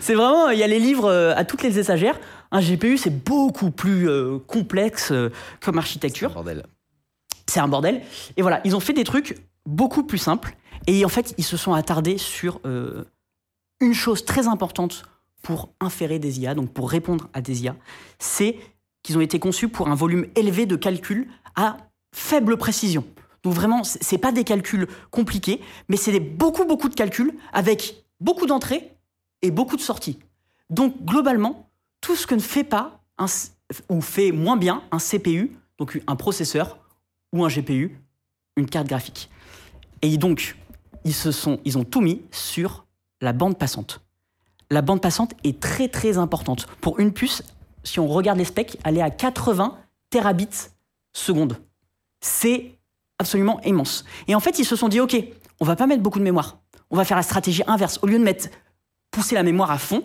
c'est 0.00 0.14
vraiment, 0.14 0.50
il 0.50 0.58
y 0.58 0.62
a 0.62 0.66
les 0.66 0.78
livres 0.78 1.10
euh, 1.10 1.34
à 1.36 1.44
toutes 1.44 1.62
les 1.62 1.78
étagères. 1.78 2.18
Un 2.50 2.60
GPU, 2.60 2.96
c'est 2.96 3.24
beaucoup 3.24 3.70
plus 3.70 4.08
euh, 4.08 4.38
complexe 4.38 5.12
euh, 5.12 5.30
comme 5.60 5.78
architecture 5.78 6.32
Bordel. 6.32 6.64
c'est 7.46 7.60
un 7.60 7.68
bordel. 7.68 8.02
Et 8.36 8.42
voilà, 8.42 8.60
ils 8.64 8.74
ont 8.74 8.80
fait 8.80 8.94
des 8.94 9.04
trucs 9.04 9.36
beaucoup 9.66 10.02
plus 10.02 10.18
simples. 10.18 10.56
Et 10.86 11.04
en 11.04 11.08
fait, 11.08 11.34
ils 11.36 11.44
se 11.44 11.56
sont 11.56 11.74
attardés 11.74 12.16
sur 12.16 12.60
euh, 12.64 13.04
une 13.80 13.94
chose 13.94 14.24
très 14.24 14.46
importante 14.46 15.04
pour 15.42 15.72
inférer 15.80 16.18
des 16.18 16.40
IA, 16.40 16.54
donc 16.54 16.72
pour 16.72 16.90
répondre 16.90 17.28
à 17.32 17.40
des 17.40 17.64
IA. 17.64 17.76
C'est 18.18 18.56
qu'ils 19.02 19.18
ont 19.18 19.20
été 19.20 19.38
conçus 19.38 19.68
pour 19.68 19.88
un 19.88 19.94
volume 19.94 20.26
élevé 20.34 20.66
de 20.66 20.76
calculs 20.76 21.28
à 21.54 21.76
faible 22.14 22.56
précision. 22.56 23.04
Donc 23.42 23.54
vraiment, 23.54 23.84
c'est 23.84 24.02
c'est 24.02 24.18
pas 24.18 24.32
des 24.32 24.44
calculs 24.44 24.88
compliqués, 25.10 25.60
mais 25.88 25.96
c'est 25.96 26.18
beaucoup, 26.18 26.64
beaucoup 26.64 26.88
de 26.88 26.94
calculs 26.94 27.34
avec 27.52 28.04
beaucoup 28.20 28.46
d'entrées 28.46 28.96
et 29.42 29.50
beaucoup 29.50 29.76
de 29.76 29.80
sorties. 29.80 30.18
Donc 30.70 31.04
globalement, 31.04 31.67
tout 32.00 32.16
ce 32.16 32.26
que 32.26 32.34
ne 32.34 32.40
fait 32.40 32.64
pas 32.64 33.00
un, 33.18 33.26
ou 33.88 34.00
fait 34.00 34.32
moins 34.32 34.56
bien 34.56 34.82
un 34.90 34.98
CPU, 34.98 35.56
donc 35.78 36.00
un 36.06 36.16
processeur 36.16 36.78
ou 37.32 37.44
un 37.44 37.48
GPU, 37.48 38.00
une 38.56 38.68
carte 38.68 38.88
graphique. 38.88 39.30
Et 40.02 40.16
donc, 40.16 40.56
ils, 41.04 41.78
ont 41.78 41.84
tout 41.84 42.00
mis 42.00 42.22
sur 42.30 42.86
la 43.20 43.32
bande 43.32 43.58
passante. 43.58 44.00
La 44.70 44.82
bande 44.82 45.00
passante 45.00 45.34
est 45.44 45.60
très 45.60 45.88
très 45.88 46.18
importante. 46.18 46.66
Pour 46.80 47.00
une 47.00 47.12
puce, 47.12 47.42
si 47.84 48.00
on 48.00 48.06
regarde 48.06 48.38
les 48.38 48.44
specs, 48.44 48.78
elle 48.84 48.98
est 48.98 49.02
à 49.02 49.10
80 49.10 49.76
terabits 50.10 50.70
seconde. 51.12 51.56
C'est 52.20 52.78
absolument 53.18 53.60
immense. 53.62 54.04
Et 54.26 54.34
en 54.34 54.40
fait, 54.40 54.58
ils 54.58 54.64
se 54.64 54.76
sont 54.76 54.88
dit, 54.88 55.00
OK, 55.00 55.16
on 55.60 55.64
va 55.64 55.76
pas 55.76 55.86
mettre 55.86 56.02
beaucoup 56.02 56.18
de 56.18 56.24
mémoire. 56.24 56.58
On 56.90 56.96
va 56.96 57.04
faire 57.04 57.16
la 57.16 57.22
stratégie 57.22 57.62
inverse. 57.66 57.98
Au 58.02 58.06
lieu 58.06 58.18
de 58.18 58.24
mettre 58.24 58.48
pousser 59.10 59.34
la 59.34 59.42
mémoire 59.42 59.70
à 59.70 59.78
fond, 59.78 60.04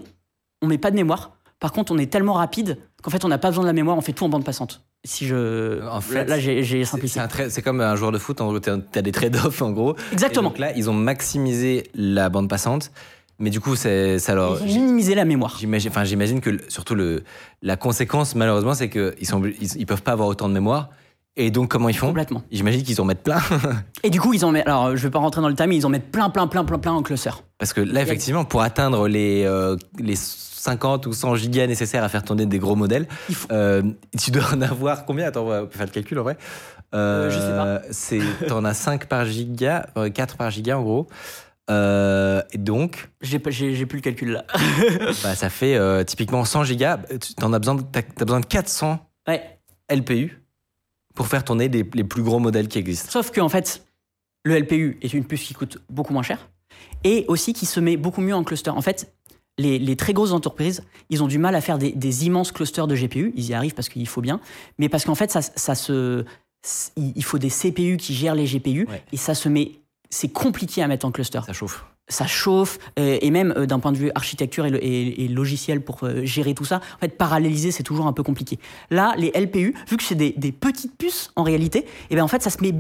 on 0.62 0.68
met 0.68 0.78
pas 0.78 0.92
de 0.92 0.96
mémoire. 0.96 1.38
Par 1.64 1.72
contre, 1.72 1.94
on 1.94 1.98
est 1.98 2.12
tellement 2.12 2.34
rapide 2.34 2.78
qu'en 3.02 3.10
fait, 3.10 3.24
on 3.24 3.30
n'a 3.30 3.38
pas 3.38 3.48
besoin 3.48 3.64
de 3.64 3.70
la 3.70 3.74
mémoire, 3.74 3.98
on 3.98 4.02
fait 4.02 4.12
tout 4.12 4.26
en 4.26 4.30
bande 4.30 4.44
passante. 4.44 4.84
Si 5.06 5.26
je. 5.26 5.82
En 5.88 6.02
fait, 6.02 6.26
là, 6.26 6.36
là, 6.36 6.38
j'ai 6.38 6.84
simplifié. 6.84 7.22
C'est 7.48 7.62
comme 7.62 7.80
un 7.80 7.96
joueur 7.96 8.12
de 8.12 8.18
foot, 8.18 8.42
en 8.42 8.50
gros, 8.50 8.60
t'as 8.60 9.02
des 9.02 9.14
trade-offs 9.14 9.62
en 9.62 9.72
gros. 9.72 9.96
Exactement. 10.12 10.50
Et 10.50 10.52
donc 10.52 10.60
là, 10.60 10.74
ils 10.76 10.90
ont 10.90 10.94
maximisé 10.94 11.90
la 11.96 12.28
bande 12.28 12.50
passante, 12.50 12.92
mais 13.40 13.50
du 13.50 13.62
coup, 13.62 13.78
c'est 13.78 14.20
ça 14.20 14.36
leur. 14.36 14.62
Ils 14.62 14.78
ont 14.78 14.82
minimisé 14.82 15.16
la 15.16 15.24
mémoire. 15.24 15.56
J'imagine, 15.58 15.90
enfin, 15.90 16.04
j'imagine 16.04 16.42
que 16.42 16.60
surtout 16.68 16.96
le, 16.96 17.24
la 17.62 17.78
conséquence, 17.78 18.36
malheureusement, 18.36 18.74
c'est 18.74 18.90
qu'ils 18.90 19.14
ils, 19.22 19.78
ils 19.78 19.86
peuvent 19.86 20.04
pas 20.04 20.12
avoir 20.12 20.28
autant 20.28 20.50
de 20.50 20.54
mémoire. 20.54 20.90
Et 21.36 21.50
donc, 21.50 21.70
comment 21.72 21.90
ils 21.90 21.98
font? 21.98 22.08
Complètement. 22.08 22.44
J'imagine 22.52 22.84
qu'ils 22.84 23.02
en 23.02 23.06
mettent 23.06 23.24
plein. 23.24 23.40
Et 24.04 24.10
du 24.12 24.22
coup, 24.22 24.34
ils 24.34 24.46
en 24.46 24.52
mettent. 24.52 24.68
Alors, 24.68 24.96
je 24.96 25.02
vais 25.02 25.10
pas 25.10 25.20
rentrer 25.20 25.42
dans 25.42 25.50
le 25.50 25.56
mais 25.68 25.76
ils 25.76 25.86
en 25.86 25.90
mettent 25.90 26.12
plein, 26.12 26.30
plein, 26.30 26.46
plein, 26.48 26.64
plein, 26.64 26.78
plein 26.78 26.92
en 26.92 27.02
cluster. 27.02 27.32
Parce 27.58 27.74
que 27.74 27.82
là, 27.82 28.02
effectivement, 28.02 28.46
pour 28.46 28.62
atteindre 28.62 29.08
les, 29.08 29.44
euh, 29.46 29.76
les 30.00 30.16
50 30.16 31.08
ou 31.08 31.14
100 31.14 31.36
gigas 31.36 31.66
nécessaires 31.66 32.04
à 32.04 32.10
faire 32.10 32.24
tourner 32.24 32.46
des 32.46 32.60
gros 32.60 32.76
modèles, 32.76 33.08
faut- 33.32 33.48
euh, 33.52 33.82
tu 34.22 34.30
dois 34.32 34.54
en 34.54 34.62
avoir 34.62 35.06
combien? 35.06 35.26
Attends, 35.28 35.44
on 35.46 35.50
va 35.50 35.64
faire 35.72 35.86
le 35.88 35.92
calcul 35.92 36.20
en 36.20 36.24
vrai. 36.24 36.38
Euh, 36.94 37.32
je 37.32 37.40
sais 37.40 37.52
pas. 37.52 37.82
C'est, 37.92 38.48
t'en 38.48 38.64
as 38.64 38.76
5 38.76 39.08
par 39.08 39.26
giga, 39.26 39.88
euh, 39.98 40.10
4 40.12 40.38
par 40.38 40.52
giga 40.52 40.78
en 40.78 40.84
gros. 40.84 41.08
Euh, 41.72 42.42
et 42.52 42.58
donc, 42.60 43.10
J'ai 43.22 43.40
pas- 43.40 43.50
j'ai 43.50 43.74
j'ai 43.74 43.86
plus 43.86 43.98
le 43.98 44.02
calcul 44.04 44.32
là. 44.34 44.46
bah, 45.24 45.34
ça 45.34 45.50
fait 45.50 45.76
euh, 45.76 46.04
typiquement 46.04 46.46
100 46.46 46.66
gigas. 46.66 47.00
Tu 47.20 47.44
en 47.44 47.54
as 47.54 47.60
besoin, 47.60 47.76
de, 47.76 47.84
besoin 48.24 48.40
de 48.42 48.46
400 48.46 49.00
ouais. 49.28 49.42
LPU 49.90 50.43
pour 51.14 51.28
faire 51.28 51.44
tourner 51.44 51.68
les, 51.70 51.88
les 51.94 52.04
plus 52.04 52.24
gros 52.24 52.40
modèles 52.40 52.68
qui 52.68 52.78
existent. 52.80 53.10
Sauf 53.12 53.32
que 53.32 53.42
en 53.42 53.50
fait, 53.50 53.86
le 54.46 54.58
LPU 54.60 54.98
est 55.02 55.14
une 55.14 55.26
puce 55.26 55.44
qui 55.44 55.54
coûte 55.54 55.78
beaucoup 55.90 56.14
moins 56.14 56.24
cher 56.24 56.50
et 57.04 57.26
aussi 57.28 57.54
qui 57.54 57.66
se 57.66 57.80
met 57.80 57.98
beaucoup 57.98 58.22
mieux 58.22 58.36
en 58.36 58.44
cluster. 58.44 58.72
En 58.72 58.82
fait, 58.82 59.14
les, 59.58 59.78
les 59.78 59.96
très 59.96 60.14
grosses 60.14 60.32
entreprises, 60.32 60.84
ils 61.10 61.22
ont 61.24 61.28
du 61.28 61.38
mal 61.38 61.54
à 61.56 61.62
faire 61.62 61.78
des, 61.78 61.92
des 61.92 62.26
immenses 62.26 62.52
clusters 62.52 62.88
de 62.88 62.96
GPU. 62.96 63.32
Ils 63.36 63.46
y 63.50 63.54
arrivent 63.54 63.76
parce 63.76 63.90
qu'il 63.90 64.08
faut 64.08 64.22
bien, 64.22 64.40
mais 64.80 64.90
parce 64.90 65.06
qu'en 65.06 65.16
fait, 65.16 65.30
ça, 65.32 65.42
ça 65.42 65.76
se, 65.76 66.26
il 66.98 67.14
il 67.16 67.24
faut 67.24 67.38
des 67.38 67.50
CPU 67.50 67.98
qui 67.98 68.14
gèrent 68.16 68.36
les 68.36 68.46
GPU 68.46 68.88
Ouais. 68.90 69.04
et 69.12 69.18
ça 69.18 69.36
se 69.36 69.48
met. 69.50 69.74
C'est 70.10 70.30
compliqué 70.30 70.82
à 70.82 70.88
mettre 70.88 71.06
en 71.06 71.12
cluster. 71.12 71.40
Ça 71.46 71.54
chauffe. 71.54 71.86
Ça 72.10 72.28
chauffe, 72.28 72.80
euh, 73.00 73.18
et 73.22 73.32
même 73.32 73.54
euh, 73.58 73.66
d'un 73.66 73.80
point 73.80 73.92
de 73.92 73.98
vue 73.98 74.12
architecture 74.16 74.66
et, 74.66 74.70
le- 74.70 74.84
et- 74.84 75.24
et 75.24 75.28
logiciel 75.28 75.82
pour 75.82 76.04
euh, 76.04 76.26
gérer 76.26 76.54
tout 76.54 76.66
ça, 76.66 76.82
en 76.96 77.00
fait, 77.00 77.18
paralléliser, 77.18 77.72
c'est 77.72 77.84
toujours 77.84 78.08
un 78.08 78.14
peu 78.14 78.24
compliqué. 78.24 78.60
Là, 78.92 79.14
les 79.18 79.32
LPU, 79.34 79.74
vu 79.90 79.98
que 79.98 80.04
c'est 80.04 80.16
des, 80.16 80.32
des 80.38 80.52
petites 80.52 80.98
puces 80.98 81.32
en 81.36 81.44
réalité, 81.44 81.86
et 82.10 82.16
ben 82.16 82.24
en 82.24 82.28
fait, 82.28 82.42
ça 82.44 82.50
se 82.50 82.62
met 82.62 82.74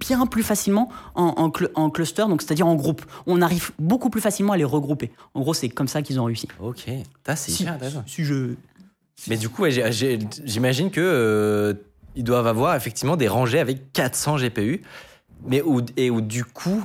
bien 0.00 0.26
plus 0.26 0.42
facilement 0.42 0.88
en, 1.14 1.26
en 1.36 1.48
cl- 1.50 1.70
en 1.74 1.90
cluster, 1.90 2.22
donc 2.28 2.42
c'est-à-dire 2.42 2.66
en 2.66 2.74
groupe. 2.74 3.02
On 3.26 3.40
arrive 3.42 3.70
beaucoup 3.78 4.10
plus 4.10 4.20
facilement 4.20 4.52
à 4.52 4.56
les 4.56 4.64
regrouper. 4.64 5.12
En 5.34 5.40
gros, 5.40 5.54
c'est 5.54 5.68
comme 5.68 5.86
ça 5.88 6.02
qu'ils 6.02 6.18
ont 6.20 6.24
réussi. 6.24 6.48
Ok, 6.60 6.84
Ça, 7.26 7.36
c'est 7.36 7.50
Si, 7.52 7.64
si 8.06 8.24
je... 8.24 8.54
Mais 9.28 9.36
du 9.36 9.48
coup, 9.48 9.62
ouais, 9.62 9.70
j'imagine 10.44 10.90
que 10.90 11.00
euh, 11.00 11.74
ils 12.16 12.24
doivent 12.24 12.46
avoir 12.48 12.74
effectivement 12.74 13.16
des 13.16 13.28
rangées 13.28 13.60
avec 13.60 13.92
400 13.92 14.38
GPU, 14.38 14.82
mais 15.46 15.62
où, 15.62 15.80
et 15.96 16.10
où 16.10 16.20
du 16.20 16.44
coup, 16.44 16.82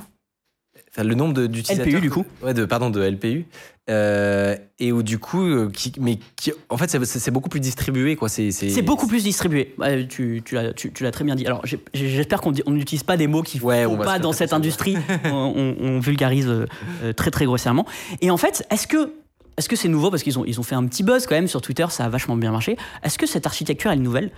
le 1.04 1.14
nombre 1.14 1.46
d'utilisateurs, 1.46 1.92
LPU, 1.92 2.00
du 2.00 2.10
coup. 2.10 2.24
ouais, 2.42 2.54
de 2.54 2.64
pardon, 2.64 2.90
de 2.90 3.00
LPU, 3.02 3.46
euh, 3.90 4.56
et 4.78 4.92
où 4.92 5.02
du 5.02 5.18
coup, 5.18 5.42
euh, 5.44 5.70
qui, 5.70 5.92
mais 6.00 6.18
qui, 6.36 6.52
en 6.68 6.76
fait, 6.76 6.90
c'est- 7.04 7.30
beaucoup 7.30 7.48
plus 7.48 7.60
distribué, 7.60 8.16
quoi. 8.16 8.28
C'est 8.28 8.82
beaucoup 8.82 9.06
plus 9.06 9.22
distribué. 9.22 9.74
Ouais, 9.78 10.06
tu 10.06 10.42
tu 10.44 10.54
l'as 10.54 10.72
tu, 10.72 10.92
tu 10.92 11.02
l'as 11.04 11.10
très 11.10 11.24
bien 11.24 11.34
dit. 11.36 11.46
Alors, 11.46 11.62
j'espère 11.94 12.40
qu'on 12.40 12.52
n'utilise 12.70 13.02
pas 13.02 13.16
des 13.16 13.26
mots 13.26 13.42
qui 13.42 13.60
Ouais, 13.60 13.84
font 13.84 13.92
on 13.92 13.96
va 13.96 14.04
pas 14.04 14.18
dans 14.18 14.32
cette 14.32 14.52
industrie. 14.52 14.96
on, 15.24 15.98
vulgarise 16.00 16.48
euh, 16.48 17.12
très 17.14 17.30
très 17.30 17.44
grossièrement. 17.46 17.86
Et 18.20 18.30
en 18.30 18.36
fait, 18.36 18.66
est-ce 18.70 18.86
que 18.86 19.12
est-ce 19.56 19.68
que 19.68 19.76
c'est 19.76 19.88
nouveau? 19.88 20.10
Parce 20.10 20.22
qu'ils 20.22 20.38
ont 20.38 20.44
ils 20.44 20.60
ont 20.60 20.62
fait 20.62 20.74
un 20.74 20.86
petit 20.86 21.02
buzz 21.02 21.26
quand 21.26 21.34
même 21.34 21.48
sur 21.48 21.60
Twitter, 21.62 21.86
ça 21.90 22.04
a 22.04 22.08
vachement 22.08 22.36
bien 22.36 22.52
marché. 22.52 22.76
Est-ce 23.02 23.18
que 23.18 23.26
cette 23.26 23.46
architecture 23.46 23.90
est 23.90 23.96
nouvelle? 23.96 24.30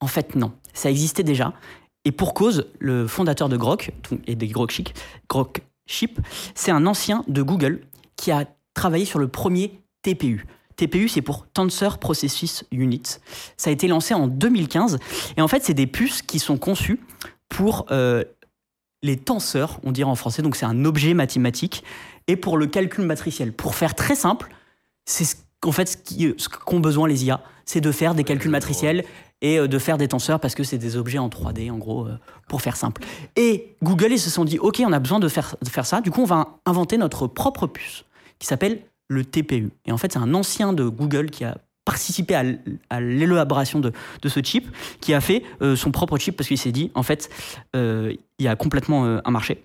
En 0.00 0.06
fait, 0.06 0.34
non. 0.34 0.52
Ça 0.72 0.90
existait 0.90 1.22
déjà. 1.22 1.52
Et 2.04 2.12
pour 2.12 2.34
cause, 2.34 2.66
le 2.80 3.06
fondateur 3.06 3.48
de 3.48 3.56
Grok 3.56 3.92
et 4.26 4.34
des 4.34 4.48
Grok 4.48 4.70
Chip, 4.72 4.90
Grok 5.28 5.62
Chip, 5.86 6.20
c'est 6.54 6.70
un 6.70 6.86
ancien 6.86 7.24
de 7.28 7.42
Google 7.42 7.80
qui 8.16 8.30
a 8.30 8.46
travaillé 8.74 9.04
sur 9.04 9.18
le 9.18 9.28
premier 9.28 9.80
TPU. 10.02 10.46
TPU, 10.76 11.08
c'est 11.08 11.22
pour 11.22 11.46
Tensor 11.46 11.98
Processus 11.98 12.64
Unit. 12.72 13.02
Ça 13.56 13.70
a 13.70 13.72
été 13.72 13.86
lancé 13.86 14.14
en 14.14 14.26
2015. 14.26 14.98
Et 15.36 15.40
en 15.40 15.48
fait, 15.48 15.62
c'est 15.62 15.74
des 15.74 15.86
puces 15.86 16.22
qui 16.22 16.38
sont 16.38 16.56
conçues 16.56 17.00
pour 17.48 17.86
euh, 17.90 18.24
les 19.02 19.16
tenseurs, 19.16 19.80
on 19.84 19.92
dirait 19.92 20.10
en 20.10 20.14
français, 20.14 20.42
donc 20.42 20.56
c'est 20.56 20.64
un 20.64 20.84
objet 20.84 21.14
mathématique, 21.14 21.84
et 22.26 22.36
pour 22.36 22.56
le 22.56 22.66
calcul 22.66 23.04
matriciel. 23.04 23.52
Pour 23.52 23.74
faire 23.74 23.94
très 23.94 24.14
simple, 24.14 24.48
c'est 25.04 25.24
ce 25.24 25.36
qu'en 25.60 25.72
fait 25.72 25.86
ce 25.88 26.48
qu'ont 26.48 26.80
besoin 26.80 27.06
les 27.06 27.24
IA, 27.24 27.42
c'est 27.66 27.80
de 27.80 27.92
faire 27.92 28.14
des 28.14 28.24
calculs 28.24 28.50
matriciels 28.50 29.04
et 29.44 29.58
euh, 29.58 29.68
de 29.68 29.78
faire 29.78 29.98
des 29.98 30.08
tenseurs 30.08 30.40
parce 30.40 30.56
que 30.56 30.64
c'est 30.64 30.78
des 30.78 30.96
objets 30.96 31.18
en 31.18 31.28
3D, 31.28 31.70
en 31.70 31.76
gros, 31.76 32.06
euh, 32.06 32.18
pour 32.48 32.62
faire 32.62 32.76
simple. 32.76 33.02
Et 33.36 33.76
Google, 33.82 34.10
ils 34.10 34.18
se 34.18 34.30
sont 34.30 34.44
dit, 34.44 34.58
OK, 34.58 34.82
on 34.84 34.92
a 34.92 34.98
besoin 34.98 35.20
de 35.20 35.28
faire, 35.28 35.54
de 35.62 35.68
faire 35.68 35.86
ça, 35.86 36.00
du 36.00 36.10
coup, 36.10 36.22
on 36.22 36.26
va 36.26 36.58
inventer 36.66 36.96
notre 36.96 37.28
propre 37.28 37.68
puce 37.68 38.04
qui 38.38 38.46
s'appelle 38.46 38.80
le 39.08 39.24
TPU. 39.24 39.70
Et 39.84 39.92
en 39.92 39.98
fait, 39.98 40.12
c'est 40.12 40.18
un 40.18 40.32
ancien 40.34 40.72
de 40.72 40.88
Google 40.88 41.30
qui 41.30 41.44
a 41.44 41.58
participé 41.84 42.34
à 42.88 43.00
l'élaboration 43.00 43.78
de, 43.78 43.92
de 44.22 44.28
ce 44.30 44.40
chip, 44.42 44.74
qui 45.02 45.12
a 45.12 45.20
fait 45.20 45.42
euh, 45.60 45.76
son 45.76 45.90
propre 45.90 46.16
chip 46.16 46.34
parce 46.34 46.48
qu'il 46.48 46.56
s'est 46.56 46.72
dit, 46.72 46.90
en 46.94 47.02
fait, 47.02 47.28
il 47.74 48.16
y 48.38 48.48
a 48.48 48.56
complètement 48.56 49.04
un 49.22 49.30
marché. 49.30 49.62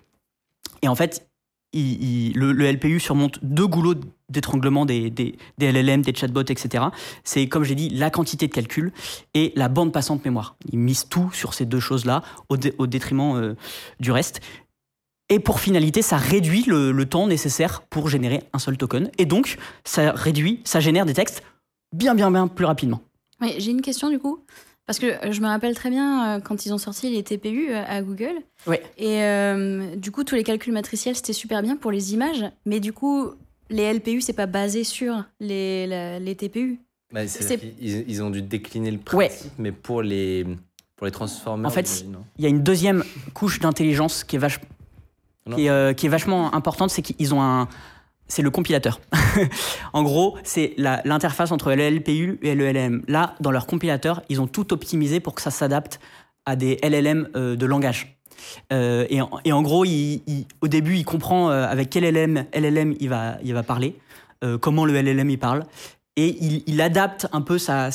Et 0.81 0.89
en 0.89 0.95
fait, 0.95 1.28
le, 1.73 2.71
LPU 2.71 2.99
surmonte 2.99 3.39
deux 3.43 3.67
goulots 3.67 3.95
d'étranglement 4.29 4.85
des, 4.85 5.11
LLM, 5.59 6.01
des 6.01 6.13
chatbots, 6.13 6.41
etc. 6.41 6.85
C'est, 7.23 7.47
comme 7.47 7.63
j'ai 7.63 7.75
dit, 7.75 7.89
la 7.89 8.09
quantité 8.09 8.47
de 8.47 8.53
calcul 8.53 8.91
et 9.33 9.53
la 9.55 9.69
bande 9.69 9.91
passante 9.91 10.23
mémoire. 10.25 10.55
Ils 10.71 10.79
misent 10.79 11.07
tout 11.09 11.31
sur 11.31 11.53
ces 11.53 11.65
deux 11.65 11.79
choses-là 11.79 12.23
au 12.49 12.87
détriment 12.87 13.35
euh, 13.35 13.55
du 13.99 14.11
reste. 14.11 14.41
Et 15.31 15.39
pour 15.39 15.59
finalité, 15.59 16.01
ça 16.01 16.17
réduit 16.17 16.63
le, 16.65 16.91
le 16.91 17.05
temps 17.05 17.27
nécessaire 17.27 17.81
pour 17.81 18.09
générer 18.09 18.43
un 18.53 18.59
seul 18.59 18.77
token. 18.77 19.11
Et 19.19 19.25
donc, 19.25 19.57
ça 19.83 20.11
réduit, 20.11 20.61
ça 20.63 20.79
génère 20.79 21.05
des 21.05 21.13
textes 21.13 21.43
bien, 21.93 22.15
bien, 22.15 22.31
bien 22.31 22.47
plus 22.47 22.65
rapidement. 22.65 23.01
Oui, 23.41 23.55
j'ai 23.57 23.71
une 23.71 23.81
question 23.81 24.09
du 24.09 24.19
coup. 24.19 24.43
Parce 24.89 24.97
que 24.97 25.31
je 25.31 25.39
me 25.41 25.45
rappelle 25.45 25.75
très 25.75 25.91
bien 25.91 26.37
euh, 26.37 26.39
quand 26.39 26.65
ils 26.65 26.73
ont 26.73 26.79
sorti 26.79 27.11
les 27.11 27.21
TPU 27.21 27.67
euh, 27.69 27.83
à 27.87 28.01
Google. 28.01 28.33
Ouais. 28.65 28.81
Et 28.97 29.21
euh, 29.21 29.95
du 29.95 30.09
coup, 30.09 30.23
tous 30.23 30.33
les 30.33 30.43
calculs 30.43 30.73
matriciels, 30.73 31.15
c'était 31.15 31.31
super 31.31 31.61
bien 31.61 31.75
pour 31.75 31.91
les 31.91 32.15
images. 32.15 32.43
Mais 32.65 32.79
du 32.79 32.91
coup, 32.91 33.27
les 33.69 33.93
LPU, 33.93 34.21
c'est 34.21 34.33
pas 34.33 34.47
basé 34.47 34.83
sur 34.83 35.23
les, 35.39 35.85
la- 35.85 36.17
les 36.17 36.33
TPU. 36.33 36.79
Bah, 37.13 37.27
c'est- 37.27 37.43
C'est- 37.43 37.73
ils, 37.79 38.03
ils 38.09 38.23
ont 38.23 38.31
dû 38.31 38.41
décliner 38.41 38.89
le 38.89 38.97
Ouais. 39.13 39.27
principe, 39.27 39.51
mais 39.59 39.71
pour 39.71 40.01
les, 40.01 40.43
Pour 40.95 41.05
les 41.05 41.11
transformer. 41.11 41.67
En 41.67 41.69
fait, 41.69 42.03
il 42.39 42.43
y 42.43 42.47
a 42.47 42.49
une 42.49 42.63
deuxième 42.63 43.03
couche 43.35 43.59
d'intelligence 43.59 44.23
qui 44.23 44.37
est 44.37 44.39
vache- 44.39 44.59
Non. 45.45 45.55
qui 45.55 45.65
est, 45.65 45.69
euh, 45.69 45.93
qui 45.93 46.07
est 46.07 46.09
vachement 46.09 46.51
importante, 46.55 46.89
c'est 46.89 47.03
qu'ils 47.03 47.31
ont 47.35 47.43
un, 47.43 47.67
c'est 48.29 48.41
le 48.41 48.51
compilateur. 48.51 49.01
en 49.93 50.03
gros, 50.03 50.37
c'est 50.43 50.73
l'interface 50.77 51.51
entre 51.51 51.73
le 51.73 51.81
et 51.81 52.55
le 52.55 52.71
LLM. 52.71 53.03
Là, 53.07 53.35
dans 53.41 53.51
leur 53.51 53.67
compilateur, 53.67 54.21
ils 54.29 54.39
ont 54.39 54.47
tout 54.47 54.71
optimisé 54.71 55.19
pour 55.19 55.35
que 55.35 55.41
ça 55.41 55.51
s'adapte 55.51 55.99
à 56.45 56.55
des 56.55 56.79
LLM 56.81 57.27
euh, 57.35 57.55
de 57.55 57.65
langage. 57.65 58.15
Euh, 58.71 59.05
et, 59.09 59.21
en, 59.21 59.61
gros, 59.61 59.83
au 59.85 60.67
début, 60.67 60.95
il 60.95 61.03
comprend 61.03 61.49
euh, 61.49 61.67
avec 61.67 61.89
quel 61.89 62.03
LLM, 62.05 62.95
il, 62.99 63.09
va, 63.09 63.63
parler, 63.63 63.95
comment 64.61 64.85
le 64.85 65.01
LLM 65.01 65.29
il 65.29 65.39
parle, 65.39 65.65
et 66.15 66.37
il, 66.65 66.81
adapte 66.81 67.27
un 67.33 67.41
peu 67.41 67.57
sa 67.57 67.91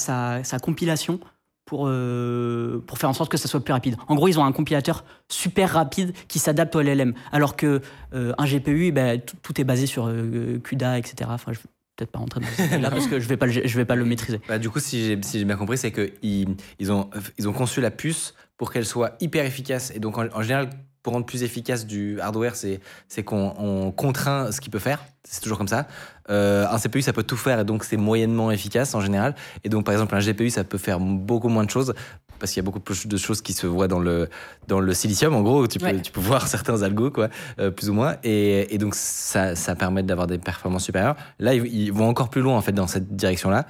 compilation 0.62 1.20
pour, 1.64 1.86
euh, 1.86 2.82
pour 2.86 2.98
faire 2.98 3.08
en 3.08 3.14
sorte 3.14 3.30
que 3.30 3.36
ça 3.36 3.48
soit 3.48 3.64
plus 3.64 3.72
rapide. 3.72 3.96
En 4.08 4.14
gros, 4.14 4.28
ils 4.28 4.38
ont 4.38 4.44
un 4.44 4.52
compilateur 4.52 5.04
super 5.28 5.70
rapide 5.70 6.12
qui 6.28 6.38
s'adapte 6.38 6.74
au 6.76 6.82
LLM, 6.82 7.14
alors 7.32 7.56
que 7.56 7.80
euh, 8.14 8.32
un 8.38 8.46
GPU, 8.46 8.92
ben, 8.92 9.20
tout, 9.20 9.60
est 9.60 9.64
basé 9.64 9.86
sur 9.86 10.06
euh, 10.08 10.58
CUDA, 10.62 10.98
etc. 10.98 11.30
Enfin, 11.32 11.52
je 11.52 11.58
vais 11.58 11.64
peut-être 11.96 12.10
pas 12.10 12.18
rentrer 12.18 12.40
dans 12.40 12.46
ce 12.46 12.80
là 12.80 12.90
parce 12.90 13.06
que 13.06 13.20
je 13.20 13.28
vais 13.28 13.36
pas, 13.36 13.48
je 13.48 13.76
vais 13.76 13.84
pas 13.84 13.94
le 13.94 14.04
maîtriser. 14.04 14.40
Bah, 14.48 14.58
du 14.58 14.68
coup, 14.68 14.80
si 14.80 15.16
j'ai 15.22 15.44
bien 15.44 15.56
compris, 15.56 15.78
c'est 15.78 15.92
qu'ils 15.92 16.56
ils 16.78 16.92
ont, 16.92 17.08
ils 17.38 17.48
ont 17.48 17.52
conçu 17.52 17.80
la 17.80 17.90
puce 17.90 18.34
pour 18.56 18.72
qu'elle 18.72 18.86
soit 18.86 19.16
hyper 19.20 19.44
efficace. 19.44 19.92
Et 19.94 20.00
donc, 20.00 20.18
en 20.18 20.42
général, 20.42 20.70
pour 21.04 21.12
rendre 21.12 21.26
plus 21.26 21.44
efficace 21.44 21.86
du 21.86 22.18
hardware, 22.20 22.56
c'est 22.56 23.22
qu'on 23.22 23.54
on 23.58 23.92
contraint 23.92 24.50
ce 24.50 24.60
qu'il 24.60 24.72
peut 24.72 24.78
faire. 24.80 25.04
C'est 25.22 25.40
toujours 25.42 25.58
comme 25.58 25.68
ça. 25.68 25.86
Euh, 26.30 26.66
un 26.68 26.78
CPU, 26.78 27.02
ça 27.02 27.12
peut 27.12 27.22
tout 27.22 27.36
faire 27.36 27.60
et 27.60 27.64
donc 27.64 27.84
c'est 27.84 27.96
moyennement 27.98 28.50
efficace 28.50 28.94
en 28.94 29.00
général. 29.00 29.34
Et 29.62 29.68
donc, 29.68 29.84
par 29.84 29.92
exemple, 29.92 30.14
un 30.16 30.20
GPU, 30.20 30.48
ça 30.50 30.64
peut 30.64 30.78
faire 30.78 30.98
beaucoup 30.98 31.48
moins 31.48 31.64
de 31.64 31.70
choses 31.70 31.94
parce 32.38 32.52
qu'il 32.52 32.60
y 32.62 32.64
a 32.64 32.66
beaucoup 32.66 32.80
plus 32.80 33.06
de 33.06 33.16
choses 33.18 33.42
qui 33.42 33.52
se 33.52 33.66
voient 33.66 33.86
dans 33.86 34.00
le, 34.00 34.28
dans 34.66 34.80
le 34.80 34.92
silicium. 34.94 35.34
En 35.34 35.42
gros, 35.42 35.66
tu 35.66 35.78
peux, 35.78 35.84
Ouais. 35.86 36.00
tu 36.00 36.10
peux 36.10 36.20
voir 36.20 36.46
certains 36.48 36.82
algos, 36.82 37.10
quoi, 37.10 37.28
euh, 37.60 37.70
plus 37.70 37.90
ou 37.90 37.92
moins. 37.92 38.16
Et, 38.24 38.74
et 38.74 38.78
donc, 38.78 38.94
ça, 38.94 39.54
ça 39.54 39.74
permet 39.76 40.02
d'avoir 40.02 40.26
des 40.26 40.38
performances 40.38 40.84
supérieures. 40.84 41.16
Là, 41.38 41.54
ils, 41.54 41.66
ils 41.66 41.92
vont 41.92 42.08
encore 42.08 42.30
plus 42.30 42.40
loin, 42.40 42.56
en 42.56 42.60
fait, 42.62 42.72
dans 42.72 42.86
cette 42.88 43.14
direction-là 43.14 43.66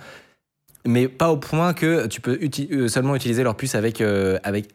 mais 0.87 1.09
pas 1.09 1.31
au 1.31 1.39
point 1.39 1.73
que 1.73 2.07
tu 2.09 2.21
peux 2.21 2.37
uti- 2.37 2.69
euh, 2.71 2.89
seulement 2.89 3.17
utiliser 3.17 3.43
leur 3.43 3.57
puce 3.57 3.75
avec, 3.75 4.03
euh, 4.03 4.39
avec 4.45 4.69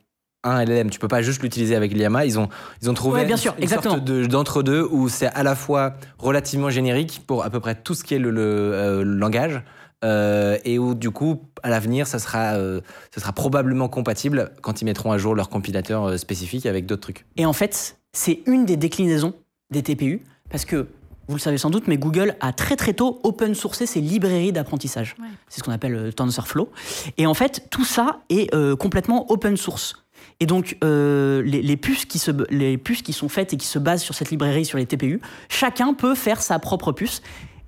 un 0.44 0.64
LLM. 0.64 0.90
Tu 0.90 1.00
peux 1.00 1.08
pas 1.08 1.22
juste 1.22 1.42
l'utiliser 1.44 1.76
avec 1.76 1.92
l'IAMA. 1.94 2.26
Ils 2.26 2.40
ont, 2.40 2.50
ils 2.82 2.90
ont 2.90 2.94
trouvé 2.94 3.22
Ouais, 3.22 3.26
bien 3.26 3.36
une- 3.36 3.42
sûr, 3.42 3.54
une 3.58 3.64
exactement. 3.64 3.96
sorte 3.96 4.06
de- 4.06 4.26
d'entre-deux 4.26 4.88
où 4.90 5.10
c'est 5.10 5.28
à 5.28 5.44
la 5.44 5.56
fois 5.56 5.96
relativement 6.18 6.70
générique 6.70 7.24
pour 7.28 7.44
à 7.44 7.50
peu 7.50 7.60
près 7.60 7.76
tout 7.76 7.94
ce 7.94 8.04
qui 8.04 8.16
est 8.16 8.20
le, 8.20 8.32
le, 8.32 8.42
euh, 8.42 9.04
le 9.04 9.16
langage. 9.16 9.62
euh, 10.06 10.58
et 10.64 10.80
où 10.80 10.96
du 10.96 11.12
coup, 11.12 11.42
à 11.62 11.70
l'avenir, 11.70 12.08
ça 12.08 12.20
sera, 12.20 12.54
euh, 12.54 12.80
ça 13.14 13.20
sera 13.20 13.34
probablement 13.34 13.90
compatible 13.90 14.52
quand 14.62 14.82
ils 14.82 14.86
mettront 14.86 15.12
à 15.12 15.18
jour 15.18 15.36
leur 15.36 15.50
compilateur 15.50 16.06
euh, 16.06 16.16
spécifique 16.18 16.66
avec 16.66 16.86
d'autres 16.86 17.02
trucs. 17.02 17.26
Et 17.36 17.46
en 17.46 17.52
fait, 17.52 17.98
c'est 18.14 18.40
une 18.46 18.66
des 18.66 18.78
déclinaisons 18.78 19.34
des 19.72 19.84
TPU, 19.84 20.22
parce 20.50 20.64
que 20.64 20.88
vous 21.28 21.36
le 21.36 21.40
savez 21.42 21.58
sans 21.58 21.70
doute, 21.70 21.84
mais 21.88 21.98
Google 21.98 22.36
a 22.40 22.54
très 22.54 22.78
très 22.78 22.94
tôt 22.94 23.20
open 23.24 23.54
sourcé 23.56 23.86
ses 23.86 24.00
librairies 24.00 24.54
d'apprentissage. 24.54 25.16
Ouais. 25.20 25.28
C'est 25.50 25.60
ce 25.60 25.64
qu'on 25.66 25.74
appelle 25.74 25.96
euh, 25.96 26.12
TensorFlow. 26.14 26.72
Et 27.18 27.28
en 27.28 27.34
fait, 27.34 27.68
tout 27.70 27.84
ça 27.84 28.22
est 28.30 28.56
euh, 28.56 28.78
complètement 28.78 29.30
open 29.30 29.58
source. 29.58 29.96
Et 30.40 30.46
donc, 30.46 30.78
euh, 30.84 31.42
les, 31.44 31.78
puces 31.78 32.06
qui 32.06 32.18
se, 32.18 32.32
les 32.50 32.78
puces 32.78 33.02
qui 33.02 33.12
sont 33.12 33.28
faites 33.28 33.54
et 33.54 33.58
qui 33.58 33.68
se 33.68 33.78
basent 33.78 34.04
sur 34.04 34.16
cette 34.16 34.32
librairie, 34.32 34.66
sur 34.66 34.78
les 34.78 34.86
TPU, 34.86 35.20
chacun 35.50 35.94
peut 35.94 36.16
faire 36.16 36.42
sa 36.42 36.60
propre 36.60 36.92
puce. 36.92 37.22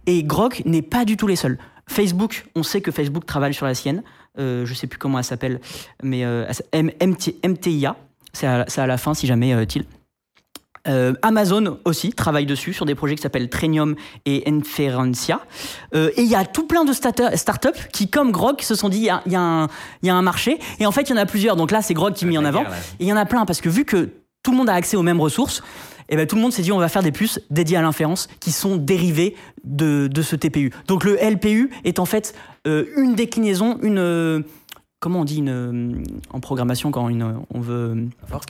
Et 0.06 0.24
Grok 0.24 0.64
n'est 0.66 0.82
pas 0.82 1.06
du 1.06 1.18
tout 1.18 1.28
les 1.28 1.36
seuls. 1.36 1.58
Facebook, 1.88 2.46
on 2.56 2.64
sait 2.64 2.82
que 2.82 2.92
Facebook 2.92 3.26
travaille 3.26 3.54
sur 3.54 3.66
la 3.66 3.76
sienne. 3.76 4.04
Euh, 4.40 4.66
je 4.66 4.74
sais 4.74 4.88
plus 4.88 4.98
comment 4.98 5.18
elle 5.18 5.26
s'appelle, 5.26 5.60
mais 6.02 6.24
euh, 6.24 6.50
MTIA. 6.74 7.96
C'est 8.34 8.48
à, 8.48 8.88
la 8.88 8.98
fin, 8.98 9.14
si 9.14 9.28
jamais, 9.28 9.54
euh, 9.54 9.66
Thiel. 9.66 9.84
Euh, 10.88 11.14
Amazon 11.22 11.78
aussi 11.86 12.12
travaille 12.12 12.46
dessus 12.46 12.74
sur 12.74 12.86
des 12.86 12.96
projets 12.96 13.16
qui 13.16 13.22
s'appellent 13.22 13.50
Trenium 13.50 13.96
et 14.26 14.44
Inferencia. 14.50 15.42
Euh, 15.94 16.10
et 16.18 16.22
il 16.24 16.28
y 16.30 16.36
a 16.36 16.44
tout 16.46 16.66
plein 16.66 16.86
de 16.86 16.94
startups 16.94 17.70
qui, 17.94 18.10
comme 18.10 18.32
Grok, 18.32 18.62
se 18.64 18.74
sont 18.76 18.90
dit 18.90 18.98
il 18.98 19.04
y 19.04 19.10
a, 19.10 19.22
y 19.28 19.36
un- 19.36 19.68
il 20.02 20.08
y 20.08 20.10
a 20.10 20.16
un 20.16 20.22
marché. 20.24 20.58
Et 20.80 20.86
en 20.86 20.92
fait, 20.92 21.04
il 21.04 21.12
y 21.12 21.14
en 21.14 21.18
a 21.22 21.26
plusieurs. 21.26 21.56
Donc 21.56 21.72
là, 21.72 21.82
c'est 21.82 21.94
Grok 21.94 22.14
qui 22.16 22.26
est 22.26 22.28
mis 22.28 22.38
en 22.38 22.46
avant. 22.46 22.62
guerre. 22.64 22.74
Et 23.00 23.04
il 23.04 23.08
y 23.08 23.14
en 23.14 23.18
a 23.18 23.26
plein 23.26 23.46
parce 23.46 23.62
que 23.62 23.70
vu 23.70 23.86
que 23.86 24.10
tout 24.44 24.52
le 24.52 24.58
monde 24.58 24.70
a 24.70 24.74
accès 24.74 24.98
aux 24.98 25.04
mêmes 25.04 25.22
ressources, 25.22 25.62
et 26.10 26.16
ben 26.18 26.26
tout 26.28 26.36
le 26.36 26.42
monde 26.42 26.52
s'est 26.52 26.64
dit 26.64 26.72
on 26.72 26.80
va 26.80 26.90
faire 26.90 27.04
des 27.04 27.12
puces 27.12 27.40
dédiées 27.52 27.78
à 27.78 27.82
l'inférence 27.82 28.28
qui 28.42 28.52
sont 28.52 28.76
dérivées 28.76 29.36
de, 29.64 30.10
de 30.12 30.22
ce 30.24 30.36
TPU. 30.36 30.72
Donc 30.88 31.04
le 31.06 31.16
LPU 31.22 31.70
est 31.86 32.00
en 32.00 32.06
fait 32.06 32.34
euh, 32.68 32.86
une 32.98 33.14
déclinaison, 33.16 33.78
une 33.82 34.44
comment 35.00 35.22
on 35.22 35.24
dit 35.26 35.38
une, 35.38 36.04
en 36.32 36.40
programmation 36.42 36.92
quand 36.92 37.08
une, 37.08 37.36
on 37.54 37.62
veut 37.62 38.08
Fork 38.28 38.50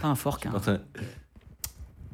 pas 0.00 0.08
un 0.08 0.14
fork, 0.14 0.46
hein, 0.46 0.52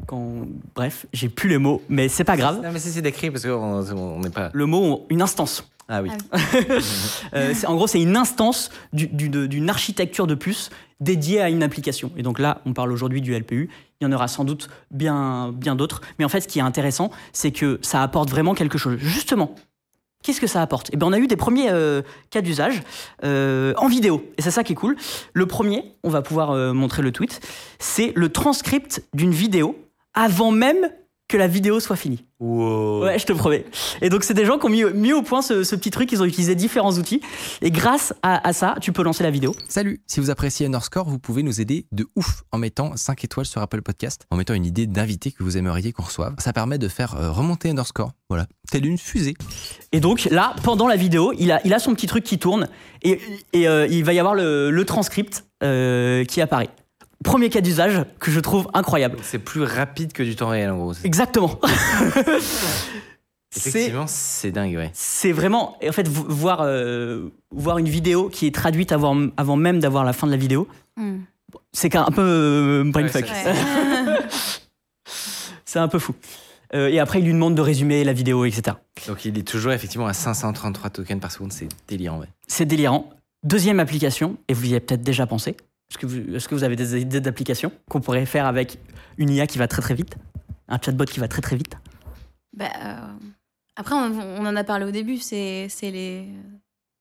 quand 0.06 0.46
bref 0.74 1.06
j'ai 1.12 1.28
plus 1.28 1.48
les 1.48 1.58
mots, 1.58 1.82
mais 1.88 2.08
c'est 2.08 2.24
pas 2.24 2.36
grave. 2.36 2.60
Non, 2.62 2.70
mais 2.72 2.78
si 2.78 2.90
c'est 2.90 3.02
décrit 3.02 3.30
parce 3.30 3.44
qu'on 3.44 3.84
on 3.96 4.20
n'est 4.20 4.30
pas. 4.30 4.50
Le 4.52 4.66
mot 4.66 5.06
une 5.10 5.22
instance. 5.22 5.68
Ah 5.88 6.02
oui. 6.02 6.10
Ah 6.32 6.38
Euh, 7.34 7.54
en 7.66 7.74
gros, 7.76 7.86
c'est 7.86 8.00
une 8.00 8.16
instance 8.16 8.70
du- 8.92 9.06
d'une 9.08 9.70
architecture 9.70 10.26
de 10.26 10.34
puce 10.34 10.70
dédiée 11.00 11.40
à 11.40 11.48
une 11.50 11.62
application. 11.62 12.10
Et 12.16 12.22
donc 12.22 12.38
là, 12.38 12.60
on 12.66 12.72
parle 12.72 12.90
aujourd'hui 12.92 13.20
du 13.20 13.34
LPU. 13.38 13.68
Il 14.00 14.04
y 14.04 14.06
en 14.08 14.12
aura 14.12 14.26
sans 14.28 14.44
doute 14.44 14.68
bien, 14.90 15.52
bien 15.52 15.76
d'autres. 15.76 16.00
Mais 16.18 16.24
en 16.24 16.28
fait, 16.28 16.40
ce 16.40 16.48
qui 16.48 16.58
est 16.58 16.62
intéressant, 16.62 17.10
c'est 17.32 17.50
que 17.52 17.78
ça 17.82 18.02
apporte 18.02 18.30
vraiment 18.30 18.54
quelque 18.54 18.78
chose. 18.78 18.96
Justement, 18.98 19.54
qu'est-ce 20.22 20.40
que 20.40 20.46
ça 20.46 20.60
apporte? 20.62 20.90
Eh 20.92 20.96
ben, 20.96 21.06
On 21.06 21.12
a 21.12 21.18
eu 21.18 21.26
des 21.28 21.36
premiers 21.36 21.70
euh, 21.70 22.02
cas 22.30 22.40
d'usage 22.40 22.82
euh, 23.24 23.72
en 23.76 23.86
vidéo. 23.88 24.24
Et 24.38 24.42
c'est 24.42 24.50
ça 24.50 24.64
qui 24.64 24.72
est 24.72 24.76
cool. 24.76 24.96
Le 25.34 25.46
premier, 25.46 25.84
on 26.02 26.10
va 26.10 26.22
pouvoir 26.22 26.50
euh, 26.50 26.72
montrer 26.72 27.02
le 27.02 27.12
tweet, 27.12 27.40
c'est 27.78 28.12
le 28.16 28.28
transcript 28.30 29.04
d'une 29.14 29.32
vidéo 29.32 29.76
avant 30.16 30.50
même 30.50 30.90
que 31.28 31.36
la 31.36 31.48
vidéo 31.48 31.80
soit 31.80 31.96
finie. 31.96 32.24
Wow. 32.38 33.02
Ouais, 33.02 33.18
je 33.18 33.26
te 33.26 33.32
promets. 33.32 33.64
Et 34.00 34.10
donc, 34.10 34.22
c'est 34.22 34.34
des 34.34 34.44
gens 34.44 34.58
qui 34.58 34.66
ont 34.66 34.68
mis, 34.68 34.84
mis 34.84 35.12
au 35.12 35.22
point 35.22 35.42
ce, 35.42 35.64
ce 35.64 35.74
petit 35.74 35.90
truc. 35.90 36.12
Ils 36.12 36.22
ont 36.22 36.24
utilisé 36.24 36.54
différents 36.54 36.92
outils. 36.92 37.20
Et 37.62 37.72
grâce 37.72 38.14
à, 38.22 38.46
à 38.46 38.52
ça, 38.52 38.76
tu 38.80 38.92
peux 38.92 39.02
lancer 39.02 39.24
la 39.24 39.30
vidéo. 39.32 39.52
Salut, 39.68 40.00
si 40.06 40.20
vous 40.20 40.30
appréciez 40.30 40.66
Underscore, 40.66 41.08
vous 41.08 41.18
pouvez 41.18 41.42
nous 41.42 41.60
aider 41.60 41.86
de 41.90 42.06
ouf 42.14 42.44
en 42.52 42.58
mettant 42.58 42.96
5 42.96 43.24
étoiles 43.24 43.46
sur 43.46 43.60
Apple 43.60 43.82
Podcast, 43.82 44.22
en 44.30 44.36
mettant 44.36 44.54
une 44.54 44.66
idée 44.66 44.86
d'invité 44.86 45.32
que 45.32 45.42
vous 45.42 45.56
aimeriez 45.56 45.92
qu'on 45.92 46.04
reçoive. 46.04 46.34
Ça 46.38 46.52
permet 46.52 46.78
de 46.78 46.86
faire 46.86 47.16
euh, 47.16 47.32
remonter 47.32 47.70
Underscore, 47.70 48.12
voilà, 48.28 48.46
telle 48.70 48.86
une 48.86 48.98
fusée. 48.98 49.34
Et 49.90 49.98
donc, 49.98 50.28
là, 50.30 50.54
pendant 50.62 50.86
la 50.86 50.96
vidéo, 50.96 51.32
il 51.38 51.50
a, 51.50 51.60
il 51.64 51.74
a 51.74 51.80
son 51.80 51.92
petit 51.94 52.06
truc 52.06 52.22
qui 52.22 52.38
tourne. 52.38 52.68
Et, 53.02 53.18
et, 53.52 53.66
euh, 53.66 53.88
il 53.88 54.04
va 54.04 54.12
y 54.12 54.20
avoir 54.20 54.36
le, 54.36 54.70
le 54.70 54.84
transcript 54.84 55.44
euh, 55.64 56.24
qui 56.24 56.40
apparaît. 56.40 56.70
Premier 57.24 57.48
cas 57.48 57.60
d'usage 57.60 58.04
que 58.20 58.30
je 58.30 58.40
trouve 58.40 58.68
incroyable. 58.74 59.18
C'est 59.22 59.38
plus 59.38 59.62
rapide 59.62 60.12
que 60.12 60.22
du 60.22 60.36
temps 60.36 60.48
réel 60.48 60.70
en 60.70 60.76
gros. 60.78 60.92
Exactement. 61.04 61.58
Effectivement, 63.56 64.06
c'est 64.06 64.50
dingue, 64.50 64.76
ouais. 64.76 64.90
c'est 64.92 65.32
vraiment. 65.32 65.78
et 65.80 65.88
En 65.88 65.92
fait, 65.92 66.06
vo- 66.08 66.26
voir, 66.28 66.60
euh, 66.62 67.28
voir 67.50 67.78
une 67.78 67.88
vidéo 67.88 68.28
qui 68.28 68.46
est 68.46 68.54
traduite 68.54 68.92
avant, 68.92 69.28
avant 69.38 69.56
même 69.56 69.78
d'avoir 69.80 70.04
la 70.04 70.12
fin 70.12 70.26
de 70.26 70.32
la 70.32 70.36
vidéo, 70.38 70.68
Hmm. 70.98 71.18
c'est 71.72 71.94
un 71.94 72.10
peu 72.10 72.22
euh, 72.22 72.84
brainfuck. 72.90 73.24
Ouais, 73.24 73.52
Ouais. 73.52 74.18
C'est 75.64 75.78
un 75.78 75.88
peu 75.88 75.98
fou. 75.98 76.14
Euh, 76.74 76.88
et 76.88 76.98
après, 77.00 77.18
il 77.20 77.24
lui 77.26 77.32
demande 77.32 77.54
de 77.54 77.60
résumer 77.60 78.02
la 78.04 78.12
vidéo, 78.14 78.44
etc. 78.46 78.76
Donc 79.08 79.24
il 79.26 79.36
est 79.38 79.42
toujours 79.46 79.72
effectivement 79.72 80.06
à 80.06 80.12
533 80.14 80.90
tokens 80.90 81.20
par 81.20 81.30
seconde, 81.32 81.52
c'est 81.52 81.68
délirant, 81.88 82.18
ouais. 82.18 82.28
C'est 82.48 82.64
délirant. 82.64 83.10
Deuxième 83.44 83.78
application, 83.78 84.36
et 84.48 84.54
vous 84.54 84.64
y 84.66 84.70
avez 84.70 84.80
peut-être 84.80 85.02
déjà 85.02 85.26
pensé. 85.26 85.56
Est-ce 85.90 85.98
que, 85.98 86.06
vous, 86.06 86.34
est-ce 86.34 86.48
que 86.48 86.54
vous 86.54 86.64
avez 86.64 86.76
des 86.76 87.00
idées 87.00 87.20
d'applications 87.20 87.70
qu'on 87.88 88.00
pourrait 88.00 88.26
faire 88.26 88.46
avec 88.46 88.78
une 89.18 89.30
IA 89.30 89.46
qui 89.46 89.58
va 89.58 89.68
très 89.68 89.82
très 89.82 89.94
vite? 89.94 90.16
Un 90.68 90.78
chatbot 90.80 91.04
qui 91.04 91.20
va 91.20 91.28
très 91.28 91.42
très 91.42 91.56
vite? 91.56 91.76
Bah, 92.56 92.66
euh, 92.84 92.96
après, 93.76 93.94
on, 93.94 94.18
on 94.20 94.46
en 94.46 94.56
a 94.56 94.64
parlé 94.64 94.84
au 94.84 94.90
début, 94.90 95.18
c'est 95.18 95.68
c'est 95.68 95.90
les, 95.90 96.28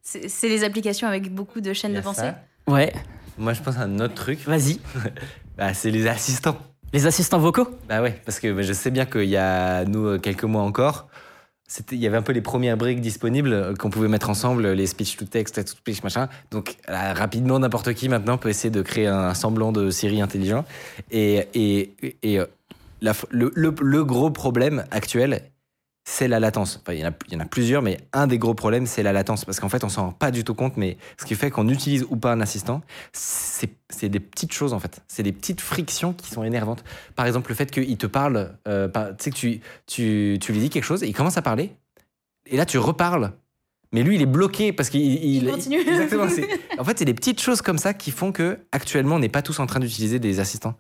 c'est 0.04 0.30
c'est 0.30 0.50
les 0.50 0.64
applications 0.64 1.08
avec 1.08 1.34
beaucoup 1.34 1.62
de 1.62 1.74
chaînes 1.74 1.94
de 1.94 2.00
a 2.00 2.02
pensée. 2.02 2.22
Ça. 2.22 2.44
Ouais, 2.68 2.94
Moi 3.38 3.54
je 3.54 3.62
pense 3.62 3.78
à 3.78 3.82
un 3.82 4.00
autre 4.00 4.14
truc, 4.14 4.40
vas-y. 4.46 4.80
bah, 5.58 5.74
c'est 5.74 5.92
les 5.92 6.08
assistants. 6.08 6.58
Les 6.94 7.08
assistants 7.08 7.40
vocaux? 7.40 7.68
Bah 7.90 8.02
ouais, 8.02 8.22
parce 8.24 8.40
que 8.40 8.52
bah, 8.54 8.62
je 8.62 8.72
sais 8.74 8.92
bien 8.92 9.06
qu'il 9.06 9.26
y 9.26 9.38
a, 9.38 9.84
nous, 9.86 10.06
euh, 10.06 10.20
quelques 10.20 10.44
mois 10.44 10.62
encore, 10.62 11.08
il 11.92 11.98
y 11.98 12.08
avait 12.08 12.18
un 12.18 12.22
peu 12.22 12.34
les 12.34 12.42
premières 12.42 12.78
briques 12.78 13.02
disponibles 13.02 13.54
euh, 13.54 13.74
qu'on 13.74 13.90
pouvait 13.90 14.08
mettre 14.08 14.30
ensemble, 14.30 14.72
les 14.72 14.88
speech 14.88 15.18
to 15.18 15.26
text, 15.26 15.56
text 15.56 15.74
to 15.74 15.80
speech, 15.80 16.04
machin. 16.04 16.30
Donc 16.52 16.78
rapidement, 16.88 17.60
n'importe 17.60 17.94
qui 17.94 18.10
maintenant 18.10 18.38
peut 18.38 18.50
essayer 18.50 18.70
de 18.70 18.82
créer 18.82 19.08
un 19.08 19.34
semblant 19.34 19.72
de 19.72 19.90
Siri 19.90 20.22
intelligent. 20.22 20.66
Et, 21.12 21.48
et, 21.54 22.18
et 22.24 22.40
euh, 22.40 22.46
la 23.02 23.14
le 23.32 24.04
gros 24.04 24.30
problème 24.30 24.86
actuel, 24.92 25.42
c'est 26.08 26.28
la 26.28 26.40
latence. 26.40 26.80
Enfin, 26.82 26.94
il, 26.94 27.00
y 27.00 27.06
en 27.06 27.10
a, 27.10 27.14
il 27.28 27.34
y 27.34 27.36
en 27.36 27.40
a 27.40 27.46
plusieurs, 27.46 27.82
mais 27.82 27.98
un 28.14 28.28
des 28.28 28.38
gros 28.38 28.54
problèmes, 28.54 28.86
c'est 28.86 29.04
la 29.04 29.12
latence. 29.12 29.44
Parce 29.44 29.60
qu'en 29.60 29.70
fait, 29.70 29.84
on 29.84 29.90
s'en 29.90 30.06
rend 30.08 30.12
pas 30.12 30.32
du 30.32 30.44
tout 30.44 30.54
compte, 30.54 30.78
mais 30.78 30.98
ce 31.20 31.26
qui 31.26 31.36
fait 31.36 31.50
qu'on 31.50 31.68
utilise 31.68 32.06
ou 32.10 32.16
pas 32.16 32.32
un 32.32 32.42
assistant, 32.42 32.82
c'est 33.12 33.70
des 34.04 34.20
petites 34.20 34.54
choses, 34.54 34.74
en 34.74 34.80
fait. 34.80 35.02
C'est 35.08 35.24
des 35.24 35.32
petites 35.32 35.62
frictions 35.62 36.14
qui 36.14 36.30
sont 36.30 36.44
énervantes. 36.44 36.84
Par 37.16 37.26
exemple, 37.26 37.50
le 37.50 37.56
fait 37.56 37.72
qu'il 37.72 37.98
te 37.98 38.08
parle, 38.08 38.56
euh, 38.68 38.88
tu 38.88 39.24
sais 39.24 39.32
que 39.32 39.36
tu, 39.36 39.62
tu, 39.88 40.38
tu 40.40 40.54
lui 40.54 40.60
dis 40.60 40.70
quelque 40.70 40.84
chose 40.84 41.04
et 41.04 41.08
il 41.08 41.14
commence 41.14 41.38
à 41.38 41.42
parler, 41.42 41.76
et 42.48 42.58
là, 42.58 42.66
tu 42.66 42.78
reparles 42.78 43.34
Mais 43.92 44.04
lui, 44.04 44.16
il 44.16 44.22
est 44.22 44.28
bloqué 44.28 44.74
parce 44.74 44.90
qu'il 44.90 45.02
Il 45.02 45.50
continue. 45.50 45.80
Exactement. 45.88 46.28
En 46.78 46.84
fait, 46.84 47.00
c'est 47.00 47.06
des 47.06 47.14
petites 47.14 47.42
choses 47.42 47.62
comme 47.62 47.78
ça 47.78 47.94
qui 47.94 48.12
font 48.12 48.32
que 48.32 48.60
actuellement, 48.72 49.16
on 49.16 49.20
n'est 49.20 49.30
pas 49.30 49.42
tous 49.42 49.60
en 49.60 49.66
train 49.66 49.80
d'utiliser 49.80 50.20
des 50.20 50.40
assistants. 50.40 50.76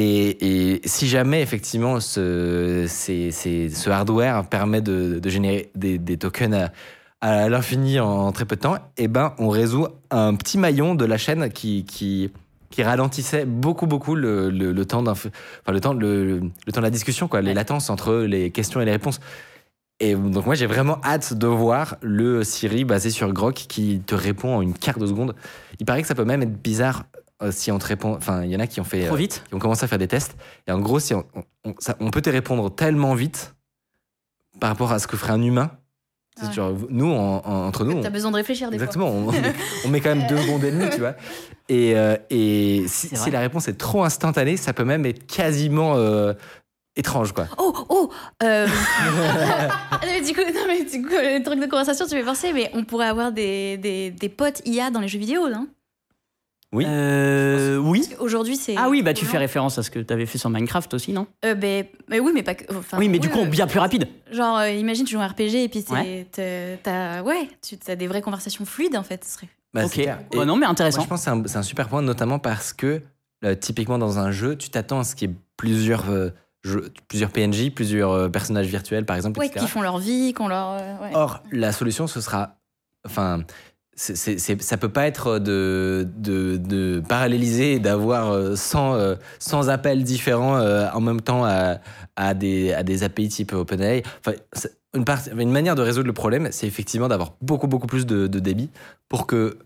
Et, 0.00 0.76
et 0.76 0.80
si 0.86 1.08
jamais 1.08 1.42
effectivement 1.42 1.98
ce, 1.98 2.86
hardware 3.90 4.48
permet 4.48 4.80
de, 4.80 5.18
de 5.18 5.28
générer 5.28 5.72
des, 5.74 5.98
des 5.98 6.16
tokens 6.16 6.54
à, 6.54 6.70
à 7.20 7.48
l'infini 7.48 7.98
en 7.98 8.30
très 8.30 8.44
peu 8.44 8.54
de 8.54 8.60
temps, 8.60 8.76
eh 8.96 9.08
ben, 9.08 9.34
on 9.38 9.48
résout 9.48 9.88
un 10.12 10.36
petit 10.36 10.56
maillon 10.56 10.94
de 10.94 11.04
la 11.04 11.18
chaîne 11.18 11.50
qui, 11.50 11.84
qui, 11.84 12.30
qui 12.70 12.84
ralentissait 12.84 13.44
beaucoup, 13.44 13.88
beaucoup 13.88 14.14
le, 14.14 14.50
le, 14.50 14.70
le 14.70 14.84
temps, 14.84 15.04
enfin, 15.08 15.30
le, 15.66 15.80
temps, 15.80 15.94
le, 15.94 16.42
le 16.42 16.72
temps 16.72 16.80
de 16.80 16.86
la 16.86 16.90
discussion, 16.90 17.26
quoi, 17.26 17.40
les 17.40 17.52
latences 17.52 17.90
entre 17.90 18.18
les 18.18 18.52
questions 18.52 18.80
et 18.80 18.84
les 18.84 18.92
réponses. 18.92 19.18
Et 19.98 20.14
donc 20.14 20.46
moi 20.46 20.54
j'ai 20.54 20.66
vraiment 20.66 21.00
hâte 21.02 21.34
de 21.34 21.48
voir 21.48 21.96
le 22.02 22.44
Siri 22.44 22.84
basé 22.84 23.10
sur 23.10 23.32
Grok 23.32 23.54
qui 23.68 24.00
te 24.06 24.14
répond 24.14 24.58
en 24.58 24.62
une 24.62 24.74
quart 24.74 25.00
de 25.00 25.06
seconde. 25.08 25.34
Il 25.80 25.86
paraît 25.86 26.02
que 26.02 26.08
ça 26.08 26.14
peut 26.14 26.24
même 26.24 26.42
être 26.42 26.62
bizarre 26.62 27.02
euh, 27.42 27.52
si 27.52 27.70
on 27.72 27.78
te 27.78 27.86
répond. 27.86 28.14
Enfin, 28.16 28.42
il 28.44 28.50
y 28.50 28.56
en 28.56 28.60
a 28.60 28.66
qui 28.66 28.80
ont 28.80 28.84
fait, 28.84 29.06
Trop 29.06 29.14
euh, 29.14 29.18
vite. 29.18 29.44
qui 29.48 29.54
ont 29.54 29.58
commencé 29.58 29.84
à 29.84 29.88
faire 29.88 29.98
des 29.98 30.08
tests. 30.08 30.36
Et 30.66 30.72
en 30.72 30.80
gros, 30.80 30.98
si 31.00 31.14
on, 31.14 31.24
on- 31.34 31.42
on- 31.64 31.74
ça- 31.78 31.96
on 32.00 32.10
peut 32.10 32.22
te 32.22 32.30
répondre 32.30 32.74
tellement 32.74 33.14
vite 33.14 33.54
par 34.60 34.70
rapport 34.70 34.92
à 34.92 34.98
ce 34.98 35.06
que 35.06 35.16
ferait 35.16 35.32
un 35.32 35.42
humain. 35.42 35.70
C'est 36.40 36.46
Ouais. 36.46 36.52
genre, 36.52 36.72
nous, 36.88 37.10
en- 37.10 37.42
en- 37.44 37.66
entre 37.66 37.84
nous, 37.84 38.00
T'as 38.00 38.10
besoin 38.10 38.30
de 38.30 38.36
réfléchir 38.36 38.70
des 38.70 38.74
Exactement, 38.76 39.08
on, 39.10 39.28
on 39.84 39.88
met 39.88 40.00
quand 40.00 40.14
même 40.14 40.26
deux 40.28 40.38
secondes 40.38 40.62
et 40.62 40.70
demie, 40.70 40.88
tu 40.90 41.00
vois. 41.00 41.14
Et, 41.70 41.96
euh, 41.98 42.16
et 42.30 42.84
si, 42.88 43.30
la 43.30 43.40
réponse 43.40 43.68
est 43.68 43.76
trop 43.76 44.02
instantanée, 44.02 44.56
ça 44.56 44.72
peut 44.72 44.84
même 44.84 45.04
être 45.04 45.26
quasiment 45.26 45.96
euh, 45.96 46.32
étrange, 46.96 47.32
quoi. 47.32 47.46
Oh, 47.58 47.74
oh 47.90 48.10
euh... 48.42 48.66
Ah, 48.70 50.00
mais 50.06 50.20
du 50.26 50.32
coup, 50.32 50.40
non, 50.40 50.62
mais 50.66 50.84
du 50.84 51.02
coup, 51.02 51.10
le 51.12 51.42
truc 51.42 51.60
de 51.60 51.66
conversation, 51.66 52.06
tu 52.06 52.14
m'as 52.16 52.24
pensé, 52.24 52.52
mais 52.54 52.70
on 52.72 52.84
pourrait 52.84 53.08
avoir 53.08 53.32
des, 53.32 53.76
des, 53.76 54.10
des 54.10 54.28
potes 54.30 54.62
IA 54.64 54.90
dans 54.90 55.00
les 55.00 55.08
jeux 55.08 55.18
vidéo, 55.18 55.48
non? 55.50 55.66
Oui. 56.72 56.84
Euh, 56.86 57.78
oui. 57.78 58.00
Parce 58.06 58.20
qu'aujourd'hui, 58.20 58.56
c'est. 58.56 58.74
Ah 58.76 58.88
oui, 58.90 59.02
bah 59.02 59.14
tu 59.14 59.24
fais 59.24 59.38
référence 59.38 59.78
à 59.78 59.82
ce 59.82 59.90
que 59.90 60.00
tu 60.00 60.12
avais 60.12 60.26
fait 60.26 60.36
sur 60.38 60.50
Minecraft 60.50 60.92
aussi, 60.94 61.12
non? 61.12 61.26
Euh, 61.44 61.54
ben, 61.54 61.86
mais 62.08 62.20
oui, 62.20 62.32
mais 62.34 62.42
pas 62.42 62.54
que. 62.54 62.64
enfin, 62.76 62.98
Oui, 62.98 63.08
mais 63.08 63.18
du 63.18 63.30
coup, 63.30 63.38
ouais, 63.38 63.46
bien 63.48 63.66
plus 63.66 63.78
rapide. 63.78 64.06
Genre, 64.30 64.58
euh, 64.58 64.68
imagine, 64.70 65.06
tu 65.06 65.14
joues 65.14 65.20
un 65.20 65.26
RPG 65.28 65.54
et 65.64 65.68
puis 65.68 65.82
Ouais. 65.90 66.26
t'as 66.82 67.22
ouais, 67.22 67.48
tu 67.66 67.76
as 67.90 67.96
des 67.96 68.06
vraies 68.06 68.20
conversations 68.22 68.64
fluides 68.66 68.96
en 68.96 69.02
fait. 69.02 69.24
Ce 69.24 69.34
serait... 69.34 69.48
Bah, 69.72 69.84
ok. 69.84 69.90
c'est 69.94 70.02
clair. 70.02 70.18
Et 70.32 70.36
Bah 70.36 70.44
non, 70.44 70.54
mais 70.56 70.60
moi, 70.60 70.68
intéressant. 70.70 71.02
je 71.02 71.08
pense 71.08 71.20
que 71.20 71.24
c'est 71.24 71.30
un, 71.30 71.42
c'est 71.46 71.58
un 71.58 71.62
super 71.62 71.88
point, 71.88 72.02
notamment 72.02 72.38
parce 72.38 72.72
que, 72.72 73.00
euh, 73.44 73.54
typiquement 73.54 73.98
dans 73.98 74.18
un 74.18 74.30
jeu, 74.30 74.56
tu 74.56 74.68
t'attends 74.70 75.00
à 75.00 75.04
ce 75.04 75.14
qu'il 75.14 75.30
y 75.30 75.32
ait 75.32 75.36
plusieurs, 75.56 76.10
euh, 76.10 76.30
jeux- 76.64 76.90
plusieurs 77.08 77.30
PNJ, 77.30 77.70
plusieurs 77.70 78.10
euh, 78.12 78.28
personnages 78.28 78.66
virtuels, 78.66 79.04
par 79.06 79.16
exemple, 79.16 79.38
Ouais, 79.40 79.46
etc. 79.46 79.64
qui 79.64 79.70
font 79.70 79.80
leur 79.82 79.98
vie, 79.98 80.32
qui 80.34 80.42
ont 80.42 80.48
leur. 80.48 80.70
euh, 80.72 80.96
ouais. 81.02 81.10
Or, 81.14 81.42
la 81.50 81.72
solution, 81.72 82.06
ce 82.06 82.20
sera. 82.20 82.56
Enfin, 83.06 83.40
c'est- 84.14 84.38
c'est- 84.38 84.62
ça 84.62 84.76
peut 84.76 84.88
pas 84.88 85.06
être 85.06 85.38
de, 85.38 86.06
de, 86.16 86.56
de 86.56 87.02
paralléliser 87.08 87.72
et 87.74 87.78
d'avoir 87.80 88.30
euh, 88.32 88.54
100, 88.56 88.94
euh, 88.94 89.14
100 89.40 89.68
appels 89.68 90.04
différents 90.04 90.56
euh, 90.58 90.88
en 90.94 91.00
même 91.00 91.20
temps 91.20 91.44
à, 91.44 91.78
à, 92.16 92.34
des, 92.34 92.72
à 92.72 92.82
des 92.82 93.02
API 93.02 93.28
type 93.28 93.52
OpenAI. 93.52 94.02
Enfin, 94.20 94.36
une, 94.94 95.04
part- 95.04 95.20
une 95.36 95.50
manière 95.50 95.74
de 95.74 95.82
résoudre 95.82 96.06
le 96.06 96.12
problème, 96.12 96.48
c'est 96.52 96.66
effectivement 96.66 97.08
d'avoir 97.08 97.34
beaucoup, 97.42 97.66
beaucoup 97.66 97.86
plus 97.88 98.06
de, 98.06 98.26
de 98.26 98.38
débit 98.38 98.70
pour 99.08 99.26
que 99.26 99.58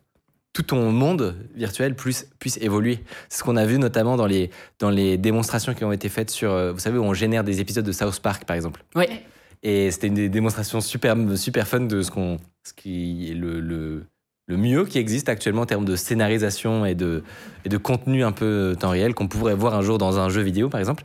tout 0.54 0.62
ton 0.62 0.92
monde 0.92 1.34
virtuel 1.54 1.94
puisse, 1.94 2.26
puisse 2.38 2.58
évoluer. 2.60 3.00
C'est 3.28 3.38
ce 3.38 3.44
qu'on 3.44 3.56
a 3.56 3.64
vu 3.64 3.78
notamment 3.78 4.16
dans 4.16 4.26
les, 4.26 4.50
dans 4.80 4.90
les 4.90 5.16
démonstrations 5.18 5.72
qui 5.74 5.84
ont 5.84 5.92
été 5.92 6.08
faites 6.08 6.30
sur, 6.30 6.52
euh, 6.52 6.72
vous 6.72 6.78
savez, 6.78 6.98
où 6.98 7.04
on 7.04 7.14
génère 7.14 7.44
des 7.44 7.60
épisodes 7.60 7.84
de 7.86 7.92
South 7.92 8.20
Park, 8.20 8.44
par 8.44 8.56
exemple. 8.56 8.82
Ouais. 8.94 9.22
Et 9.62 9.90
c'était 9.90 10.08
une 10.08 10.14
des 10.14 10.28
démonstrations 10.28 10.80
super, 10.80 11.16
super 11.36 11.66
fun 11.68 11.80
de 11.80 12.02
ce, 12.02 12.10
qu'on, 12.10 12.38
ce 12.66 12.72
qui 12.74 13.30
est 13.30 13.34
le, 13.34 13.60
le, 13.60 14.04
le 14.52 14.58
mieux 14.58 14.84
qui 14.84 14.98
existe 14.98 15.30
actuellement 15.30 15.62
en 15.62 15.66
termes 15.66 15.86
de 15.86 15.96
scénarisation 15.96 16.84
et 16.84 16.94
de, 16.94 17.22
et 17.64 17.68
de 17.70 17.76
contenu 17.78 18.22
un 18.22 18.32
peu 18.32 18.76
temps 18.78 18.90
réel 18.90 19.14
qu'on 19.14 19.26
pourrait 19.28 19.54
voir 19.54 19.72
un 19.74 19.80
jour 19.82 19.96
dans 19.96 20.18
un 20.18 20.28
jeu 20.28 20.42
vidéo, 20.42 20.68
par 20.68 20.78
exemple. 20.78 21.04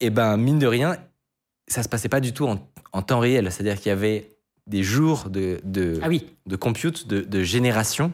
Et 0.00 0.10
ben, 0.10 0.36
mine 0.36 0.60
de 0.60 0.66
rien, 0.68 0.96
ça 1.66 1.82
se 1.82 1.88
passait 1.88 2.08
pas 2.08 2.20
du 2.20 2.32
tout 2.32 2.46
en, 2.46 2.60
en 2.92 3.02
temps 3.02 3.18
réel. 3.18 3.50
C'est-à-dire 3.50 3.76
qu'il 3.80 3.88
y 3.88 3.92
avait 3.92 4.30
des 4.68 4.84
jours 4.84 5.28
de, 5.28 5.58
de, 5.64 5.98
Ah 6.02 6.08
oui. 6.08 6.26
de 6.46 6.54
compute, 6.56 7.08
de, 7.08 7.20
de 7.22 7.42
génération 7.42 8.12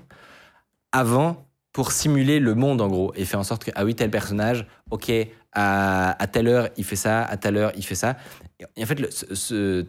avant 0.92 1.46
pour 1.72 1.92
simuler 1.92 2.38
le 2.40 2.55
monde 2.55 2.81
en 2.81 2.88
gros 2.88 3.12
et 3.16 3.24
faire 3.24 3.40
en 3.40 3.44
sorte 3.44 3.64
que 3.64 3.70
ah 3.74 3.85
oui 3.85 3.94
tel 3.96 4.11
personnage 4.11 4.64
ok 4.92 5.11
à, 5.53 6.22
à 6.22 6.27
telle 6.29 6.46
heure 6.46 6.68
il 6.77 6.85
fait 6.85 6.94
ça 6.96 7.24
à 7.24 7.37
telle 7.37 7.57
heure 7.57 7.72
il 7.77 7.85
fait 7.85 7.96
ça 7.96 8.16
et 8.77 8.83
en 8.85 8.87
fait 8.87 9.00
le- 9.00 9.11
ce- 9.11 9.35
ce- 9.35 9.85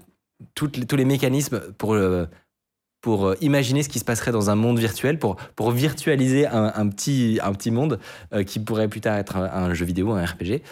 toutes 0.55 0.77
les- 0.77 0.87
tous 0.87 0.95
les 0.95 1.05
mécanismes 1.05 1.59
pour 1.77 1.93
euh, 1.93 2.25
pour 3.05 3.27
euh, 3.27 3.35
imaginer 3.39 3.83
ce 3.83 3.89
qui 3.89 3.99
se 3.99 4.03
passerait 4.03 4.31
dans 4.31 4.49
un 4.49 4.55
monde 4.55 4.79
virtuel 4.79 5.19
pour 5.19 5.35
pour 5.55 5.69
virtualiser 5.69 6.47
un, 6.47 6.73
un 6.75 6.87
petit 6.89 7.37
un 7.43 7.53
petit 7.53 7.69
monde 7.69 7.99
euh, 8.33 8.41
qui 8.41 8.59
pourrait 8.59 8.87
plus 8.87 8.99
tard 8.99 9.15
être 9.15 9.37
un, 9.37 9.43
un 9.43 9.73
jeu 9.75 9.85
vidéo 9.85 10.11
un 10.13 10.25
RPG 10.25 10.63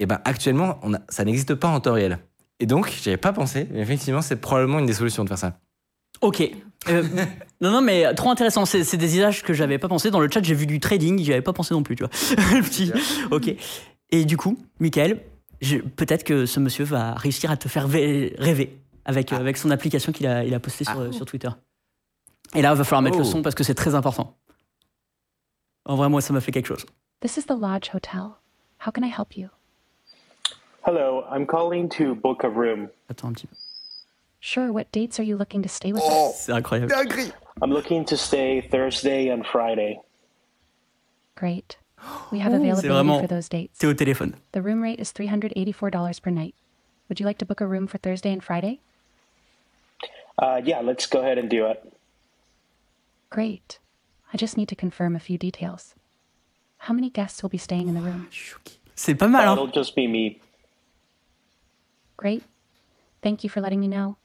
et 0.00 0.06
ben 0.06 0.18
actuellement 0.24 0.80
on 0.82 0.94
a, 0.94 0.98
ça 1.08 1.24
n'existe 1.24 1.54
pas 1.54 1.68
en 1.68 1.78
temps 1.78 1.92
réel 1.92 2.18
et 2.58 2.66
donc 2.66 2.90
j'y 2.90 3.10
avais 3.10 3.16
pas 3.18 3.32
pensé 3.32 3.68
mais 3.70 3.78
effectivement 3.78 4.20
c'est 4.20 4.34
probablement 4.34 4.80
une 4.80 4.86
des 4.86 4.94
solutions 4.94 5.22
de 5.22 5.28
faire 5.28 5.38
ça 5.38 5.60
Ok. 6.22 6.40
Euh, 6.88 7.02
non, 7.60 7.70
non, 7.70 7.82
mais 7.82 8.14
trop 8.14 8.30
intéressant. 8.30 8.64
C'est 8.64 8.96
des 8.96 9.16
usages 9.16 9.42
que 9.42 9.52
j'avais 9.52 9.76
pas 9.76 9.86
pensé. 9.86 10.10
Dans 10.10 10.18
le 10.18 10.30
chat, 10.30 10.42
j'ai 10.42 10.54
vu 10.54 10.66
du 10.66 10.80
trading. 10.80 11.22
J'y 11.22 11.30
avais 11.30 11.42
pas 11.42 11.52
pensé 11.52 11.74
non 11.74 11.82
plus, 11.82 11.94
tu 11.94 12.04
vois. 12.04 12.10
Le 12.56 12.62
petit. 12.62 12.90
Ok. 13.30 13.54
Et 14.10 14.24
du 14.24 14.38
coup, 14.38 14.58
Michael, 14.80 15.20
peut-être 15.94 16.24
que 16.24 16.46
ce 16.46 16.58
monsieur 16.58 16.84
va 16.84 17.12
réussir 17.12 17.50
à 17.50 17.58
te 17.58 17.68
faire 17.68 17.86
rêver 17.86 18.78
avec, 19.06 19.32
euh, 19.32 19.36
avec 19.36 19.56
son 19.56 19.70
application 19.70 20.12
qu'il 20.12 20.26
a, 20.26 20.44
il 20.44 20.52
a 20.54 20.60
postée 20.60 20.84
sur, 20.84 21.00
Ah. 21.00 21.12
sur 21.12 21.24
Twitter. 21.24 21.48
Et 22.54 22.62
là, 22.62 22.72
il 22.72 22.76
va 22.76 22.84
falloir 22.84 23.02
mettre 23.02 23.18
le 23.18 23.24
Oh. 23.24 23.26
son 23.30 23.42
parce 23.42 23.54
que 23.54 23.64
c'est 23.64 23.74
très 23.74 23.94
important. 23.94 24.34
En 25.84 25.96
vrai, 25.96 26.08
moi, 26.08 26.20
ça 26.20 26.32
m'a 26.32 26.40
fait 26.40 26.52
quelque 26.52 26.66
chose. 26.66 26.84
This 27.20 27.36
is 27.36 27.44
the 27.46 27.56
Lodge 27.58 27.90
Hotel. 27.94 28.36
How 28.86 28.90
can 28.92 29.02
I 29.04 29.08
help 29.10 29.36
you? 29.36 29.48
Hello, 30.86 31.24
I'm 31.30 31.46
calling 31.46 31.88
to 31.98 32.14
book 32.14 32.44
a 32.44 32.48
room. 32.48 32.88
Attends 33.08 33.28
un 33.28 33.32
petit 33.32 33.46
peu. 33.46 33.56
Sure, 34.40 34.70
what 34.70 34.84
dates 34.92 35.18
are 35.18 35.24
you 35.24 35.36
looking 35.36 35.62
to 35.62 35.68
stay 35.68 35.92
with 35.92 36.02
us? 36.02 36.36
C'est 36.46 36.52
incroyable. 36.52 36.92
I'm 37.62 37.70
looking 37.72 38.04
to 38.04 38.16
stay 38.16 38.60
Thursday 38.70 39.28
and 39.30 39.42
Friday. 39.44 39.98
Great. 41.36 41.78
We 42.30 42.38
have 42.40 42.52
C'est 42.52 42.56
availability 42.58 42.88
vraiment- 42.88 43.18
for 43.20 43.28
those 43.28 43.48
dates. 43.48 43.70
C'est 43.74 43.86
au 43.86 43.94
téléphone. 43.94 44.34
The 44.52 44.60
room 44.62 44.82
rate 44.82 45.00
is 45.00 45.12
$384 45.12 46.20
per 46.20 46.30
night. 46.30 46.54
Would 47.08 47.18
you 47.18 47.26
like 47.26 47.38
to 47.38 47.46
book 47.46 47.60
a 47.60 47.66
room 47.66 47.86
for 47.88 47.98
Thursday 47.98 48.32
and 48.32 48.40
Friday? 48.42 48.78
Uh, 50.38 50.60
yeah, 50.64 50.80
let's 50.82 51.06
go 51.08 51.20
ahead 51.20 51.38
and 51.38 51.48
do 51.48 51.66
it. 51.66 51.82
Great. 53.36 53.80
I 54.32 54.38
just 54.38 54.56
need 54.56 54.66
to 54.70 54.74
confirm 54.74 55.14
a 55.14 55.18
few 55.18 55.36
details. 55.36 55.94
How 56.78 56.94
many 56.94 57.10
guests 57.10 57.42
will 57.42 57.50
be 57.50 57.58
staying 57.58 57.86
in 57.86 57.94
the 57.94 58.00
room? 58.00 58.28
C'est 58.94 59.14
pas 59.14 59.28
mal, 59.28 59.46
hein 59.46 59.58
It'll 59.58 59.70
just 59.70 59.94
be 59.94 60.08
me. 60.08 60.40
Great. 62.16 62.42
Thank 63.20 63.44
you 63.44 63.50
for 63.50 63.60
letting 63.60 63.78
me 63.78 63.88
know. 63.88 64.16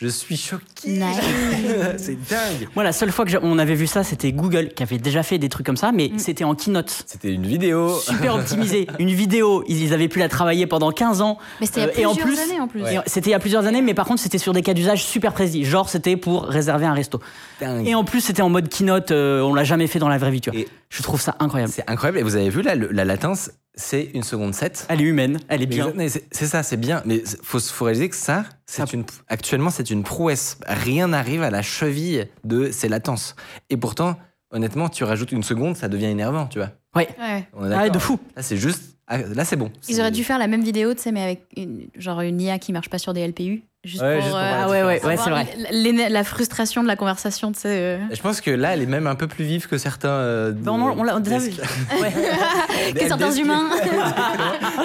Je 0.00 0.06
suis 0.06 0.36
choqué 0.36 0.62
Nice. 0.86 1.16
c'est 1.96 2.14
dingue 2.28 2.68
Moi, 2.76 2.84
la 2.84 2.92
seule 2.92 3.10
fois 3.10 3.24
que 3.24 3.30
j'ai- 3.32 3.38
on 3.42 3.58
avait 3.58 3.74
vu 3.74 3.86
ça, 3.88 4.04
c'était 4.04 4.30
Google 4.30 4.68
qui 4.68 4.82
avait 4.84 4.98
déjà 4.98 5.24
fait 5.24 5.38
des 5.38 5.48
trucs 5.48 5.66
comme 5.66 5.76
ça, 5.76 5.90
mais 5.90 6.12
c'était 6.18 6.44
en 6.44 6.54
keynote. 6.54 7.02
C'était 7.06 7.32
une 7.32 7.44
vidéo. 7.46 7.98
Super 7.98 8.34
optimisé. 8.36 8.86
Une 9.00 9.10
vidéo, 9.10 9.64
ils 9.66 9.82
ils 9.82 9.92
avaient 9.94 10.06
pu 10.08 10.20
la 10.20 10.28
travailler 10.28 10.66
pendant 10.66 10.92
15 10.92 11.20
ans. 11.20 11.38
Mais 11.60 11.66
c'était 11.66 11.80
il 11.80 12.00
y 12.02 12.04
a 12.04 12.08
Euh, 12.10 12.12
plusieurs 12.14 12.26
plus- 12.26 12.38
années 12.38 12.60
en 12.60 12.68
plus. 12.68 12.82
C'était 13.06 13.30
il 13.30 13.32
y 13.32 13.34
a 13.34 13.38
plusieurs 13.40 13.66
années, 13.66 13.82
mais 13.82 13.94
par 13.94 14.06
contre, 14.06 14.20
c'était 14.20 14.38
sur 14.38 14.52
des 14.52 14.62
cas 14.62 14.74
d'usage 14.74 15.04
super 15.04 15.32
précis. 15.32 15.64
Genre, 15.64 15.88
c'était 15.88 16.16
pour 16.16 16.44
réserver 16.44 16.86
un 16.86 16.94
resto. 16.94 17.20
Dingue. 17.60 17.86
Et 17.88 17.94
en 17.96 18.04
plus, 18.04 18.20
c'était 18.20 18.42
en 18.42 18.50
mode 18.50 18.68
keynote, 18.68 19.10
euh, 19.10 19.40
on 19.42 19.52
l'a 19.54 19.64
jamais 19.64 19.88
fait 19.88 19.98
dans 19.98 20.08
la 20.08 20.18
vraie 20.18 20.30
vie, 20.30 20.40
tu 20.40 20.50
vois. 20.50 20.60
Et- 20.60 20.68
Je 20.90 21.02
trouve 21.02 21.20
ça 21.20 21.34
incroyable. 21.40 21.72
C'est 21.74 21.88
incroyable. 21.90 22.18
Et 22.18 22.22
vous 22.22 22.36
avez 22.36 22.48
vu 22.50 22.62
là, 22.62 22.74
le- 22.74 22.88
la 22.92 23.04
latence, 23.04 23.50
c'est 23.78 24.10
une 24.14 24.22
seconde 24.24 24.54
7. 24.54 24.86
Elle 24.90 25.00
est 25.00 25.04
humaine, 25.04 25.38
elle 25.48 25.62
est 25.62 25.66
bien. 25.66 25.92
C'est 26.32 26.46
ça, 26.46 26.62
c'est 26.62 26.76
bien. 26.76 27.02
Mais 27.06 27.22
c'est- 27.24 27.38
faut, 27.42 27.60
faut 27.60 27.84
réaliser 27.86 28.08
que 28.10 28.16
ça, 28.16 28.44
c'est 28.66 28.92
une, 28.92 29.04
actuellement, 29.28 29.70
c'est 29.70 29.88
une 29.90 30.02
prouesse. 30.02 30.58
Rien 30.66 31.08
n'arrive 31.08 31.42
à 31.42 31.50
la 31.50 31.62
cheville 31.62 32.28
de 32.44 32.70
ces 32.72 32.88
latences. 32.88 33.36
Et 33.70 33.76
pourtant, 33.76 34.16
honnêtement, 34.50 34.88
tu 34.88 35.04
rajoutes 35.04 35.32
une 35.32 35.42
seconde, 35.44 35.76
ça 35.76 35.88
devient 35.88 36.06
énervant, 36.06 36.46
tu 36.46 36.58
vois. 36.58 36.72
Ouais. 36.96 37.08
Ouais. 37.20 37.46
On 37.54 37.70
est 37.70 37.74
Ah, 37.74 37.88
de 37.88 37.98
fou. 37.98 38.18
Là, 38.36 38.42
c'est 38.42 38.56
juste. 38.56 38.97
Ah, 39.08 39.18
Là, 39.34 39.44
c'est 39.44 39.56
bon. 39.56 39.70
Ils 39.88 40.00
auraient 40.00 40.10
dû 40.10 40.22
faire 40.24 40.38
la 40.38 40.46
même 40.46 40.62
vidéo, 40.62 40.94
tu 40.94 41.00
sais, 41.02 41.12
mais 41.12 41.22
avec 41.22 41.42
une, 41.56 41.88
genre 41.96 42.20
une 42.20 42.40
IA 42.40 42.58
qui 42.58 42.72
marche 42.72 42.88
pas 42.90 42.98
sur 42.98 43.12
des 43.14 43.26
LPU. 43.26 43.62
Juste 43.84 44.02
Ouais, 44.02 44.14
pour, 44.16 44.22
juste 44.22 44.30
pour 44.34 44.38
euh, 44.38 44.48
voir 44.48 44.58
la 44.58 44.64
Ah 44.64 44.68
ouais, 44.68 45.00
ouais, 45.04 45.16
c'est 45.16 45.30
vrai. 45.30 46.08
La 46.10 46.24
frustration 46.24 46.82
de 46.82 46.88
la 46.88 46.96
conversation, 46.96 47.52
tu 47.52 47.60
sais. 47.60 47.68
euh. 47.68 47.98
Je 48.12 48.20
pense 48.20 48.40
que 48.40 48.50
là, 48.50 48.74
elle 48.74 48.82
est 48.82 48.86
même 48.86 49.06
un 49.06 49.14
peu 49.14 49.28
plus 49.28 49.44
vive 49.44 49.68
que 49.68 49.78
certains. 49.78 50.08
euh, 50.08 50.52
Ben, 50.52 50.72
on, 50.72 50.98
on 50.98 51.02
l'a 51.04 51.18
vu. 51.18 51.28
Ouais. 52.00 52.12
Que 52.92 53.06
certains 53.06 53.32
humains. 53.32 53.70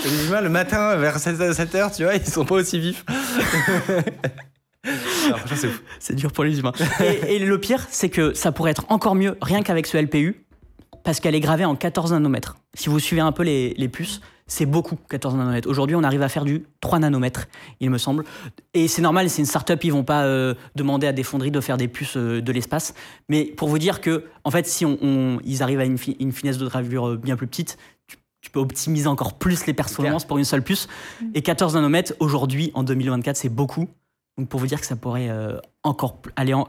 Les 0.03 0.25
humains, 0.27 0.41
le 0.41 0.49
matin, 0.49 0.95
vers 0.95 1.17
7h, 1.17 1.95
tu 1.95 2.03
vois, 2.03 2.15
ils 2.15 2.25
sont 2.25 2.45
pas 2.45 2.55
aussi 2.55 2.79
vifs. 2.79 3.03
C'est 5.99 6.15
dur 6.15 6.31
pour 6.31 6.43
les 6.43 6.59
humains. 6.59 6.73
Et, 7.01 7.35
et 7.35 7.39
le 7.39 7.57
pire, 7.59 7.85
c'est 7.89 8.09
que 8.09 8.33
ça 8.33 8.51
pourrait 8.51 8.71
être 8.71 8.85
encore 8.89 9.15
mieux 9.15 9.37
rien 9.41 9.61
qu'avec 9.63 9.87
ce 9.87 9.97
LPU, 9.97 10.42
parce 11.03 11.19
qu'elle 11.19 11.35
est 11.35 11.39
gravée 11.39 11.65
en 11.65 11.75
14 11.75 12.13
nanomètres. 12.13 12.55
Si 12.73 12.89
vous 12.89 12.99
suivez 12.99 13.21
un 13.21 13.31
peu 13.31 13.43
les, 13.43 13.73
les 13.77 13.87
puces, 13.89 14.21
c'est 14.47 14.65
beaucoup 14.65 14.95
14 15.09 15.35
nanomètres. 15.35 15.69
Aujourd'hui, 15.69 15.95
on 15.95 16.03
arrive 16.03 16.21
à 16.21 16.29
faire 16.29 16.43
du 16.45 16.65
3 16.81 16.99
nanomètres, 16.99 17.47
il 17.79 17.89
me 17.89 17.97
semble. 17.97 18.25
Et 18.73 18.87
c'est 18.87 19.01
normal, 19.01 19.29
c'est 19.29 19.41
une 19.41 19.45
start-up, 19.45 19.83
ils 19.83 19.91
vont 19.91 20.03
pas 20.03 20.23
euh, 20.23 20.53
demander 20.75 21.07
à 21.07 21.13
des 21.13 21.23
fonderies 21.23 21.51
de 21.51 21.61
faire 21.61 21.77
des 21.77 21.87
puces 21.87 22.17
euh, 22.17 22.41
de 22.41 22.51
l'espace. 22.51 22.93
Mais 23.29 23.45
pour 23.45 23.69
vous 23.69 23.79
dire 23.79 24.01
que, 24.01 24.25
en 24.43 24.51
fait, 24.51 24.67
si 24.67 24.85
on, 24.85 24.97
on- 25.01 25.39
ils 25.45 25.63
arrivent 25.63 25.79
à 25.79 25.85
une, 25.85 25.97
fi- 25.97 26.17
une 26.19 26.31
finesse 26.33 26.57
de 26.57 26.67
gravure 26.67 27.09
euh, 27.09 27.17
bien 27.17 27.35
plus 27.37 27.47
petite, 27.47 27.77
tu, 28.07 28.17
tu 28.41 28.49
peux 28.51 28.59
optimiser 28.59 29.07
encore 29.07 29.37
plus 29.37 29.65
les 29.65 29.73
performances 29.73 30.25
pour 30.25 30.37
une 30.37 30.45
seule 30.45 30.63
puce. 30.63 30.87
Et 31.33 31.41
14 31.41 31.75
nanomètres, 31.75 32.13
aujourd'hui, 32.19 32.71
en 32.75 32.83
2024, 32.83 33.37
c'est 33.37 33.49
beaucoup. 33.49 33.87
Donc 34.37 34.49
pour 34.49 34.59
vous 34.59 34.67
dire 34.67 34.81
que 34.81 34.87
ça 34.87 34.95
pourrait 34.97 35.29
euh, 35.29 35.57
encore 35.83 36.19
aller 36.35 36.53
en- 36.53 36.67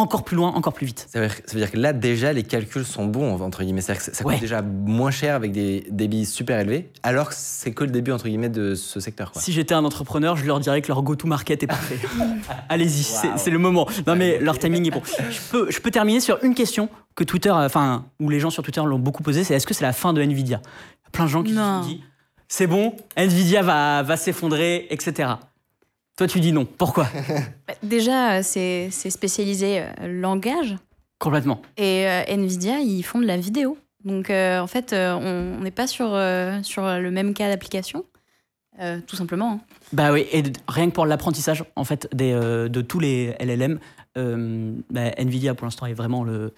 encore 0.00 0.24
plus 0.24 0.36
loin, 0.36 0.48
encore 0.52 0.72
plus 0.72 0.86
vite. 0.86 1.06
Ça 1.10 1.20
veut, 1.20 1.28
ça 1.28 1.52
veut 1.52 1.60
dire 1.60 1.70
que 1.70 1.76
là, 1.76 1.92
déjà, 1.92 2.32
les 2.32 2.42
calculs 2.42 2.84
sont 2.84 3.06
bons, 3.06 3.40
entre 3.40 3.62
guillemets. 3.62 3.80
C'est-à-dire 3.80 4.04
que 4.04 4.14
ça 4.16 4.24
Ouais. 4.24 4.34
coûte 4.34 4.40
déjà 4.42 4.62
moins 4.62 5.10
cher 5.10 5.34
avec 5.34 5.52
des 5.52 5.86
débits 5.90 6.26
super 6.26 6.58
élevés, 6.60 6.90
alors 7.02 7.28
que 7.28 7.34
c'est 7.36 7.72
que 7.72 7.84
le 7.84 7.90
début, 7.90 8.12
entre 8.12 8.24
guillemets, 8.26 8.48
de 8.48 8.74
ce 8.74 9.00
secteur. 9.00 9.32
Quoi. 9.32 9.40
Si 9.42 9.52
j'étais 9.52 9.74
un 9.74 9.84
entrepreneur, 9.84 10.36
je 10.36 10.44
leur 10.46 10.60
dirais 10.60 10.82
que 10.82 10.88
leur 10.88 11.02
go-to-market 11.02 11.62
est 11.62 11.66
parfait. 11.66 11.98
Allez-y, 12.68 13.02
c'est- 13.02 13.36
c'est 13.36 13.50
le 13.50 13.58
moment. 13.58 13.86
Non 14.06 14.16
mais 14.16 14.38
leur 14.38 14.58
timing 14.58 14.86
est 14.86 14.90
bon. 14.90 15.02
Je 15.30 15.38
peux, 15.50 15.70
je 15.70 15.80
peux 15.80 15.90
terminer 15.90 16.20
sur 16.20 16.38
une 16.44 16.54
question 16.54 16.88
que 17.14 17.24
Twitter, 17.24 17.50
enfin, 17.50 18.06
où 18.20 18.28
les 18.30 18.40
gens 18.40 18.50
sur 18.50 18.62
Twitter 18.62 18.82
l'ont 18.84 18.98
beaucoup 18.98 19.22
posée, 19.22 19.44
c'est 19.44 19.54
est-ce 19.54 19.66
que 19.66 19.74
c'est 19.74 19.84
la 19.84 19.92
fin 19.92 20.12
de 20.12 20.20
Nvidia? 20.22 20.60
Il 20.64 21.04
y 21.04 21.06
a 21.06 21.10
plein 21.12 21.24
de 21.24 21.30
gens 21.30 21.42
qui 21.42 21.54
se 21.54 21.82
dit, 21.86 22.02
c'est 22.48 22.66
bon, 22.66 22.94
Nvidia 23.16 23.62
va, 23.62 24.02
va 24.02 24.16
s'effondrer, 24.16 24.86
etc. 24.90 25.30
Toi, 26.20 26.26
tu 26.26 26.40
dis 26.40 26.52
non. 26.52 26.66
Pourquoi 26.66 27.08
Bah, 27.66 27.72
Déjà, 27.82 28.32
euh, 28.34 28.40
c'est 28.42 28.90
spécialisé 28.90 29.80
euh, 29.80 30.20
langage. 30.20 30.76
Complètement. 31.18 31.62
Et 31.78 32.06
euh, 32.06 32.24
Nvidia, 32.28 32.80
ils 32.80 33.02
font 33.02 33.20
de 33.20 33.26
la 33.26 33.38
vidéo. 33.38 33.78
Donc, 34.04 34.28
euh, 34.28 34.60
en 34.60 34.66
fait, 34.66 34.92
euh, 34.92 35.14
on 35.14 35.62
n'est 35.62 35.70
pas 35.70 35.86
sur, 35.86 36.08
sur 36.62 36.82
le 36.86 37.10
même 37.10 37.32
cas 37.32 37.48
d'application, 37.48 38.04
tout 39.06 39.16
simplement. 39.16 39.52
hein. 39.52 39.60
Bah 39.94 40.12
oui, 40.12 40.26
et 40.30 40.42
rien 40.68 40.90
que 40.90 40.94
pour 40.94 41.06
l'apprentissage, 41.06 41.64
en 41.74 41.84
fait, 41.84 42.06
des, 42.14 42.32
de 42.34 42.80
tous 42.82 43.00
les 43.00 43.34
LLM, 43.40 43.78
bah, 44.14 45.00
Nvidia, 45.16 45.54
pour 45.54 45.64
l'instant, 45.66 45.86
est 45.86 45.94
vraiment 45.94 46.22
le, 46.22 46.52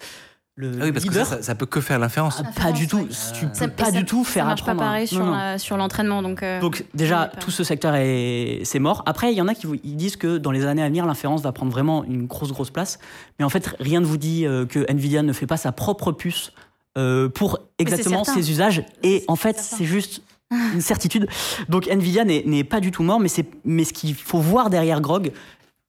le 0.55 0.71
Ah 0.79 0.83
oui, 0.85 0.91
parce 0.91 1.05
que 1.05 1.09
leader. 1.09 1.25
ça, 1.25 1.37
ça, 1.37 1.41
ça 1.41 1.55
peut 1.55 1.65
que 1.65 1.81
faire 1.81 1.97
l'inférence. 1.97 2.41
Ah, 2.45 2.49
pas 2.61 2.71
du 2.71 2.87
tout. 2.87 3.07
Tu 3.39 3.47
peux 3.47 3.53
Ça- 3.53 3.67
pas 3.67 3.85
ça- 3.85 3.91
du 3.91 4.05
tout 4.05 4.23
faire 4.23 4.43
ça 4.43 4.49
marche 4.49 4.63
pas 4.63 4.71
apprendre. 4.73 4.83
un- 4.87 5.31
pareil 5.31 5.59
sur 5.59 5.77
l'entraînement. 5.77 6.21
Donc, 6.21 6.43
euh, 6.43 6.59
Donc 6.61 6.85
déjà, 6.93 7.25
pas- 7.25 7.37
tout 7.37 7.49
ce 7.51 7.63
secteur 7.63 7.95
est 7.95 8.61
c'est 8.63 8.79
mort. 8.79 9.01
Après, 9.07 9.31
il 9.31 9.37
y 9.37 9.41
en 9.41 9.47
a 9.47 9.55
qui 9.55 9.65
vous- 9.65 9.77
ils 9.83 9.95
disent 9.95 10.15
que 10.15 10.37
dans 10.37 10.51
les 10.51 10.65
années 10.65 10.83
à 10.83 10.87
venir, 10.87 11.05
l'inférence 11.07 11.41
va 11.41 11.51
prendre 11.51 11.71
vraiment 11.71 12.03
une 12.03 12.27
grosse 12.27 12.51
grosse 12.51 12.69
place. 12.69 12.99
Mais 13.39 13.45
en 13.45 13.49
fait, 13.49 13.75
rien 13.79 13.99
ne 13.99 14.05
vous 14.05 14.17
dit 14.17 14.45
euh, 14.45 14.65
que 14.67 14.85
Nvidia 14.91 15.23
ne 15.23 15.33
fait 15.33 15.47
pas 15.47 15.57
sa 15.57 15.71
propre 15.71 16.11
puce 16.11 16.51
euh, 16.99 17.29
pour 17.29 17.57
exactement 17.79 18.23
ses 18.23 18.51
usages. 18.51 18.83
Et 19.01 19.23
en 19.27 19.35
fait, 19.35 19.57
c'est 19.59 19.85
juste 19.85 20.21
une 20.51 20.81
certitude. 20.81 21.27
Donc 21.67 21.87
Nvidia 21.87 22.25
n'est 22.25 22.43
n'est 22.45 22.63
pas 22.63 22.79
du 22.79 22.91
tout 22.91 23.01
mort, 23.01 23.19
mais 23.19 23.27
c'est 23.27 23.47
mais 23.65 23.83
ce 23.85 23.93
qu'il 23.93 24.13
faut 24.13 24.37
voir 24.39 24.69
derrière 24.69 25.01
Grog. 25.01 25.31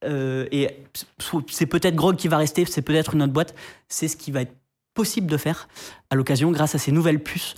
Euh, 0.04 0.46
et 0.52 0.68
c'est 1.48 1.66
peut-être 1.66 1.94
Grog 1.94 2.16
qui 2.16 2.28
va 2.28 2.36
rester, 2.36 2.64
c'est 2.64 2.82
peut-être 2.82 3.14
une 3.14 3.22
autre 3.22 3.32
boîte. 3.32 3.54
C'est 3.88 4.08
ce 4.08 4.16
qui 4.16 4.30
va 4.30 4.42
être 4.42 4.54
possible 4.94 5.26
de 5.26 5.36
faire 5.36 5.68
à 6.10 6.14
l'occasion 6.14 6.50
grâce 6.52 6.74
à 6.74 6.78
ces 6.78 6.92
nouvelles 6.92 7.22
puces 7.22 7.54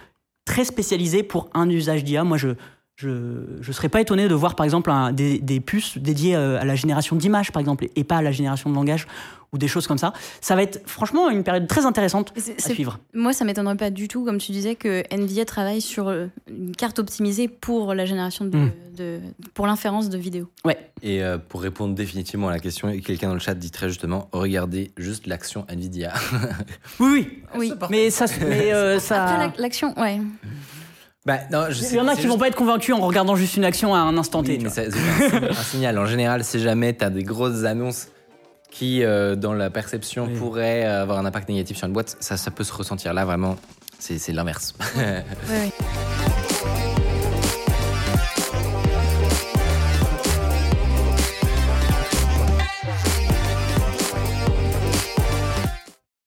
très 0.46 0.64
spécialisées 0.64 1.22
pour 1.22 1.50
un 1.52 1.68
usage 1.68 2.04
d'IA. 2.04 2.24
Moi, 2.24 2.38
je 2.38 2.48
je 2.96 3.08
ne 3.10 3.72
serais 3.72 3.90
pas 3.90 4.00
étonné 4.00 4.26
de 4.26 4.34
voir 4.34 4.54
par 4.56 4.64
exemple 4.64 4.90
un- 4.90 5.12
des, 5.12 5.38
des 5.38 5.60
puces 5.60 5.98
dédiées 5.98 6.34
euh, 6.34 6.58
à 6.60 6.64
la 6.64 6.76
génération 6.76 7.14
d'images, 7.14 7.52
par 7.52 7.60
exemple, 7.60 7.88
et 7.94 8.04
pas 8.04 8.16
à 8.16 8.22
la 8.22 8.32
génération 8.32 8.70
de 8.70 8.74
langage 8.74 9.06
ou 9.52 9.58
des 9.58 9.68
choses 9.68 9.86
comme 9.86 9.98
ça. 9.98 10.14
Ça 10.40 10.56
va 10.56 10.62
être 10.62 10.82
franchement 10.88 11.28
une 11.28 11.44
période 11.44 11.68
très 11.68 11.84
intéressante 11.84 12.32
à 12.36 12.68
suivre. 12.70 12.98
Moi, 13.14 13.32
ça 13.34 13.44
m'étonnerait 13.44 13.76
pas 13.76 13.90
du 13.90 14.08
tout, 14.08 14.24
comme 14.24 14.38
tu 14.38 14.50
disais, 14.50 14.74
que 14.76 15.02
Nvidia 15.14 15.44
travaille 15.44 15.82
sur 15.82 16.08
euh, 16.08 16.26
une 16.48 16.74
carte 16.74 16.98
optimisée 16.98 17.48
pour 17.48 17.92
la 17.94 18.06
génération 18.06 18.46
de, 18.46 18.56
Mm. 18.56 18.70
de- 18.96 19.20
pour 19.52 19.66
l'inférence 19.66 20.08
de 20.08 20.16
vidéos. 20.16 20.48
Ouais, 20.64 20.78
Et 21.02 21.22
euh, 21.22 21.36
pour 21.36 21.60
répondre 21.60 21.94
définitivement 21.94 22.48
à 22.48 22.52
la 22.52 22.58
question, 22.60 22.90
quelqu'un 23.00 23.28
dans 23.28 23.34
le 23.34 23.40
chat 23.40 23.54
dit 23.54 23.70
très 23.70 23.88
justement 23.88 24.28
regardez 24.32 24.90
juste 24.96 25.26
l'action 25.26 25.66
Nvidia. 25.68 26.14
oui, 27.00 27.42
oui. 27.56 27.72
Oui. 27.72 27.72
Mais 27.90 28.08
ça, 28.10 28.24
mais, 28.40 28.72
euh, 28.72 28.98
ça... 29.00 29.22
Après, 29.24 29.46
la- 29.48 29.52
l'action, 29.62 29.94
ouais. 30.00 30.18
Bah, 31.26 31.38
non, 31.52 31.66
je 31.70 31.82
il 31.84 31.94
y 31.96 32.00
en 32.00 32.08
a 32.08 32.14
qui 32.14 32.22
vont 32.22 32.28
juste- 32.34 32.38
pas 32.38 32.48
être 32.48 32.54
convaincus 32.56 32.94
en 32.94 33.00
regardant 33.00 33.36
juste 33.36 33.56
une 33.56 33.64
action 33.64 33.94
à 33.94 33.98
un 33.98 34.16
instant 34.16 34.42
T. 34.42 34.52
Oui, 34.52 34.60
mais 34.62 34.70
c'est 34.70 34.88
un, 34.88 35.50
un 35.50 35.52
signal. 35.54 35.98
En 35.98 36.06
général, 36.06 36.44
si 36.44 36.58
jamais 36.60 36.94
tu 36.94 37.04
as 37.04 37.10
des 37.10 37.22
grosses 37.24 37.64
annonces 37.64 38.08
qui, 38.70 39.02
euh, 39.02 39.36
dans 39.36 39.52
la 39.54 39.68
perception, 39.70 40.26
Oui. 40.30 40.38
pourraient 40.38 40.84
avoir 40.84 41.18
un 41.18 41.26
impact 41.26 41.48
négatif 41.48 41.76
sur 41.78 41.86
une 41.86 41.92
boîte, 41.92 42.16
ça, 42.20 42.36
ça 42.36 42.50
peut 42.50 42.64
se 42.64 42.72
ressentir. 42.72 43.12
Là, 43.12 43.24
vraiment, 43.24 43.56
c'est 43.98 44.18
c'est 44.18 44.32
l'inverse. 44.32 44.74
Ouais, 44.96 45.24
ouais. 45.50 45.70